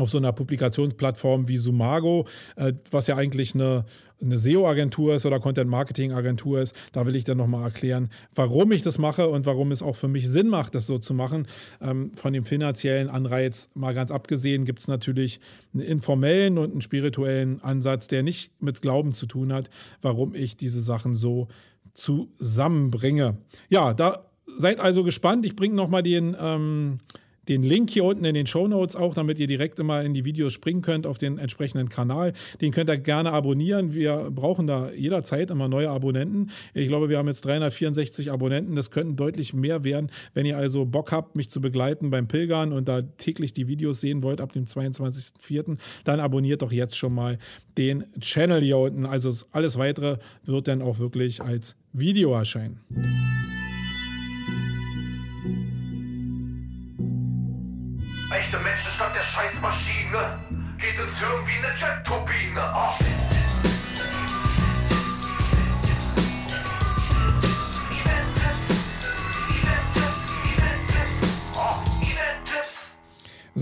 auf 0.00 0.10
so 0.10 0.18
einer 0.18 0.32
Publikationsplattform 0.32 1.48
wie 1.48 1.58
Sumago, 1.58 2.26
äh, 2.56 2.72
was 2.90 3.06
ja 3.06 3.16
eigentlich 3.16 3.54
eine, 3.54 3.84
eine 4.20 4.38
SEO-Agentur 4.38 5.14
ist 5.14 5.26
oder 5.26 5.40
Content-Marketing-Agentur 5.40 6.60
ist. 6.60 6.76
Da 6.92 7.06
will 7.06 7.16
ich 7.16 7.24
dann 7.24 7.38
nochmal 7.38 7.64
erklären, 7.64 8.10
warum 8.34 8.72
ich 8.72 8.82
das 8.82 8.98
mache 8.98 9.28
und 9.28 9.46
warum 9.46 9.72
es 9.72 9.82
auch 9.82 9.96
für 9.96 10.08
mich 10.08 10.28
Sinn 10.28 10.48
macht, 10.48 10.74
das 10.74 10.86
so 10.86 10.98
zu 10.98 11.14
machen. 11.14 11.46
Ähm, 11.80 12.12
von 12.14 12.32
dem 12.32 12.44
finanziellen 12.44 13.08
Anreiz 13.08 13.70
mal 13.74 13.94
ganz 13.94 14.10
abgesehen 14.10 14.64
gibt 14.64 14.80
es 14.80 14.88
natürlich 14.88 15.40
einen 15.74 15.82
informellen 15.82 16.58
und 16.58 16.72
einen 16.72 16.80
spirituellen 16.80 17.62
Ansatz, 17.62 18.08
der 18.08 18.22
nicht 18.22 18.60
mit 18.60 18.82
Glauben 18.82 19.12
zu 19.12 19.26
tun 19.26 19.52
hat, 19.52 19.70
warum 20.02 20.34
ich 20.34 20.56
diese 20.56 20.80
Sachen 20.80 21.14
so 21.14 21.48
zusammenbringe. 21.94 23.38
Ja, 23.68 23.94
da 23.94 24.26
seid 24.56 24.80
also 24.80 25.04
gespannt. 25.04 25.46
Ich 25.46 25.56
bringe 25.56 25.74
nochmal 25.74 26.02
den... 26.02 26.36
Ähm, 26.38 26.98
den 27.48 27.62
Link 27.62 27.90
hier 27.90 28.04
unten 28.04 28.24
in 28.24 28.34
den 28.34 28.46
Show 28.46 28.68
Notes 28.68 28.96
auch, 28.96 29.14
damit 29.14 29.38
ihr 29.38 29.46
direkt 29.46 29.78
immer 29.78 30.02
in 30.02 30.14
die 30.14 30.24
Videos 30.24 30.52
springen 30.52 30.82
könnt 30.82 31.06
auf 31.06 31.18
den 31.18 31.38
entsprechenden 31.38 31.88
Kanal. 31.88 32.32
Den 32.60 32.72
könnt 32.72 32.90
ihr 32.90 32.98
gerne 32.98 33.32
abonnieren. 33.32 33.94
Wir 33.94 34.30
brauchen 34.30 34.66
da 34.66 34.90
jederzeit 34.92 35.50
immer 35.50 35.68
neue 35.68 35.90
Abonnenten. 35.90 36.50
Ich 36.74 36.88
glaube, 36.88 37.08
wir 37.08 37.18
haben 37.18 37.28
jetzt 37.28 37.44
364 37.44 38.30
Abonnenten. 38.30 38.76
Das 38.76 38.90
könnten 38.90 39.16
deutlich 39.16 39.54
mehr 39.54 39.84
werden. 39.84 40.10
Wenn 40.34 40.46
ihr 40.46 40.56
also 40.56 40.84
Bock 40.84 41.12
habt, 41.12 41.36
mich 41.36 41.50
zu 41.50 41.60
begleiten 41.60 42.10
beim 42.10 42.28
Pilgern 42.28 42.72
und 42.72 42.88
da 42.88 43.02
täglich 43.02 43.52
die 43.52 43.66
Videos 43.66 44.00
sehen 44.00 44.22
wollt 44.22 44.40
ab 44.40 44.52
dem 44.52 44.66
22.04., 44.66 45.78
dann 46.04 46.20
abonniert 46.20 46.62
doch 46.62 46.72
jetzt 46.72 46.96
schon 46.96 47.14
mal 47.14 47.38
den 47.78 48.04
Channel 48.20 48.60
hier 48.60 48.78
unten. 48.78 49.06
Also 49.06 49.32
alles 49.52 49.76
weitere 49.76 50.18
wird 50.44 50.68
dann 50.68 50.82
auch 50.82 50.98
wirklich 50.98 51.40
als 51.40 51.76
Video 51.92 52.34
erscheinen. 52.34 52.80
Scheißmaschine. 60.10 60.38
Geht 60.78 60.98
ins 60.98 61.18
Hirn 61.18 61.46
wie 61.46 61.58
eine 61.58 61.76
Jet-Turbine. 61.76 62.60
Ah. 62.60 63.09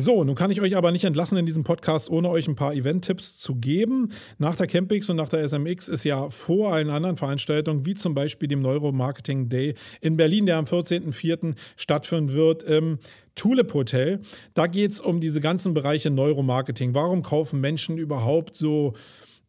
So, 0.01 0.23
nun 0.23 0.37
kann 0.37 0.53
ich 0.53 0.61
euch 0.61 0.77
aber 0.77 0.93
nicht 0.93 1.03
entlassen 1.03 1.37
in 1.39 1.45
diesem 1.45 1.65
Podcast, 1.65 2.09
ohne 2.09 2.31
euch 2.31 2.47
ein 2.47 2.55
paar 2.55 2.73
Event-Tipps 2.73 3.37
zu 3.37 3.57
geben. 3.57 4.11
Nach 4.39 4.55
der 4.55 4.69
Campix 4.69 5.11
und 5.11 5.17
nach 5.17 5.29
der 5.29 5.43
SMX 5.43 5.89
ist 5.89 6.05
ja 6.05 6.31
vor 6.31 6.73
allen 6.73 6.89
anderen 6.89 7.17
Veranstaltungen, 7.17 7.85
wie 7.85 7.95
zum 7.95 8.15
Beispiel 8.15 8.47
dem 8.47 8.63
Neuromarketing 8.63 9.49
Day 9.49 9.75
in 10.01 10.17
Berlin, 10.17 10.47
der 10.47 10.59
am 10.59 10.67
14.04. 10.67 11.57
stattfinden 11.77 12.33
wird, 12.33 12.63
im 12.63 13.01
Tulip 13.35 13.75
Hotel. 13.75 14.21
Da 14.55 14.69
geht 14.69 14.93
es 14.93 15.01
um 15.01 15.19
diese 15.19 15.41
ganzen 15.41 15.75
Bereiche 15.75 16.11
Neuromarketing. 16.11 16.95
Warum 16.95 17.25
kaufen 17.25 17.61
Menschen 17.61 17.99
überhaupt 17.99 18.55
so 18.55 18.93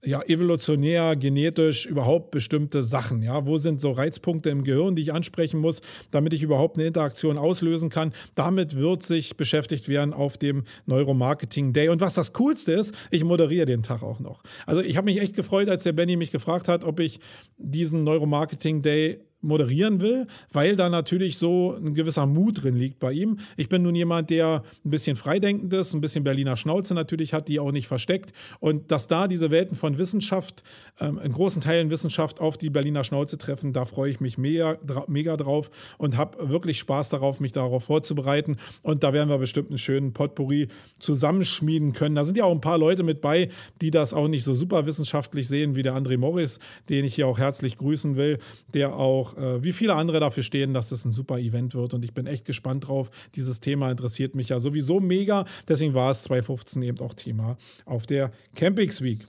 ja, 0.03 0.21
evolutionär, 0.23 1.15
genetisch 1.17 1.85
überhaupt 1.85 2.31
bestimmte 2.31 2.83
Sachen. 2.83 3.21
Ja, 3.21 3.45
wo 3.45 3.57
sind 3.57 3.81
so 3.81 3.91
Reizpunkte 3.91 4.49
im 4.49 4.63
Gehirn, 4.63 4.95
die 4.95 5.01
ich 5.01 5.13
ansprechen 5.13 5.59
muss, 5.59 5.81
damit 6.11 6.33
ich 6.33 6.41
überhaupt 6.41 6.77
eine 6.77 6.87
Interaktion 6.87 7.37
auslösen 7.37 7.89
kann? 7.89 8.13
Damit 8.35 8.75
wird 8.75 9.03
sich 9.03 9.35
beschäftigt 9.35 9.89
werden 9.89 10.13
auf 10.13 10.37
dem 10.37 10.63
Neuromarketing 10.85 11.73
Day. 11.73 11.89
Und 11.89 11.99
was 11.99 12.13
das 12.13 12.31
Coolste 12.33 12.71
ist, 12.71 12.95
ich 13.11 13.25
moderiere 13.25 13.65
den 13.65 13.83
Tag 13.83 14.01
auch 14.01 14.21
noch. 14.21 14.41
Also 14.65 14.81
ich 14.81 14.95
habe 14.95 15.05
mich 15.05 15.19
echt 15.19 15.35
gefreut, 15.35 15.69
als 15.69 15.83
der 15.83 15.93
Benny 15.93 16.15
mich 16.15 16.31
gefragt 16.31 16.69
hat, 16.69 16.85
ob 16.85 17.01
ich 17.01 17.19
diesen 17.57 18.05
Neuromarketing 18.05 18.81
Day 18.81 19.19
moderieren 19.41 20.01
will, 20.01 20.27
weil 20.51 20.75
da 20.75 20.89
natürlich 20.89 21.37
so 21.37 21.75
ein 21.75 21.93
gewisser 21.93 22.25
Mut 22.25 22.63
drin 22.63 22.75
liegt 22.75 22.99
bei 22.99 23.13
ihm. 23.13 23.39
Ich 23.57 23.69
bin 23.69 23.83
nun 23.83 23.95
jemand, 23.95 24.29
der 24.29 24.63
ein 24.85 24.89
bisschen 24.89 25.15
freidenkend 25.15 25.73
ist, 25.73 25.93
ein 25.93 26.01
bisschen 26.01 26.23
Berliner 26.23 26.57
Schnauze 26.57 26.93
natürlich 26.93 27.33
hat, 27.33 27.47
die 27.47 27.59
auch 27.59 27.71
nicht 27.71 27.87
versteckt. 27.87 28.33
Und 28.59 28.91
dass 28.91 29.07
da 29.07 29.27
diese 29.27 29.51
Welten 29.51 29.77
von 29.77 29.97
Wissenschaft, 29.97 30.63
ähm, 30.99 31.19
in 31.23 31.31
großen 31.31 31.61
Teilen 31.61 31.89
Wissenschaft 31.89 32.41
auf 32.41 32.57
die 32.57 32.69
Berliner 32.69 33.03
Schnauze 33.03 33.37
treffen, 33.37 33.71
da 33.71 33.85
freue 33.85 34.11
ich 34.11 34.19
mich 34.19 34.37
mega, 34.37 34.77
mega 35.07 35.37
drauf 35.37 35.69
und 35.97 36.17
habe 36.17 36.49
wirklich 36.49 36.79
Spaß 36.79 37.09
darauf, 37.09 37.39
mich 37.39 37.53
darauf 37.53 37.85
vorzubereiten. 37.85 38.57
Und 38.83 39.03
da 39.03 39.13
werden 39.13 39.29
wir 39.29 39.37
bestimmt 39.37 39.69
einen 39.69 39.77
schönen 39.77 40.13
Potpourri 40.13 40.67
zusammenschmieden 40.99 41.93
können. 41.93 42.15
Da 42.15 42.25
sind 42.25 42.37
ja 42.37 42.43
auch 42.43 42.51
ein 42.51 42.61
paar 42.61 42.77
Leute 42.77 43.03
mit 43.03 43.21
bei, 43.21 43.49
die 43.81 43.91
das 43.91 44.13
auch 44.13 44.27
nicht 44.27 44.43
so 44.43 44.53
super 44.53 44.85
wissenschaftlich 44.85 45.47
sehen, 45.47 45.75
wie 45.75 45.83
der 45.83 45.95
André 45.95 46.17
Morris, 46.17 46.59
den 46.89 47.05
ich 47.05 47.15
hier 47.15 47.27
auch 47.27 47.39
herzlich 47.39 47.77
grüßen 47.77 48.17
will, 48.17 48.39
der 48.73 48.95
auch 48.95 49.28
auch 49.29 49.37
äh, 49.37 49.63
wie 49.63 49.73
viele 49.73 49.95
andere 49.95 50.19
dafür 50.19 50.43
stehen, 50.43 50.73
dass 50.73 50.89
das 50.89 51.05
ein 51.05 51.11
super 51.11 51.39
Event 51.39 51.73
wird. 51.75 51.93
Und 51.93 52.03
ich 52.03 52.13
bin 52.13 52.27
echt 52.27 52.45
gespannt 52.45 52.87
drauf. 52.87 53.09
Dieses 53.35 53.59
Thema 53.59 53.91
interessiert 53.91 54.35
mich 54.35 54.49
ja 54.49 54.59
sowieso 54.59 54.99
mega. 54.99 55.45
Deswegen 55.67 55.93
war 55.93 56.11
es 56.11 56.23
2015 56.23 56.81
eben 56.83 56.99
auch 56.99 57.13
Thema 57.13 57.57
auf 57.85 58.05
der 58.05 58.31
Campings 58.55 59.01
Week. 59.01 59.19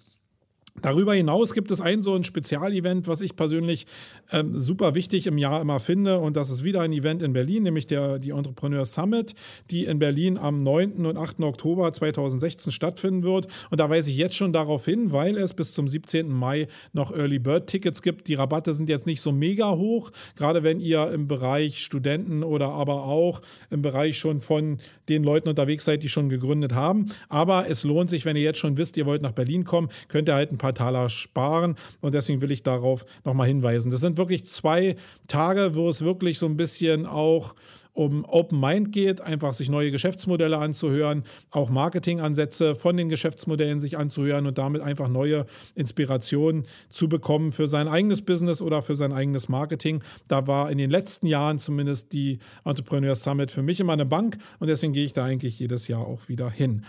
Darüber 0.82 1.14
hinaus 1.14 1.52
gibt 1.52 1.70
es 1.70 1.80
ein 1.80 2.02
so 2.02 2.14
ein 2.14 2.24
Spezialevent, 2.24 3.06
was 3.06 3.20
ich 3.20 3.36
persönlich 3.36 3.86
ähm, 4.32 4.56
super 4.56 4.94
wichtig 4.94 5.26
im 5.26 5.36
Jahr 5.36 5.60
immer 5.60 5.80
finde. 5.80 6.18
Und 6.18 6.36
das 6.36 6.50
ist 6.50 6.64
wieder 6.64 6.80
ein 6.80 6.92
Event 6.92 7.22
in 7.22 7.32
Berlin, 7.32 7.64
nämlich 7.64 7.86
der, 7.86 8.18
die 8.18 8.30
Entrepreneur 8.30 8.84
Summit, 8.84 9.34
die 9.70 9.84
in 9.84 9.98
Berlin 9.98 10.38
am 10.38 10.56
9. 10.56 11.04
und 11.04 11.16
8. 11.16 11.40
Oktober 11.40 11.92
2016 11.92 12.72
stattfinden 12.72 13.24
wird. 13.24 13.46
Und 13.70 13.80
da 13.80 13.90
weise 13.90 14.10
ich 14.10 14.16
jetzt 14.16 14.36
schon 14.36 14.52
darauf 14.52 14.84
hin, 14.84 15.12
weil 15.12 15.36
es 15.36 15.54
bis 15.54 15.72
zum 15.72 15.86
17. 15.86 16.28
Mai 16.28 16.68
noch 16.92 17.12
Early 17.14 17.38
Bird 17.38 17.66
Tickets 17.66 18.00
gibt. 18.00 18.28
Die 18.28 18.34
Rabatte 18.34 18.72
sind 18.72 18.88
jetzt 18.88 19.06
nicht 19.06 19.20
so 19.20 19.32
mega 19.32 19.72
hoch, 19.72 20.10
gerade 20.36 20.62
wenn 20.62 20.80
ihr 20.80 21.10
im 21.12 21.28
Bereich 21.28 21.84
Studenten 21.84 22.42
oder 22.42 22.68
aber 22.68 23.04
auch 23.04 23.42
im 23.70 23.82
Bereich 23.82 24.18
schon 24.18 24.40
von 24.40 24.78
den 25.08 25.24
Leuten 25.24 25.48
unterwegs 25.48 25.84
seid, 25.84 26.02
die 26.02 26.08
schon 26.08 26.28
gegründet 26.28 26.72
haben. 26.72 27.06
Aber 27.28 27.68
es 27.68 27.84
lohnt 27.84 28.08
sich, 28.08 28.24
wenn 28.24 28.36
ihr 28.36 28.42
jetzt 28.42 28.58
schon 28.58 28.76
wisst, 28.76 28.96
ihr 28.96 29.06
wollt 29.06 29.22
nach 29.22 29.32
Berlin 29.32 29.64
kommen, 29.64 29.88
könnt 30.08 30.28
ihr 30.28 30.34
halt 30.34 30.52
ein 30.52 30.58
paar 30.60 30.74
Taler 30.74 31.08
sparen. 31.08 31.74
Und 32.00 32.14
deswegen 32.14 32.40
will 32.40 32.52
ich 32.52 32.62
darauf 32.62 33.04
nochmal 33.24 33.48
hinweisen. 33.48 33.90
Das 33.90 34.00
sind 34.00 34.16
wirklich 34.16 34.44
zwei 34.44 34.94
Tage, 35.26 35.74
wo 35.74 35.88
es 35.88 36.02
wirklich 36.02 36.38
so 36.38 36.46
ein 36.46 36.56
bisschen 36.56 37.06
auch 37.06 37.54
um 37.92 38.24
Open 38.24 38.60
Mind 38.60 38.92
geht, 38.92 39.20
einfach 39.20 39.52
sich 39.52 39.68
neue 39.68 39.90
Geschäftsmodelle 39.90 40.58
anzuhören, 40.58 41.24
auch 41.50 41.70
Marketingansätze 41.70 42.74
von 42.74 42.96
den 42.96 43.08
Geschäftsmodellen 43.08 43.80
sich 43.80 43.98
anzuhören 43.98 44.46
und 44.46 44.58
damit 44.58 44.80
einfach 44.80 45.08
neue 45.08 45.44
Inspirationen 45.74 46.66
zu 46.88 47.08
bekommen 47.08 47.52
für 47.52 47.68
sein 47.68 47.88
eigenes 47.88 48.22
Business 48.22 48.62
oder 48.62 48.82
für 48.82 48.96
sein 48.96 49.12
eigenes 49.12 49.48
Marketing. 49.48 50.02
Da 50.28 50.46
war 50.46 50.70
in 50.70 50.78
den 50.78 50.90
letzten 50.90 51.26
Jahren 51.26 51.58
zumindest 51.58 52.12
die 52.12 52.38
Entrepreneur 52.64 53.14
Summit 53.14 53.50
für 53.50 53.62
mich 53.62 53.80
immer 53.80 53.94
eine 53.94 54.06
Bank 54.06 54.38
und 54.60 54.68
deswegen 54.68 54.92
gehe 54.92 55.04
ich 55.04 55.12
da 55.12 55.24
eigentlich 55.24 55.58
jedes 55.58 55.88
Jahr 55.88 56.06
auch 56.06 56.28
wieder 56.28 56.48
hin. 56.48 56.84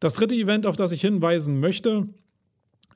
Das 0.00 0.14
dritte 0.14 0.34
Event, 0.34 0.64
auf 0.64 0.76
das 0.76 0.92
ich 0.92 1.00
hinweisen 1.00 1.60
möchte, 1.60 2.08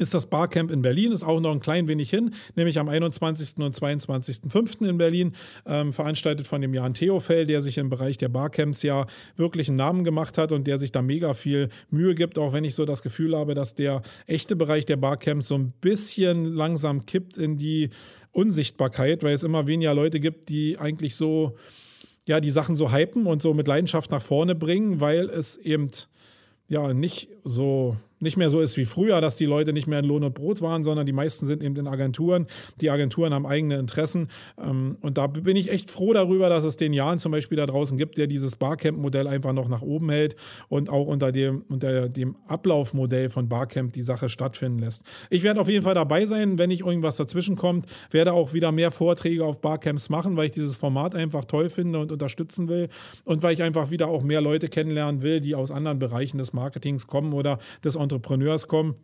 ist 0.02 0.12
das 0.12 0.26
Barcamp 0.26 0.70
in 0.70 0.82
Berlin, 0.82 1.12
ist 1.12 1.22
auch 1.22 1.40
noch 1.40 1.52
ein 1.52 1.60
klein 1.60 1.88
wenig 1.88 2.10
hin, 2.10 2.34
nämlich 2.56 2.78
am 2.78 2.88
21. 2.88 3.58
und 3.58 3.74
22.05. 3.74 4.88
in 4.88 4.98
Berlin, 4.98 5.32
ähm, 5.64 5.92
veranstaltet 5.92 6.46
von 6.46 6.60
dem 6.60 6.74
Jan 6.74 6.92
Theofel, 6.92 7.46
der 7.46 7.62
sich 7.62 7.78
im 7.78 7.88
Bereich 7.88 8.18
der 8.18 8.28
Barcamps 8.28 8.82
ja 8.82 9.06
wirklich 9.36 9.68
einen 9.68 9.78
Namen 9.78 10.04
gemacht 10.04 10.36
hat 10.36 10.52
und 10.52 10.66
der 10.66 10.78
sich 10.78 10.92
da 10.92 11.00
mega 11.00 11.34
viel 11.34 11.70
Mühe 11.90 12.14
gibt, 12.14 12.38
auch 12.38 12.52
wenn 12.52 12.64
ich 12.64 12.74
so 12.74 12.84
das 12.84 13.02
Gefühl 13.02 13.36
habe, 13.36 13.54
dass 13.54 13.74
der 13.74 14.02
echte 14.26 14.56
Bereich 14.56 14.84
der 14.84 14.96
Barcamps 14.96 15.46
so 15.48 15.56
ein 15.56 15.72
bisschen 15.80 16.44
langsam 16.44 17.06
kippt 17.06 17.38
in 17.38 17.56
die 17.56 17.90
Unsichtbarkeit, 18.32 19.22
weil 19.22 19.34
es 19.34 19.44
immer 19.44 19.66
weniger 19.66 19.94
Leute 19.94 20.18
gibt, 20.18 20.48
die 20.48 20.78
eigentlich 20.78 21.14
so, 21.14 21.56
ja, 22.26 22.40
die 22.40 22.50
Sachen 22.50 22.76
so 22.76 22.92
hypen 22.92 23.26
und 23.26 23.42
so 23.42 23.54
mit 23.54 23.68
Leidenschaft 23.68 24.10
nach 24.10 24.22
vorne 24.22 24.54
bringen, 24.54 25.00
weil 25.00 25.28
es 25.28 25.56
eben 25.56 25.90
ja 26.68 26.94
nicht 26.94 27.28
so 27.44 27.96
nicht 28.22 28.36
mehr 28.36 28.50
so 28.50 28.60
ist 28.60 28.76
wie 28.76 28.84
früher, 28.84 29.20
dass 29.20 29.36
die 29.36 29.46
Leute 29.46 29.72
nicht 29.72 29.86
mehr 29.86 29.98
in 29.98 30.04
Lohn 30.04 30.22
und 30.22 30.34
Brot 30.34 30.62
waren, 30.62 30.84
sondern 30.84 31.06
die 31.06 31.12
meisten 31.12 31.44
sind 31.44 31.62
eben 31.62 31.76
in 31.76 31.88
Agenturen. 31.88 32.46
Die 32.80 32.90
Agenturen 32.90 33.34
haben 33.34 33.46
eigene 33.46 33.76
Interessen. 33.76 34.28
Ähm, 34.62 34.96
und 35.00 35.18
da 35.18 35.26
bin 35.26 35.56
ich 35.56 35.70
echt 35.70 35.90
froh 35.90 36.12
darüber, 36.12 36.48
dass 36.48 36.64
es 36.64 36.76
den 36.76 36.92
Jahren 36.92 37.18
zum 37.18 37.32
Beispiel 37.32 37.56
da 37.56 37.66
draußen 37.66 37.98
gibt, 37.98 38.18
der 38.18 38.28
dieses 38.28 38.56
Barcamp-Modell 38.56 39.26
einfach 39.26 39.52
noch 39.52 39.68
nach 39.68 39.82
oben 39.82 40.10
hält 40.10 40.36
und 40.68 40.88
auch 40.88 41.06
unter 41.06 41.32
dem, 41.32 41.64
unter 41.68 42.08
dem 42.08 42.36
Ablaufmodell 42.46 43.28
von 43.28 43.48
Barcamp 43.48 43.92
die 43.92 44.02
Sache 44.02 44.28
stattfinden 44.28 44.78
lässt. 44.78 45.02
Ich 45.28 45.42
werde 45.42 45.60
auf 45.60 45.68
jeden 45.68 45.82
Fall 45.82 45.94
dabei 45.94 46.24
sein, 46.24 46.58
wenn 46.58 46.68
nicht 46.68 46.82
irgendwas 46.82 47.16
dazwischen 47.16 47.56
kommt. 47.56 47.86
Werde 48.12 48.32
auch 48.32 48.52
wieder 48.52 48.70
mehr 48.70 48.92
Vorträge 48.92 49.44
auf 49.44 49.60
Barcamps 49.60 50.08
machen, 50.08 50.36
weil 50.36 50.46
ich 50.46 50.52
dieses 50.52 50.76
Format 50.76 51.16
einfach 51.16 51.44
toll 51.44 51.70
finde 51.70 51.98
und 51.98 52.12
unterstützen 52.12 52.68
will. 52.68 52.88
Und 53.24 53.42
weil 53.42 53.54
ich 53.54 53.62
einfach 53.62 53.90
wieder 53.90 54.06
auch 54.06 54.22
mehr 54.22 54.40
Leute 54.40 54.68
kennenlernen 54.68 55.22
will, 55.22 55.40
die 55.40 55.56
aus 55.56 55.72
anderen 55.72 55.98
Bereichen 55.98 56.38
des 56.38 56.52
Marketings 56.52 57.08
kommen 57.08 57.32
oder 57.32 57.58
des 57.82 57.96
Entrepreneurs 57.96 58.11
Entrepreneurs 58.12 58.68
kommen. 58.68 58.96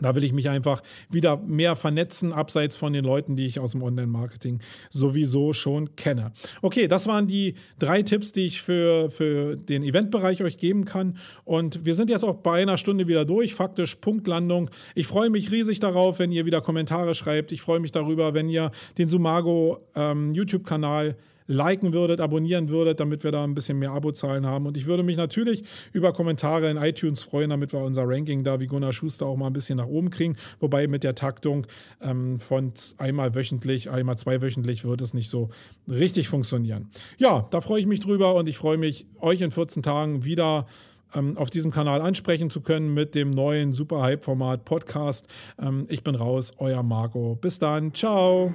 Da 0.00 0.16
will 0.16 0.24
ich 0.24 0.32
mich 0.32 0.48
einfach 0.48 0.82
wieder 1.08 1.36
mehr 1.36 1.76
vernetzen, 1.76 2.32
abseits 2.32 2.74
von 2.74 2.92
den 2.92 3.04
Leuten, 3.04 3.36
die 3.36 3.46
ich 3.46 3.60
aus 3.60 3.72
dem 3.72 3.82
Online-Marketing 3.84 4.58
sowieso 4.90 5.52
schon 5.52 5.94
kenne. 5.94 6.32
Okay, 6.62 6.88
das 6.88 7.06
waren 7.06 7.28
die 7.28 7.54
drei 7.78 8.02
Tipps, 8.02 8.32
die 8.32 8.46
ich 8.46 8.60
für, 8.60 9.08
für 9.08 9.54
den 9.54 9.84
Eventbereich 9.84 10.42
euch 10.42 10.56
geben 10.56 10.84
kann. 10.84 11.16
Und 11.44 11.84
wir 11.84 11.94
sind 11.94 12.10
jetzt 12.10 12.24
auch 12.24 12.34
bei 12.34 12.62
einer 12.62 12.76
Stunde 12.76 13.06
wieder 13.06 13.24
durch, 13.24 13.54
faktisch 13.54 13.94
Punktlandung. 13.94 14.68
Ich 14.96 15.06
freue 15.06 15.30
mich 15.30 15.52
riesig 15.52 15.78
darauf, 15.78 16.18
wenn 16.18 16.32
ihr 16.32 16.44
wieder 16.44 16.60
Kommentare 16.60 17.14
schreibt. 17.14 17.52
Ich 17.52 17.62
freue 17.62 17.78
mich 17.78 17.92
darüber, 17.92 18.34
wenn 18.34 18.48
ihr 18.48 18.72
den 18.98 19.06
Sumago 19.06 19.78
ähm, 19.94 20.32
YouTube-Kanal 20.32 21.16
liken 21.46 21.92
würdet, 21.92 22.20
abonnieren 22.20 22.68
würdet, 22.68 23.00
damit 23.00 23.24
wir 23.24 23.32
da 23.32 23.44
ein 23.44 23.54
bisschen 23.54 23.78
mehr 23.78 23.92
Abozahlen 23.92 24.46
haben. 24.46 24.66
Und 24.66 24.76
ich 24.76 24.86
würde 24.86 25.02
mich 25.02 25.16
natürlich 25.16 25.64
über 25.92 26.12
Kommentare 26.12 26.70
in 26.70 26.76
iTunes 26.76 27.22
freuen, 27.22 27.50
damit 27.50 27.72
wir 27.72 27.80
unser 27.80 28.04
Ranking 28.06 28.44
da 28.44 28.60
wie 28.60 28.66
Gunnar 28.66 28.92
Schuster 28.92 29.26
auch 29.26 29.36
mal 29.36 29.48
ein 29.48 29.52
bisschen 29.52 29.76
nach 29.76 29.86
oben 29.86 30.10
kriegen. 30.10 30.36
Wobei 30.60 30.86
mit 30.86 31.04
der 31.04 31.14
Taktung 31.14 31.66
ähm, 32.00 32.40
von 32.40 32.72
einmal 32.98 33.34
wöchentlich, 33.34 33.90
einmal 33.90 34.16
zweiwöchentlich 34.16 34.84
wird 34.84 35.02
es 35.02 35.14
nicht 35.14 35.30
so 35.30 35.50
richtig 35.88 36.28
funktionieren. 36.28 36.90
Ja, 37.18 37.46
da 37.50 37.60
freue 37.60 37.80
ich 37.80 37.86
mich 37.86 38.00
drüber 38.00 38.34
und 38.34 38.48
ich 38.48 38.56
freue 38.56 38.78
mich, 38.78 39.06
euch 39.20 39.40
in 39.40 39.50
14 39.50 39.82
Tagen 39.82 40.24
wieder 40.24 40.66
ähm, 41.14 41.36
auf 41.36 41.50
diesem 41.50 41.70
Kanal 41.70 42.00
ansprechen 42.00 42.50
zu 42.50 42.60
können 42.60 42.92
mit 42.92 43.14
dem 43.14 43.30
neuen 43.30 43.72
Super 43.72 44.02
Hype-Format 44.02 44.64
Podcast. 44.64 45.28
Ähm, 45.60 45.86
ich 45.88 46.02
bin 46.02 46.14
raus, 46.14 46.52
euer 46.58 46.82
Marco. 46.82 47.36
Bis 47.40 47.58
dann, 47.58 47.94
ciao. 47.94 48.52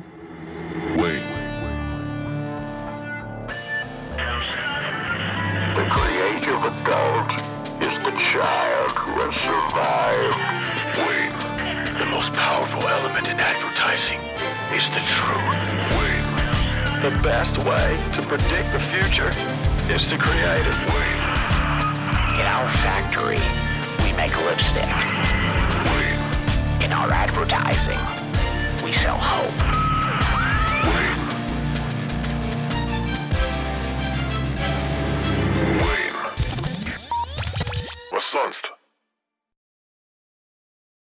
Wait. 0.98 1.39
Adult 6.70 7.34
is 7.82 7.96
the 8.06 8.14
child 8.30 8.92
who 8.94 9.12
has 9.26 9.34
survived. 9.42 10.38
Wait. 11.02 11.34
The 11.98 12.06
most 12.06 12.32
powerful 12.34 12.86
element 12.88 13.28
in 13.28 13.40
advertising 13.40 14.20
is 14.78 14.86
the 14.94 15.02
truth. 15.02 15.66
Wait. 15.98 16.26
The 17.02 17.14
best 17.24 17.58
way 17.58 17.98
to 18.14 18.22
predict 18.22 18.70
the 18.74 18.84
future 18.94 19.32
is 19.90 20.08
to 20.10 20.18
create 20.18 20.66
it. 20.68 20.78
Wait. 20.94 21.18
In 22.38 22.46
our 22.46 22.70
factory, 22.86 23.42
we 24.06 24.14
make 24.14 24.36
lipstick. 24.46 24.94
Wait. 25.98 26.86
In 26.86 26.94
our 26.94 27.10
advertising, 27.10 28.04
we 28.86 28.92
sell 28.92 29.18
hope. 29.18 29.58
Sonst? 38.18 38.79